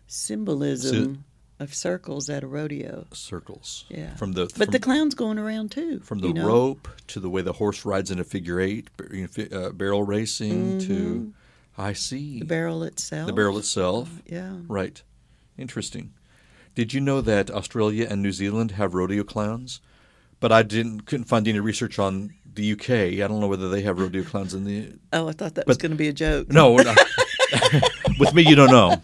symbolism 0.07 1.23
of 1.59 1.73
circles 1.73 2.29
at 2.29 2.43
a 2.43 2.47
rodeo. 2.47 3.05
Circles. 3.13 3.85
Yeah. 3.89 4.13
From 4.15 4.33
the 4.33 4.45
But 4.45 4.65
from, 4.65 4.71
the 4.71 4.79
clown's 4.79 5.15
going 5.15 5.39
around 5.39 5.71
too. 5.71 5.99
from 6.01 6.19
the 6.19 6.27
you 6.27 6.33
know? 6.33 6.45
rope 6.47 6.87
to 7.07 7.19
the 7.19 7.29
way 7.29 7.41
the 7.41 7.53
horse 7.53 7.85
rides 7.85 8.11
in 8.11 8.19
a 8.19 8.23
figure 8.23 8.59
eight, 8.59 8.89
bar- 8.97 9.07
you 9.13 9.21
know, 9.21 9.27
fi- 9.27 9.49
uh, 9.49 9.69
barrel 9.71 10.03
racing 10.03 10.79
to 10.81 11.33
I 11.77 11.93
see 11.93 12.17
Mm-hmm. 12.33 12.39
the 12.39 12.45
barrel 12.45 12.83
itself. 12.83 13.27
the 13.27 13.33
barrel 13.33 13.57
itself. 13.57 14.09
Yeah. 14.27 14.57
Right. 14.67 15.01
Interesting. 15.57 16.13
Did 16.75 16.93
you 16.93 16.99
know 17.01 17.21
that 17.21 17.49
Australia 17.49 18.05
and 18.09 18.21
New 18.21 18.31
Zealand 18.33 18.71
have 18.71 18.93
rodeo 18.93 19.23
clowns? 19.23 19.79
But 20.39 20.51
I 20.51 20.61
didn't 20.63 21.01
couldn't 21.07 21.25
find 21.25 21.47
any 21.47 21.59
research 21.59 21.97
on 21.99 22.33
the 22.53 22.73
UK. 22.73 22.89
I 22.89 23.27
don't 23.27 23.39
know 23.39 23.47
whether 23.47 23.69
they 23.69 23.81
have 23.83 23.99
rodeo 23.99 24.23
clowns 24.23 24.53
in 24.53 24.63
the 24.65 24.93
Oh, 25.13 25.27
I 25.27 25.31
thought 25.31 25.55
that 25.55 25.67
was 25.67 25.77
going 25.77 25.91
to 25.91 25.97
be 25.97 26.07
a 26.07 26.13
joke. 26.13 26.49
No, 26.51 26.73
with 28.19 28.33
me 28.33 28.43
you 28.47 28.55
don't 28.55 28.69
know. 28.71 29.01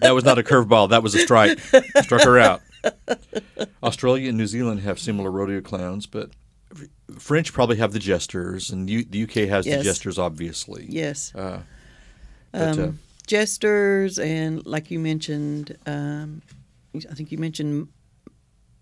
That 0.00 0.12
was 0.14 0.24
not 0.24 0.38
a 0.38 0.42
curveball. 0.42 0.90
That 0.90 1.02
was 1.02 1.14
a 1.14 1.18
strike. 1.20 1.58
Struck 2.02 2.22
her 2.22 2.38
out. 2.38 2.62
Australia 3.82 4.28
and 4.28 4.38
New 4.38 4.46
Zealand 4.46 4.80
have 4.80 4.98
similar 4.98 5.30
rodeo 5.30 5.60
clowns, 5.60 6.06
but 6.06 6.30
French 7.18 7.52
probably 7.52 7.76
have 7.76 7.92
the 7.92 7.98
jesters, 7.98 8.70
and 8.70 8.88
U- 8.90 9.04
the 9.08 9.22
UK 9.24 9.48
has 9.48 9.66
Yes. 9.66 9.78
the 9.78 9.84
jesters, 9.84 10.18
obviously. 10.18 10.86
Yes. 10.88 11.34
Uh, 11.34 11.60
but, 12.52 12.78
Um, 12.78 12.84
uh, 12.84 12.92
Jesters 13.26 14.18
and, 14.20 14.64
like 14.66 14.90
you 14.90 15.00
mentioned, 15.00 15.76
um, 15.86 16.42
I 16.94 17.14
think 17.14 17.32
you 17.32 17.38
mentioned 17.38 17.88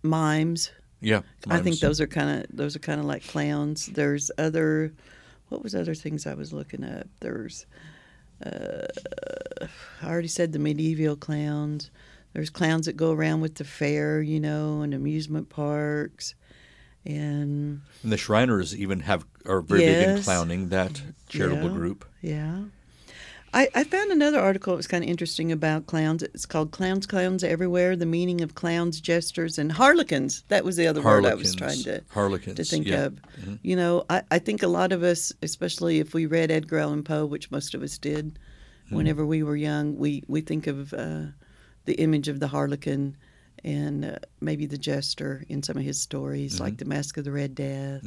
mimes. 0.02 0.70
Yeah, 1.04 1.20
I 1.48 1.60
think 1.60 1.78
those 1.80 2.00
are 2.00 2.06
kind 2.06 2.40
of 2.40 2.46
those 2.56 2.74
are 2.76 2.80
kind 2.80 2.98
of 3.00 3.06
like 3.06 3.26
clowns. 3.26 3.86
There's 3.86 4.30
other, 4.38 4.92
what 5.48 5.62
was 5.62 5.74
other 5.74 5.94
things 5.94 6.26
I 6.26 6.34
was 6.34 6.52
looking 6.52 6.82
up? 6.84 7.06
There's, 7.20 7.66
uh, 8.44 8.86
I 10.02 10.06
already 10.06 10.28
said 10.28 10.52
the 10.52 10.58
medieval 10.58 11.16
clowns. 11.16 11.90
There's 12.32 12.50
clowns 12.50 12.86
that 12.86 12.96
go 12.96 13.12
around 13.12 13.40
with 13.42 13.54
the 13.56 13.64
fair, 13.64 14.20
you 14.20 14.40
know, 14.40 14.82
and 14.82 14.92
amusement 14.92 15.48
parks, 15.50 16.34
and 17.06 17.80
And 18.02 18.12
the 18.12 18.16
Shriners 18.16 18.74
even 18.74 19.00
have 19.00 19.24
are 19.46 19.60
very 19.60 19.82
big 19.82 20.08
in 20.08 20.22
clowning. 20.22 20.68
That 20.70 21.00
charitable 21.28 21.68
Yeah. 21.68 21.74
group. 21.74 22.04
yeah. 22.22 22.62
I, 23.54 23.68
I 23.74 23.84
found 23.84 24.10
another 24.10 24.40
article 24.40 24.72
that 24.72 24.76
was 24.76 24.86
kind 24.88 25.04
of 25.04 25.08
interesting 25.08 25.52
about 25.52 25.86
clowns. 25.86 26.22
It's 26.22 26.44
called 26.44 26.72
Clowns, 26.72 27.06
Clowns 27.06 27.44
Everywhere, 27.44 27.94
the 27.94 28.04
meaning 28.04 28.40
of 28.40 28.54
clowns, 28.56 29.00
jesters, 29.00 29.58
and 29.58 29.70
harlequins. 29.70 30.42
That 30.48 30.64
was 30.64 30.76
the 30.76 30.86
other 30.88 31.00
word 31.00 31.24
I 31.24 31.34
was 31.34 31.54
trying 31.54 31.82
to 31.84 32.02
Harlequins. 32.10 32.56
to 32.56 32.64
think 32.64 32.86
yeah. 32.86 33.04
of. 33.04 33.20
You 33.62 33.76
know, 33.76 34.04
I, 34.10 34.22
I 34.30 34.38
think 34.40 34.62
a 34.62 34.68
lot 34.68 34.92
of 34.92 35.02
us, 35.04 35.32
especially 35.42 36.00
if 36.00 36.14
we 36.14 36.26
read 36.26 36.50
Edgar 36.50 36.78
Allan 36.78 37.04
Poe, 37.04 37.24
which 37.26 37.50
most 37.50 37.74
of 37.74 37.82
us 37.82 37.96
did, 37.96 38.38
Hmm. 38.88 38.96
whenever 38.96 39.24
we 39.24 39.42
were 39.42 39.56
young, 39.56 39.96
we, 39.96 40.22
we 40.28 40.42
think 40.42 40.66
of 40.66 40.92
uh, 40.92 41.22
the 41.86 41.94
image 41.94 42.28
of 42.28 42.38
the 42.40 42.48
harlequin 42.48 43.16
and 43.64 44.04
uh, 44.04 44.16
maybe 44.42 44.66
the 44.66 44.76
jester 44.76 45.42
in 45.48 45.62
some 45.62 45.78
of 45.78 45.82
his 45.84 45.98
stories, 45.98 46.60
like 46.60 46.76
The 46.76 46.84
Masque 46.84 47.16
of 47.16 47.24
the 47.24 47.32
Red 47.32 47.54
Death. 47.54 48.02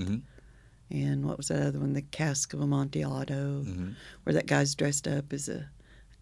And 0.90 1.26
what 1.26 1.38
was 1.38 1.50
that 1.50 1.66
other 1.68 1.80
one? 1.80 1.94
The 1.94 2.02
Cask 2.02 2.54
of 2.54 2.62
Amontillado, 2.62 3.64
Mhm. 3.66 3.96
where 4.24 4.34
that 4.34 4.48
guy's 4.48 4.74
dressed 4.76 5.08
up 5.08 5.34
as 5.34 5.50
a 5.50 5.70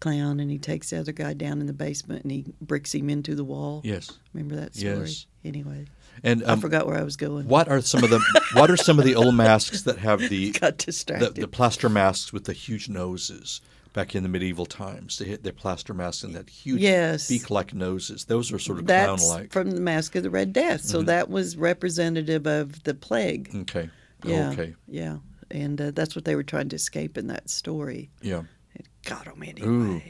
clown 0.00 0.40
and 0.40 0.50
he 0.50 0.58
takes 0.58 0.90
the 0.90 0.98
other 0.98 1.12
guy 1.12 1.32
down 1.32 1.60
in 1.60 1.66
the 1.66 1.72
basement 1.72 2.22
and 2.22 2.30
he 2.32 2.44
bricks 2.60 2.94
him 2.94 3.08
into 3.08 3.34
the 3.34 3.44
wall. 3.44 3.80
Yes. 3.84 4.10
Remember 4.34 4.56
that 4.56 4.74
story? 4.74 5.06
Yes. 5.08 5.26
Anyway, 5.44 5.86
And 6.24 6.42
I 6.44 6.48
um, 6.54 6.60
forgot 6.60 6.86
where 6.86 6.98
I 6.98 7.02
was 7.04 7.16
going. 7.16 7.46
what 7.48 7.68
are 7.68 7.80
some 7.80 8.02
of 8.04 8.10
the 8.10 8.20
what 8.54 8.70
are 8.70 8.76
some 8.76 8.98
of 8.98 9.04
the 9.04 9.14
old 9.14 9.34
masks 9.46 9.82
that 9.82 9.98
have 9.98 10.18
the 10.28 10.50
Got 10.60 10.78
the, 10.78 10.84
distracted. 10.86 11.34
the 11.36 11.48
plaster 11.48 11.88
masks 11.88 12.32
with 12.32 12.44
the 12.44 12.52
huge 12.52 12.88
noses 12.88 13.60
back 13.94 14.14
in 14.14 14.22
the 14.22 14.28
medieval 14.28 14.66
times. 14.66 15.16
They 15.18 15.24
hit 15.26 15.42
their 15.44 15.52
plaster 15.54 15.94
masks 15.94 16.22
and 16.24 16.34
that 16.34 16.50
huge 16.50 16.80
Yes. 16.82 17.28
beak-like 17.28 17.72
noses. 17.72 18.24
Those 18.26 18.52
are 18.52 18.58
sort 18.58 18.78
of 18.80 18.86
That's 18.86 19.24
clown-like. 19.24 19.52
from 19.52 19.70
the 19.70 19.80
Masque 19.80 20.14
of 20.16 20.22
the 20.22 20.28
Red 20.30 20.52
Death. 20.52 20.82
So 20.84 21.00
that 21.02 21.30
was 21.30 21.56
representative 21.56 22.46
of 22.46 22.82
the 22.82 22.92
plague. 22.92 23.50
okay. 23.62 23.88
Yeah. 24.26 24.50
Okay. 24.50 24.74
Yeah. 24.88 25.18
And 25.50 25.80
uh, 25.80 25.90
that's 25.92 26.14
what 26.16 26.24
they 26.24 26.34
were 26.34 26.42
trying 26.42 26.68
to 26.70 26.76
escape 26.76 27.16
in 27.16 27.28
that 27.28 27.48
story. 27.50 28.10
Yeah. 28.20 28.42
It 28.74 28.86
got 29.04 29.24
them 29.26 29.42
anyway. 29.42 29.66
Ooh. 29.68 30.02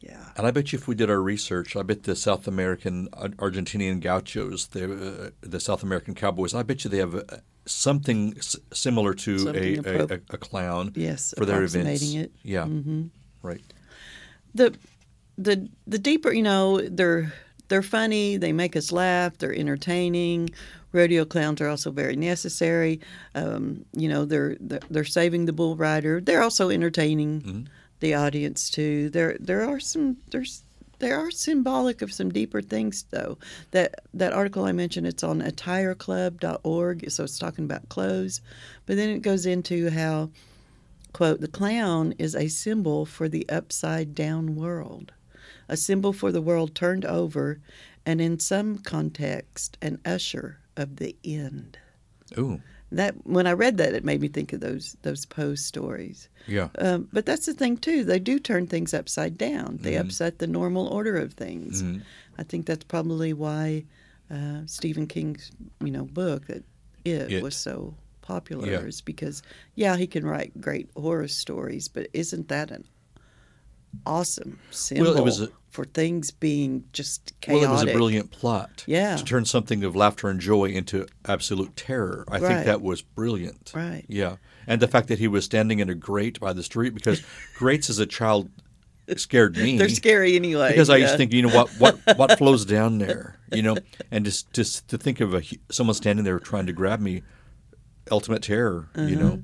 Yeah. 0.00 0.24
And 0.36 0.46
I 0.46 0.50
bet 0.52 0.72
you 0.72 0.78
if 0.78 0.86
we 0.86 0.94
did 0.94 1.10
our 1.10 1.20
research, 1.20 1.74
I 1.74 1.82
bet 1.82 2.04
the 2.04 2.14
South 2.14 2.46
American 2.46 3.08
Argentinian 3.12 4.00
gauchos, 4.00 4.68
the 4.68 4.84
uh, 5.26 5.30
the 5.40 5.58
South 5.58 5.82
American 5.82 6.14
cowboys, 6.14 6.54
I 6.54 6.62
bet 6.62 6.84
you 6.84 6.90
they 6.90 6.98
have 6.98 7.14
uh, 7.16 7.22
something 7.66 8.34
s- 8.38 8.54
similar 8.72 9.12
to 9.14 9.38
Something 9.40 9.78
a, 9.78 9.80
a, 9.80 9.82
appro- 9.82 10.10
a, 10.30 10.34
a 10.34 10.38
clown 10.38 10.92
Yes, 10.94 11.34
for 11.36 11.44
their 11.44 11.64
events. 11.64 12.14
it. 12.14 12.30
Yeah, 12.44 12.66
hmm 12.66 13.06
right. 13.42 13.60
the 14.54 14.74
the 15.36 15.68
the 15.86 15.98
deeper 15.98 16.32
you 16.32 16.42
know 16.42 16.80
they're 16.80 17.32
they're 17.68 17.82
funny 17.82 18.36
they 18.36 18.52
make 18.52 18.74
us 18.76 18.90
laugh 18.92 19.36
they're 19.38 19.54
entertaining 19.54 20.50
rodeo 20.92 21.24
clowns 21.24 21.60
are 21.60 21.68
also 21.68 21.90
very 21.90 22.16
necessary. 22.16 23.00
Um, 23.34 23.84
you 23.92 24.08
know 24.08 24.24
they're 24.24 24.56
they're 24.60 24.80
they're 24.90 25.04
saving 25.04 25.46
the 25.46 25.52
bull 25.52 25.76
rider. 25.76 26.20
They're 26.20 26.42
also 26.42 26.70
entertaining 26.70 27.42
Mhm. 27.42 27.66
the 28.00 28.14
audience 28.14 28.70
too. 28.70 29.10
There 29.10 29.36
there 29.40 29.62
are 29.68 29.80
some 29.80 30.16
there's 30.30 30.62
there 31.00 31.16
are 31.16 31.30
symbolic 31.30 32.02
of 32.02 32.12
some 32.12 32.30
deeper 32.30 32.60
things 32.60 33.04
though. 33.10 33.38
That 33.70 34.00
that 34.14 34.32
article 34.32 34.64
i 34.64 34.72
mentioned 34.72 35.06
it's 35.06 35.22
on 35.22 35.40
attireclub.org 35.42 37.10
so 37.10 37.24
it's 37.24 37.38
talking 37.38 37.64
about 37.64 37.88
clothes. 37.88 38.40
But 38.86 38.96
then 38.96 39.10
it 39.10 39.22
goes 39.22 39.46
into 39.46 39.90
how 39.90 40.30
quote, 41.12 41.40
the 41.40 41.48
clown 41.48 42.14
is 42.18 42.34
a 42.34 42.48
symbol 42.48 43.06
for 43.06 43.28
the 43.28 43.48
upside 43.48 44.14
down 44.14 44.54
world, 44.56 45.10
a 45.68 45.76
symbol 45.76 46.12
for 46.12 46.30
the 46.30 46.42
world 46.42 46.74
turned 46.74 47.04
over, 47.04 47.58
and 48.04 48.20
in 48.20 48.38
some 48.38 48.78
context, 48.78 49.78
an 49.80 49.98
usher 50.04 50.58
of 50.78 50.96
the 50.96 51.14
end. 51.24 51.78
Ooh, 52.38 52.60
That 52.90 53.26
when 53.26 53.46
I 53.46 53.52
read 53.52 53.76
that, 53.78 53.92
it 53.94 54.04
made 54.04 54.20
me 54.20 54.28
think 54.28 54.52
of 54.54 54.60
those 54.60 54.96
those 55.02 55.26
Poe 55.26 55.54
stories. 55.54 56.28
yeah, 56.46 56.68
Um, 56.78 57.08
but 57.12 57.26
that's 57.26 57.44
the 57.46 57.52
thing 57.54 57.76
too; 57.76 58.04
they 58.04 58.18
do 58.18 58.38
turn 58.38 58.66
things 58.66 58.94
upside 58.94 59.36
down. 59.36 59.78
They 59.82 59.94
Mhm. 59.94 60.00
upset 60.00 60.38
the 60.38 60.46
normal 60.46 60.86
order 60.88 61.16
of 61.16 61.34
things. 61.34 61.82
Mhm. 61.82 62.02
I 62.38 62.44
think 62.44 62.64
that's 62.66 62.84
probably 62.84 63.32
why 63.34 63.84
uh, 64.30 64.62
Stephen 64.66 65.06
King's 65.06 65.50
you 65.84 65.90
know 65.90 66.04
book 66.04 66.46
that 66.46 66.64
it, 67.04 67.32
It. 67.32 67.42
was 67.42 67.56
so 67.56 67.94
popular 68.20 68.70
Yeah. 68.70 68.80
is 68.88 69.00
because 69.00 69.42
yeah 69.74 69.96
he 69.96 70.06
can 70.06 70.24
write 70.26 70.60
great 70.60 70.88
horror 70.94 71.28
stories, 71.28 71.88
but 71.88 72.08
isn't 72.12 72.48
that 72.48 72.70
an 72.70 72.84
awesome 74.06 74.58
symbol 74.70 75.04
Well, 75.06 75.16
it 75.18 75.24
was 75.24 75.40
a- 75.42 75.50
for 75.70 75.84
things 75.84 76.30
being 76.30 76.84
just 76.92 77.32
chaotic? 77.40 77.62
Well, 77.62 77.70
it 77.70 77.72
was 77.84 77.90
a 77.90 77.94
brilliant 77.96 78.30
plot. 78.30 78.84
Yeah. 78.86 79.16
To 79.16 79.24
turn 79.24 79.44
something 79.44 79.84
of 79.84 79.94
laughter 79.94 80.28
and 80.28 80.40
joy 80.40 80.66
into 80.66 81.06
absolute 81.26 81.76
terror. 81.76 82.24
I 82.28 82.38
Right. 82.38 82.48
think 82.48 82.66
that 82.66 82.82
was 82.82 83.02
brilliant. 83.02 83.72
Right. 83.74 84.04
Yeah. 84.08 84.36
And 84.66 84.80
the 84.82 84.88
fact 84.88 85.08
that 85.08 85.18
he 85.18 85.28
was 85.28 85.44
standing 85.44 85.78
in 85.78 85.88
a 85.88 85.94
grate 85.94 86.40
by 86.40 86.52
the 86.52 86.62
street, 86.62 86.94
because 86.94 87.22
grates 87.56 87.88
as 87.90 87.98
a 87.98 88.06
child 88.06 88.50
scared 89.16 89.56
me. 89.56 89.78
They're 89.78 89.88
scary 89.88 90.36
anyway. 90.36 90.68
Because 90.70 90.90
I 90.90 90.96
used 90.96 91.12
to 91.12 91.16
think, 91.18 91.32
you 91.32 91.42
know, 91.42 91.48
what, 91.54 91.68
what, 91.78 91.98
what 92.18 92.36
flows 92.38 92.64
down 92.64 92.98
there, 92.98 93.38
you 93.52 93.62
know, 93.62 93.76
and 94.10 94.24
just, 94.24 94.52
just 94.52 94.88
to 94.88 94.98
think 94.98 95.20
of 95.20 95.32
a, 95.34 95.42
someone 95.70 95.94
standing 95.94 96.24
there 96.24 96.38
trying 96.40 96.66
to 96.66 96.72
grab 96.72 97.00
me, 97.00 97.22
ultimate 98.10 98.42
terror, 98.42 98.88
you 98.96 99.02
Uh-huh. 99.02 99.14
know. 99.14 99.42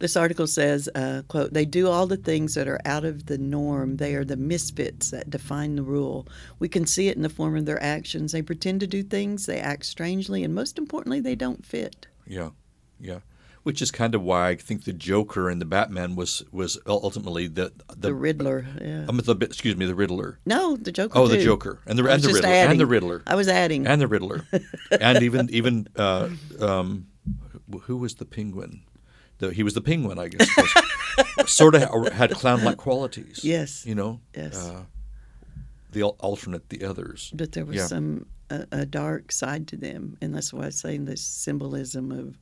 This 0.00 0.16
article 0.16 0.46
says, 0.46 0.88
uh, 0.94 1.22
quote, 1.28 1.52
they 1.52 1.64
do 1.66 1.88
all 1.88 2.06
the 2.06 2.16
things 2.16 2.54
that 2.54 2.66
are 2.66 2.80
out 2.86 3.04
of 3.04 3.26
the 3.26 3.36
norm. 3.38 3.98
They 3.98 4.14
are 4.14 4.24
the 4.24 4.36
misfits 4.36 5.10
that 5.10 5.28
define 5.30 5.76
the 5.76 5.82
rule. 5.82 6.26
We 6.58 6.68
can 6.68 6.86
see 6.86 7.08
it 7.08 7.16
in 7.16 7.22
the 7.22 7.28
form 7.28 7.54
of 7.56 7.66
their 7.66 7.82
actions. 7.82 8.32
They 8.32 8.40
pretend 8.42 8.80
to 8.80 8.86
do 8.86 9.02
things, 9.02 9.44
they 9.46 9.60
act 9.60 9.84
strangely, 9.84 10.42
and 10.42 10.54
most 10.54 10.78
importantly, 10.78 11.20
they 11.20 11.34
don't 11.34 11.64
fit. 11.66 12.06
Yeah, 12.26 12.50
yeah. 12.98 13.18
Which 13.62 13.82
is 13.82 13.90
kind 13.90 14.14
of 14.14 14.22
why 14.22 14.48
I 14.48 14.54
think 14.56 14.84
the 14.84 14.92
Joker 14.94 15.50
and 15.50 15.60
the 15.60 15.66
Batman 15.66 16.16
was 16.16 16.42
was 16.50 16.78
ultimately 16.86 17.46
the 17.46 17.70
The, 17.90 17.96
the, 18.08 18.14
Riddler. 18.14 18.64
Yeah. 18.80 19.04
um, 19.06 19.18
the 19.18 19.36
excuse 19.42 19.76
me 19.76 19.84
the 19.84 19.94
Riddler. 19.94 20.38
no, 20.46 20.76
the 20.78 20.90
Joker. 20.90 21.18
Oh, 21.18 21.28
the. 21.28 21.44
Joker 21.44 21.78
and 21.86 21.98
the 21.98 22.06
and 22.10 22.22
the 22.22 22.28
Riddler 22.32 22.48
adding. 22.48 22.70
and 22.70 22.80
the 22.80 22.86
Riddler 22.86 23.22
I 23.26 23.34
was 23.34 23.48
adding. 23.48 23.86
and 23.86 24.00
the 24.00 24.08
Riddler 24.08 24.46
and 24.98 25.22
even 25.22 25.50
even 25.50 25.88
uh, 25.94 26.30
um, 26.58 27.08
who 27.82 27.98
was 27.98 28.14
the 28.14 28.24
Penguin? 28.24 28.80
The, 29.40 29.52
he 29.52 29.62
was 29.62 29.74
the 29.74 29.80
Penguin, 29.80 30.18
I 30.18 30.28
guess. 30.28 30.48
sort 31.46 31.74
of 31.74 32.12
had 32.12 32.30
clown-like 32.32 32.76
qualities. 32.76 33.40
Yes. 33.42 33.84
you 33.84 33.94
know. 33.94 34.20
Yes. 34.36 34.56
Uh, 34.68 34.84
the 35.92 36.04
alternate, 36.04 36.68
the 36.68 36.84
others. 36.84 37.32
but 37.34 37.52
there 37.52 37.64
was 37.64 37.76
yeah. 37.76 37.86
some 37.86 38.26
a, 38.50 38.64
a 38.70 38.86
dark 38.86 39.32
side 39.32 39.66
to 39.68 39.76
them, 39.76 40.16
and 40.20 40.34
that's 40.34 40.52
why 40.52 40.64
I'm 40.66 40.70
saying 40.70 41.04
this 41.06 41.20
symbolism 41.22 42.12
of 42.12 42.38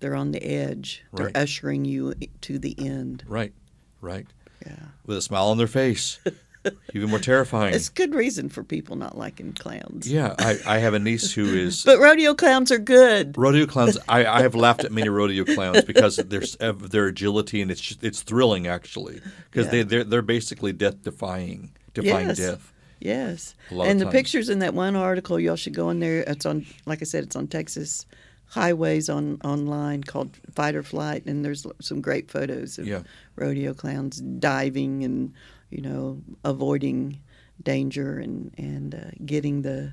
they're 0.00 0.14
on 0.16 0.32
the 0.32 0.42
edge. 0.42 1.04
They're 1.12 1.26
Right. 1.26 1.36
ushering 1.36 1.84
you 1.84 2.14
to 2.40 2.58
the 2.58 2.74
end. 2.78 3.22
Right, 3.28 3.52
right. 4.00 4.26
Yeah. 4.66 4.76
With 5.06 5.16
a 5.18 5.22
smile 5.22 5.46
on 5.48 5.58
their 5.58 5.66
face, 5.68 6.18
even 6.94 7.08
more 7.10 7.18
terrifying. 7.18 7.74
It's 7.74 7.88
good 7.88 8.14
reason 8.14 8.48
for 8.48 8.62
people 8.62 8.96
not 8.96 9.16
liking 9.16 9.52
clowns. 9.52 10.10
Yeah, 10.10 10.34
I, 10.38 10.58
I 10.66 10.78
have 10.78 10.94
a 10.94 10.98
niece 10.98 11.32
who 11.32 11.44
is 11.46 11.82
But 11.86 11.98
rodeo 11.98 12.34
clowns 12.34 12.70
are 12.70 12.78
good. 12.78 13.36
rodeo 13.38 13.66
clowns. 13.66 13.96
I, 14.08 14.26
I 14.26 14.42
have 14.42 14.54
laughed 14.54 14.84
at 14.84 14.92
many 14.92 15.08
rodeo 15.08 15.44
clowns 15.44 15.82
because 15.84 16.18
of 16.18 16.28
their 16.30 16.42
their 16.72 17.06
agility 17.06 17.62
and 17.62 17.70
it's 17.70 17.80
just, 17.80 18.04
it's 18.04 18.22
thrilling 18.22 18.66
actually 18.66 19.20
because 19.50 19.66
Yeah. 19.66 19.70
they 19.70 19.82
they're, 19.84 20.04
they're 20.04 20.22
basically 20.22 20.72
death 20.72 21.02
defying 21.02 21.72
defying 21.94 22.28
Yes. 22.28 22.38
death. 22.38 22.72
Yes. 23.00 23.54
And 23.70 23.98
the 23.98 24.04
times. 24.04 24.12
pictures 24.12 24.48
in 24.50 24.58
that 24.58 24.74
one 24.74 24.94
article, 24.96 25.40
y'all 25.40 25.56
should 25.56 25.72
go 25.74 25.88
in 25.88 26.00
there. 26.00 26.22
It's 26.26 26.44
on, 26.44 26.66
like 26.84 27.00
I 27.00 27.04
said, 27.06 27.24
it's 27.24 27.34
on 27.36 27.46
Texas 27.48 28.04
highways 28.46 29.08
on 29.08 29.38
online 29.44 30.02
called 30.02 30.36
Fight 30.54 30.74
or 30.74 30.82
Flight, 30.82 31.24
and 31.24 31.44
there's 31.44 31.66
some 31.80 32.00
great 32.02 32.30
photos 32.30 32.78
of 32.78 32.86
Yeah. 32.86 33.02
rodeo 33.36 33.72
clowns 33.72 34.20
diving 34.20 35.02
and 35.04 35.32
you 35.70 35.80
know 35.80 36.22
avoiding 36.44 37.20
danger 37.62 38.18
and 38.18 38.52
and 38.58 38.94
uh, 38.94 39.10
getting 39.24 39.62
the 39.62 39.92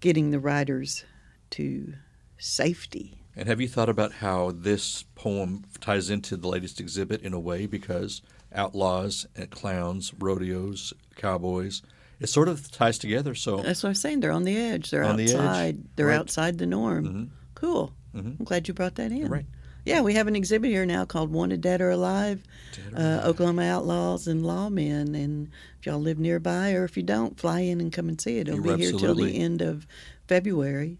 getting 0.00 0.30
the 0.30 0.40
riders 0.40 1.04
to 1.50 1.94
safety. 2.38 3.18
And 3.36 3.48
have 3.48 3.60
you 3.60 3.68
thought 3.68 3.88
about 3.88 4.12
how 4.12 4.52
this 4.54 5.04
poem 5.14 5.64
ties 5.80 6.08
into 6.10 6.36
the 6.36 6.48
latest 6.48 6.80
exhibit 6.80 7.22
in 7.22 7.32
a 7.32 7.40
way 7.40 7.66
because 7.66 8.22
outlaws 8.54 9.26
and 9.34 9.50
clowns, 9.50 10.12
rodeos, 10.18 10.92
cowboys, 11.16 11.82
it 12.20 12.28
sort 12.28 12.48
of 12.48 12.70
ties 12.70 12.98
together. 12.98 13.34
So 13.34 13.56
That's 13.58 13.82
what 13.82 13.88
I'm 13.88 13.94
saying. 13.96 14.20
They're 14.20 14.30
on 14.30 14.44
the 14.44 14.56
edge. 14.56 14.90
They're 14.90 15.02
On 15.04 15.16
the 15.16 15.24
edge, 15.24 15.34
outside. 15.34 15.84
They're 15.96 16.06
right. 16.06 16.18
outside 16.18 16.58
the 16.58 16.66
norm. 16.66 17.04
Mhm. 17.04 17.28
Cool. 17.54 17.92
Mhm. 18.14 18.38
I'm 18.38 18.44
glad 18.44 18.68
you 18.68 18.74
brought 18.74 18.94
that 18.96 19.10
in. 19.10 19.26
Right. 19.28 19.46
Yeah, 19.84 20.00
we 20.00 20.14
have 20.14 20.26
an 20.26 20.36
exhibit 20.36 20.70
here 20.70 20.86
now 20.86 21.04
called 21.04 21.30
Wanted 21.30 21.60
Dead 21.60 21.82
or 21.82 21.90
Alive, 21.90 22.42
Dead 22.72 22.94
or 22.94 22.98
uh, 22.98 23.28
Oklahoma 23.28 23.64
Outlaws 23.64 24.26
and 24.26 24.42
Lawmen. 24.42 25.14
And 25.14 25.50
if 25.78 25.86
y'all 25.86 26.00
live 26.00 26.18
nearby 26.18 26.72
or 26.72 26.84
if 26.84 26.96
you 26.96 27.02
don't, 27.02 27.38
fly 27.38 27.60
in 27.60 27.80
and 27.80 27.92
come 27.92 28.08
and 28.08 28.18
see 28.18 28.38
it. 28.38 28.48
It'll 28.48 28.64
You're 28.64 28.76
be 28.76 28.82
here 28.82 28.92
till 28.92 29.14
the 29.14 29.36
end 29.36 29.60
of 29.60 29.86
February. 30.26 30.98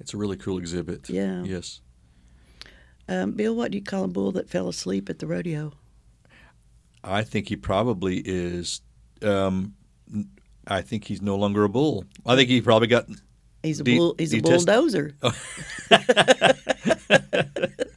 it's 0.00 0.14
a 0.14 0.16
really 0.16 0.36
cool 0.36 0.58
exhibit. 0.58 1.08
Yeah. 1.08 1.44
Yes. 1.44 1.80
Um, 3.08 3.32
Bill, 3.32 3.54
what 3.54 3.70
do 3.70 3.78
you 3.78 3.84
call 3.84 4.04
a 4.04 4.08
bull 4.08 4.32
that 4.32 4.48
fell 4.48 4.68
asleep 4.68 5.08
at 5.08 5.20
the 5.20 5.26
rodeo? 5.26 5.72
I 7.04 7.22
think 7.22 7.48
he 7.48 7.56
probably 7.56 8.20
is. 8.24 8.80
Um, 9.22 9.74
I 10.66 10.80
think 10.80 11.04
he's 11.04 11.22
no 11.22 11.36
longer 11.36 11.64
a 11.64 11.68
bull. 11.68 12.04
I 12.26 12.34
think 12.34 12.48
he 12.48 12.60
probably 12.60 12.88
got. 12.88 13.06
He's 13.62 13.80
a 13.80 13.84
bull. 13.84 14.14
He's 14.18 14.34
a 14.34 14.40
bulldozer. 14.40 15.14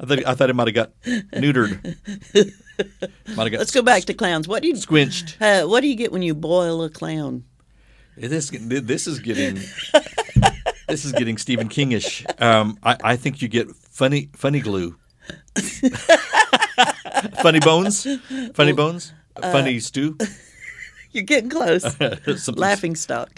I 0.00 0.06
thought 0.06 0.26
I 0.26 0.34
thought 0.34 0.48
he 0.48 0.52
might 0.52 0.68
have 0.68 0.74
got 0.74 0.92
neutered. 1.32 1.82
Might 3.36 3.44
have 3.44 3.52
got 3.52 3.58
Let's 3.58 3.70
go 3.70 3.82
back 3.82 4.04
to 4.04 4.14
clowns. 4.14 4.46
What 4.48 4.62
do 4.62 4.68
you 4.68 4.76
squinched. 4.76 5.36
uh, 5.40 5.64
What 5.66 5.80
do 5.80 5.88
you 5.88 5.94
get 5.96 6.12
when 6.12 6.22
you 6.22 6.34
boil 6.34 6.82
a 6.84 6.90
clown? 6.90 7.44
This 8.16 8.50
this 8.50 9.06
is 9.06 9.18
getting 9.20 9.54
this 10.88 11.04
is 11.04 11.12
getting 11.12 11.36
Stephen 11.38 11.68
Kingish. 11.68 12.24
Um, 12.40 12.78
I, 12.82 12.96
I 13.02 13.16
think 13.16 13.42
you 13.42 13.48
get 13.48 13.70
funny 13.74 14.30
funny 14.34 14.60
glue, 14.60 14.96
funny 17.42 17.60
bones, 17.60 18.06
funny 18.54 18.72
bones, 18.72 19.12
uh, 19.36 19.52
funny 19.52 19.78
stew. 19.80 20.16
You're 21.12 21.24
getting 21.24 21.48
close. 21.50 21.84
Laughing 22.56 22.94
stock. 22.94 23.30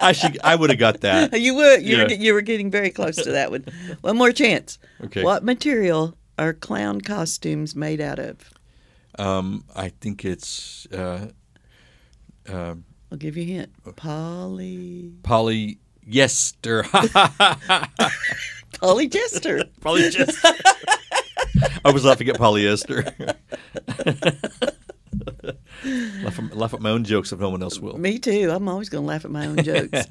I 0.00 0.12
should 0.12 0.38
I 0.42 0.54
would 0.54 0.70
have 0.70 0.78
got 0.78 1.00
that. 1.02 1.38
You 1.44 1.54
were 1.54 1.78
you, 1.78 1.98
were 1.98 2.12
you 2.12 2.34
were 2.34 2.40
getting 2.40 2.70
very 2.70 2.90
close 2.90 3.16
to 3.16 3.32
that 3.32 3.50
one. 3.50 3.64
One 4.00 4.16
more 4.16 4.32
chance. 4.32 4.78
Okay. 5.04 5.22
What 5.22 5.44
material 5.44 6.16
are 6.38 6.52
clown 6.52 7.00
costumes 7.00 7.76
made 7.76 8.00
out 8.00 8.18
of? 8.18 8.50
Um, 9.18 9.64
I 9.74 9.90
think 9.90 10.24
it's 10.24 10.86
uh, 10.86 11.28
uh, 12.48 12.74
I'll 13.10 13.18
give 13.18 13.36
you 13.36 13.42
a 13.42 13.46
hint. 13.46 13.70
Poly 13.96 15.12
polyester. 15.22 16.84
polyester. 18.80 19.70
polyester. 19.80 20.60
I 21.84 21.90
was 21.90 22.04
laughing 22.04 22.28
at 22.28 22.36
polyester. 22.36 23.36
laugh, 25.84 26.38
at, 26.38 26.56
laugh 26.56 26.74
at 26.74 26.80
my 26.80 26.90
own 26.90 27.04
jokes 27.04 27.32
if 27.32 27.38
no 27.40 27.50
one 27.50 27.62
else 27.62 27.78
will. 27.78 27.98
Me 27.98 28.18
too. 28.18 28.50
I'm 28.50 28.68
always 28.68 28.88
going 28.88 29.04
to 29.04 29.08
laugh 29.08 29.24
at 29.24 29.30
my 29.30 29.46
own 29.46 29.56
jokes. 29.62 29.90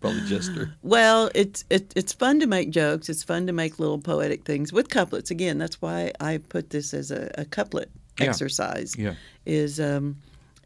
Polyester. 0.00 0.72
well, 0.82 1.30
it's 1.34 1.64
it, 1.70 1.92
it's 1.96 2.12
fun 2.12 2.40
to 2.40 2.46
make 2.46 2.70
jokes. 2.70 3.08
It's 3.08 3.22
fun 3.22 3.46
to 3.46 3.52
make 3.52 3.78
little 3.78 3.98
poetic 3.98 4.44
things 4.44 4.72
with 4.72 4.88
couplets. 4.88 5.30
Again, 5.30 5.58
that's 5.58 5.80
why 5.80 6.12
I 6.20 6.38
put 6.38 6.70
this 6.70 6.94
as 6.94 7.10
a, 7.10 7.30
a 7.38 7.44
couplet 7.44 7.90
Yeah. 8.18 8.26
exercise. 8.26 8.94
Yeah. 8.98 9.14
Is 9.46 9.80
um, 9.80 10.16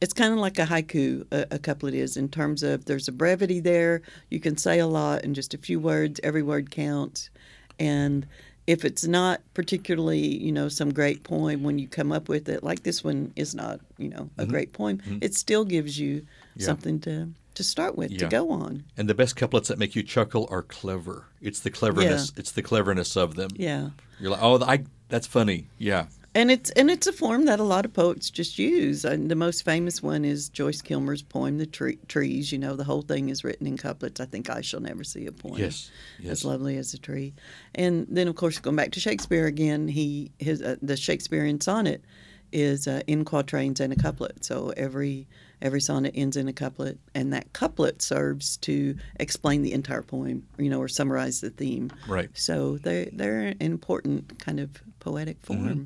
it's 0.00 0.12
kind 0.12 0.32
of 0.32 0.38
like 0.40 0.58
a 0.58 0.64
haiku. 0.64 1.26
A, 1.32 1.46
a 1.52 1.58
couplet 1.58 1.94
is 1.94 2.16
in 2.16 2.28
terms 2.28 2.62
of 2.62 2.84
there's 2.86 3.08
a 3.08 3.12
brevity 3.12 3.60
there. 3.60 4.02
You 4.30 4.40
can 4.40 4.56
say 4.56 4.78
a 4.78 4.86
lot 4.86 5.24
in 5.24 5.34
just 5.34 5.54
a 5.54 5.58
few 5.58 5.78
words. 5.78 6.20
Every 6.22 6.42
word 6.42 6.70
counts, 6.70 7.30
and 7.78 8.26
if 8.66 8.84
it's 8.84 9.04
not 9.06 9.40
particularly, 9.54 10.20
you 10.20 10.52
know, 10.52 10.68
some 10.68 10.92
great 10.92 11.24
poem 11.24 11.62
when 11.64 11.78
you 11.78 11.88
come 11.88 12.12
up 12.12 12.28
with 12.28 12.48
it, 12.48 12.62
like 12.62 12.82
this 12.84 13.02
one 13.02 13.32
is 13.36 13.54
not, 13.54 13.80
you 13.98 14.08
know, 14.08 14.30
a 14.38 14.46
great 14.46 14.72
poem, 14.72 15.00
it 15.20 15.34
still 15.34 15.64
gives 15.64 15.98
you 15.98 16.22
Mm-hmm. 16.52 16.60
Yeah. 16.60 16.66
something 16.66 17.00
to 17.00 17.28
to 17.54 17.64
start 17.64 17.96
with 17.96 18.16
to 18.18 18.26
go 18.28 18.50
on. 18.50 18.84
And 18.98 19.08
the 19.08 19.14
best 19.14 19.36
couplets 19.36 19.68
that 19.68 19.78
make 19.78 19.96
you 19.96 20.02
chuckle 20.02 20.46
are 20.50 20.62
clever. 20.62 21.24
It's 21.40 21.60
the 21.60 21.70
cleverness. 21.70 22.30
yeah. 22.34 22.40
It's 22.40 22.52
the 22.52 22.62
cleverness 22.62 23.16
of 23.16 23.36
them. 23.36 23.50
Yeah. 23.56 23.90
You're 24.20 24.30
like, 24.32 24.42
oh, 24.42 24.62
I, 24.62 24.84
that's 25.08 25.26
funny. 25.26 25.66
Yeah. 25.78 26.06
And 26.34 26.50
it's 26.50 26.70
and 26.70 26.90
it's 26.90 27.06
a 27.06 27.12
form 27.12 27.44
that 27.44 27.60
a 27.60 27.62
lot 27.62 27.84
of 27.84 27.92
poets 27.92 28.30
just 28.30 28.58
use. 28.58 29.04
And 29.04 29.30
the 29.30 29.34
most 29.34 29.64
famous 29.64 30.02
one 30.02 30.24
is 30.24 30.48
Joyce 30.48 30.80
Kilmer's 30.80 31.20
poem, 31.22 31.58
"The 31.58 31.66
Tree, 31.66 31.98
Trees." 32.08 32.50
You 32.52 32.58
know, 32.58 32.74
the 32.74 32.84
whole 32.84 33.02
thing 33.02 33.28
is 33.28 33.44
written 33.44 33.66
in 33.66 33.76
couplets. 33.76 34.18
I 34.18 34.24
think 34.24 34.48
I 34.48 34.62
shall 34.62 34.80
never 34.80 35.04
see 35.04 35.26
a 35.26 35.32
poem 35.32 35.58
Yes. 35.58 35.90
as 36.26 36.42
lovely 36.44 36.78
as 36.78 36.94
a 36.94 36.98
tree. 36.98 37.34
And 37.74 38.06
then, 38.08 38.28
of 38.28 38.34
course, 38.36 38.58
going 38.58 38.76
back 38.76 38.92
to 38.92 39.00
Shakespeare 39.00 39.46
again, 39.46 39.88
he 39.88 40.30
his 40.38 40.62
uh, 40.62 40.76
the 40.80 40.96
Shakespearean 40.96 41.60
sonnet 41.60 42.02
is 42.50 42.86
uh, 42.88 43.00
in 43.06 43.24
quatrains 43.24 43.80
and 43.80 43.92
a 43.92 43.96
couplet. 43.96 44.42
So 44.44 44.72
every 44.76 45.26
every 45.60 45.80
sonnet 45.82 46.12
ends 46.14 46.38
in 46.38 46.48
a 46.48 46.52
couplet, 46.54 46.98
and 47.14 47.30
that 47.34 47.52
couplet 47.52 48.00
serves 48.00 48.56
to 48.58 48.96
explain 49.20 49.60
the 49.60 49.72
entire 49.74 50.02
poem, 50.02 50.46
you 50.58 50.70
know, 50.70 50.80
or 50.80 50.88
summarize 50.88 51.42
the 51.42 51.50
theme. 51.50 51.90
Right. 52.08 52.30
So 52.32 52.78
they 52.78 53.10
they're 53.12 53.40
an 53.40 53.56
important 53.60 54.38
kind 54.38 54.60
of 54.60 54.70
poetic 54.98 55.42
Mm-hmm. 55.42 55.84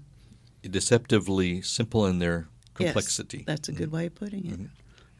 Deceptively 0.71 1.62
simple 1.62 2.07
in 2.07 2.19
their 2.19 2.49
complexity. 2.75 3.39
Mm-hmm. 3.39 3.51
that's 3.51 3.69
a 3.69 3.73
good 3.73 3.91
way 3.93 4.07
of 4.07 4.14
putting 4.14 4.47
it. 4.47 4.61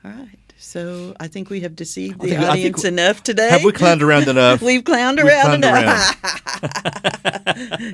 All 0.05 0.11
right. 0.13 0.39
So 0.59 1.15
I 1.21 1.29
think 1.29 1.51
we 1.51 1.61
have 1.61 1.77
deceived 1.77 2.21
the 2.21 2.29
think- 2.29 2.41
audience 2.41 2.83
we- 2.83 2.89
enough 2.89 3.23
today. 3.23 3.51
Have 3.51 3.65
we 3.65 3.73
clowned 3.73 4.03
around 4.03 4.29
enough? 4.29 4.63
We've 4.69 4.83
clowned 4.83 5.17
We've 5.17 5.27
around 5.27 5.63
clowned 5.63 5.83
enough. 5.83 6.17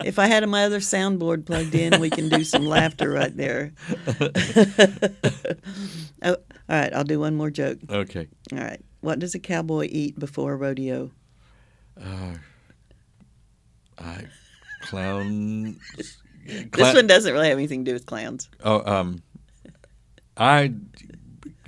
if 0.06 0.18
I 0.18 0.26
had 0.26 0.48
my 0.48 0.64
other 0.64 0.78
soundboard 0.80 1.44
plugged 1.46 1.74
in, 1.74 2.00
we 2.00 2.10
can 2.10 2.28
do 2.28 2.44
some 2.44 2.66
laughter 2.66 3.10
right 3.10 3.36
there. 3.36 3.72
oh, 6.22 6.36
all 6.36 6.36
right. 6.68 6.94
I'll 6.94 7.04
do 7.04 7.18
one 7.18 7.34
more 7.34 7.50
joke. 7.50 7.78
okay. 7.90 8.28
All 8.52 8.58
right. 8.58 8.80
What 9.00 9.18
does 9.18 9.34
a 9.34 9.40
cowboy 9.40 9.88
eat 9.90 10.18
before 10.18 10.52
a 10.52 10.56
rodeo? 10.56 11.10
I 13.98 14.24
clown. 14.82 15.78
This 16.44 16.94
one 16.94 17.06
doesn't 17.06 17.32
really 17.32 17.48
have 17.48 17.58
anything 17.58 17.84
to 17.84 17.90
do 17.90 17.94
with 17.94 18.06
clowns. 18.06 18.48
Oh, 18.64 18.82
um, 18.90 19.22
I 20.36 20.72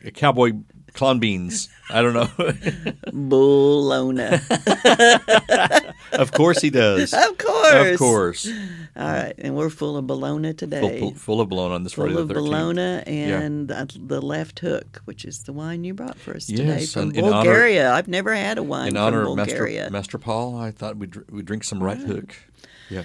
a 0.04 0.10
cowboy 0.10 0.52
clown 0.94 1.18
beans. 1.18 1.68
I 1.90 2.00
don't 2.02 2.14
know. 2.14 2.92
Bologna. 3.12 4.22
of 6.12 6.32
course 6.32 6.60
he 6.60 6.70
does. 6.70 7.12
of 7.12 7.36
course. 7.36 7.92
Of 7.92 7.98
course. 7.98 8.48
All 8.96 9.04
right. 9.12 9.34
And 9.38 9.56
we're 9.56 9.70
full 9.70 9.96
of 9.96 10.06
bologna 10.06 10.54
today. 10.54 11.00
Full, 11.00 11.14
full 11.14 11.40
of 11.40 11.48
blown 11.48 11.72
on 11.72 11.82
this 11.82 11.92
full 11.92 12.06
Friday 12.06 12.22
the 12.22 12.34
13th. 12.34 12.34
bologna 12.34 13.02
and 13.06 13.68
the, 13.68 13.98
the 14.06 14.22
left 14.22 14.60
hook, 14.60 15.02
which 15.04 15.24
is 15.24 15.42
the 15.42 15.52
wine 15.52 15.84
you 15.84 15.94
brought 15.94 16.18
for 16.18 16.34
us 16.36 16.46
today 16.46 16.86
from 16.86 17.10
in 17.10 17.24
honor- 17.24 17.32
Bulgaria. 17.32 17.92
I've 17.92 18.08
never 18.08 18.34
had 18.34 18.56
a 18.58 18.62
wine 18.62 18.88
In 18.88 18.94
from 18.94 19.02
honor 19.02 19.28
of 19.28 19.36
Master, 19.36 19.90
Master 19.90 20.18
Paul, 20.18 20.56
I 20.56 20.70
thought 20.70 20.96
we'd, 20.96 21.16
we'd 21.30 21.44
drink 21.44 21.64
some 21.64 21.82
right 21.82 21.98
hook. 21.98 22.34
Yeah. 22.88 23.02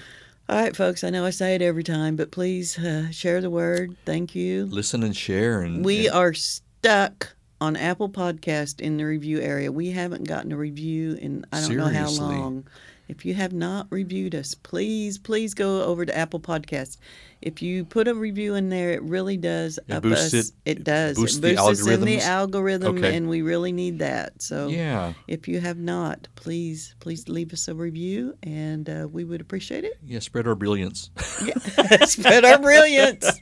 All 0.50 0.56
right, 0.56 0.74
folks. 0.74 1.04
I 1.04 1.10
know 1.10 1.24
I 1.24 1.30
say 1.30 1.54
it 1.54 1.62
every 1.62 1.84
time, 1.84 2.16
but 2.16 2.32
please 2.32 2.76
uh, 2.76 3.08
share 3.12 3.40
the 3.40 3.48
word. 3.50 3.96
Thank 4.04 4.34
you. 4.34 4.66
Listen 4.66 5.04
and 5.04 5.16
share. 5.16 5.62
and 5.62 5.84
We 5.84 6.08
and- 6.08 6.16
are 6.16 6.34
stuck 6.34 7.36
on 7.60 7.76
Apple 7.76 8.08
Podcast 8.08 8.80
in 8.80 8.96
the 8.96 9.04
review 9.04 9.40
area. 9.40 9.70
We 9.70 9.92
haven't 9.92 10.24
gotten 10.24 10.50
a 10.50 10.56
review 10.56 11.12
in 11.20 11.46
I 11.52 11.60
don't 11.60 11.76
know 11.76 11.86
how 11.86 12.10
long. 12.10 12.66
If 13.06 13.24
you 13.24 13.34
have 13.34 13.52
not 13.52 13.86
reviewed 13.90 14.34
us, 14.34 14.54
please, 14.54 15.18
please 15.18 15.54
go 15.54 15.84
over 15.84 16.04
to 16.04 16.16
Apple 16.18 16.40
Podcast. 16.40 16.96
If 17.42 17.62
you 17.62 17.86
put 17.86 18.06
a 18.06 18.14
review 18.14 18.54
in 18.54 18.68
there, 18.68 18.90
it 18.90 19.02
really 19.02 19.38
does 19.38 19.78
It 19.88 19.92
up 19.94 20.04
us. 20.04 20.34
it- 20.34 20.52
It 20.66 20.84
does. 20.84 21.16
boosts 21.16 21.38
it 21.38 21.40
boosts 21.56 21.80
us 21.82 21.86
in 21.86 22.02
the 22.02 22.20
algorithm, 22.20 22.98
Okay. 22.98 23.16
and 23.16 23.28
we 23.30 23.40
really 23.40 23.72
need 23.72 24.00
that. 24.00 24.42
So, 24.42 24.68
Yeah. 24.68 25.14
if 25.26 25.48
you 25.48 25.58
have 25.60 25.78
not, 25.78 26.28
please, 26.34 26.94
please 27.00 27.28
leave 27.28 27.52
us 27.54 27.66
a 27.68 27.74
review, 27.74 28.36
and 28.42 28.88
uh, 28.90 29.08
we 29.10 29.24
would 29.24 29.40
appreciate 29.40 29.84
it. 29.84 29.98
Yeah. 30.06 30.18
Spread 30.18 30.46
our 30.46 30.54
brilliance. 30.54 31.10
Yeah. 31.44 31.56
Spread 32.04 32.44
our 32.44 32.58
brilliance. 32.58 33.26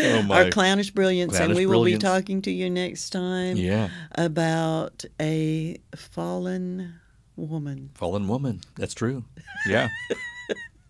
Oh, 0.00 0.22
my. 0.22 0.44
Our 0.44 0.50
clownish 0.50 0.92
brilliance, 0.92 1.34
and 1.34 1.46
Clownish 1.52 1.56
we 1.56 1.66
will 1.66 1.80
brilliance. 1.80 2.02
be 2.04 2.06
talking 2.06 2.42
to 2.42 2.52
you 2.52 2.70
next 2.70 3.10
time 3.10 3.56
Yeah. 3.56 3.88
about 4.12 5.04
a 5.20 5.78
fallen 5.96 6.94
woman. 7.34 7.90
Fallen 7.94 8.28
woman. 8.28 8.60
That's 8.76 8.94
true. 8.94 9.24
Yeah. 9.68 9.88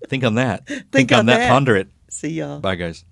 Think 0.06 0.24
on 0.24 0.34
that. 0.36 0.66
Think 0.92 1.12
on, 1.12 1.20
on 1.20 1.26
that. 1.26 1.38
that. 1.38 1.48
Ponder 1.50 1.76
it. 1.76 1.88
See 2.10 2.30
y'all. 2.30 2.60
Bye, 2.60 2.76
guys. 2.76 3.04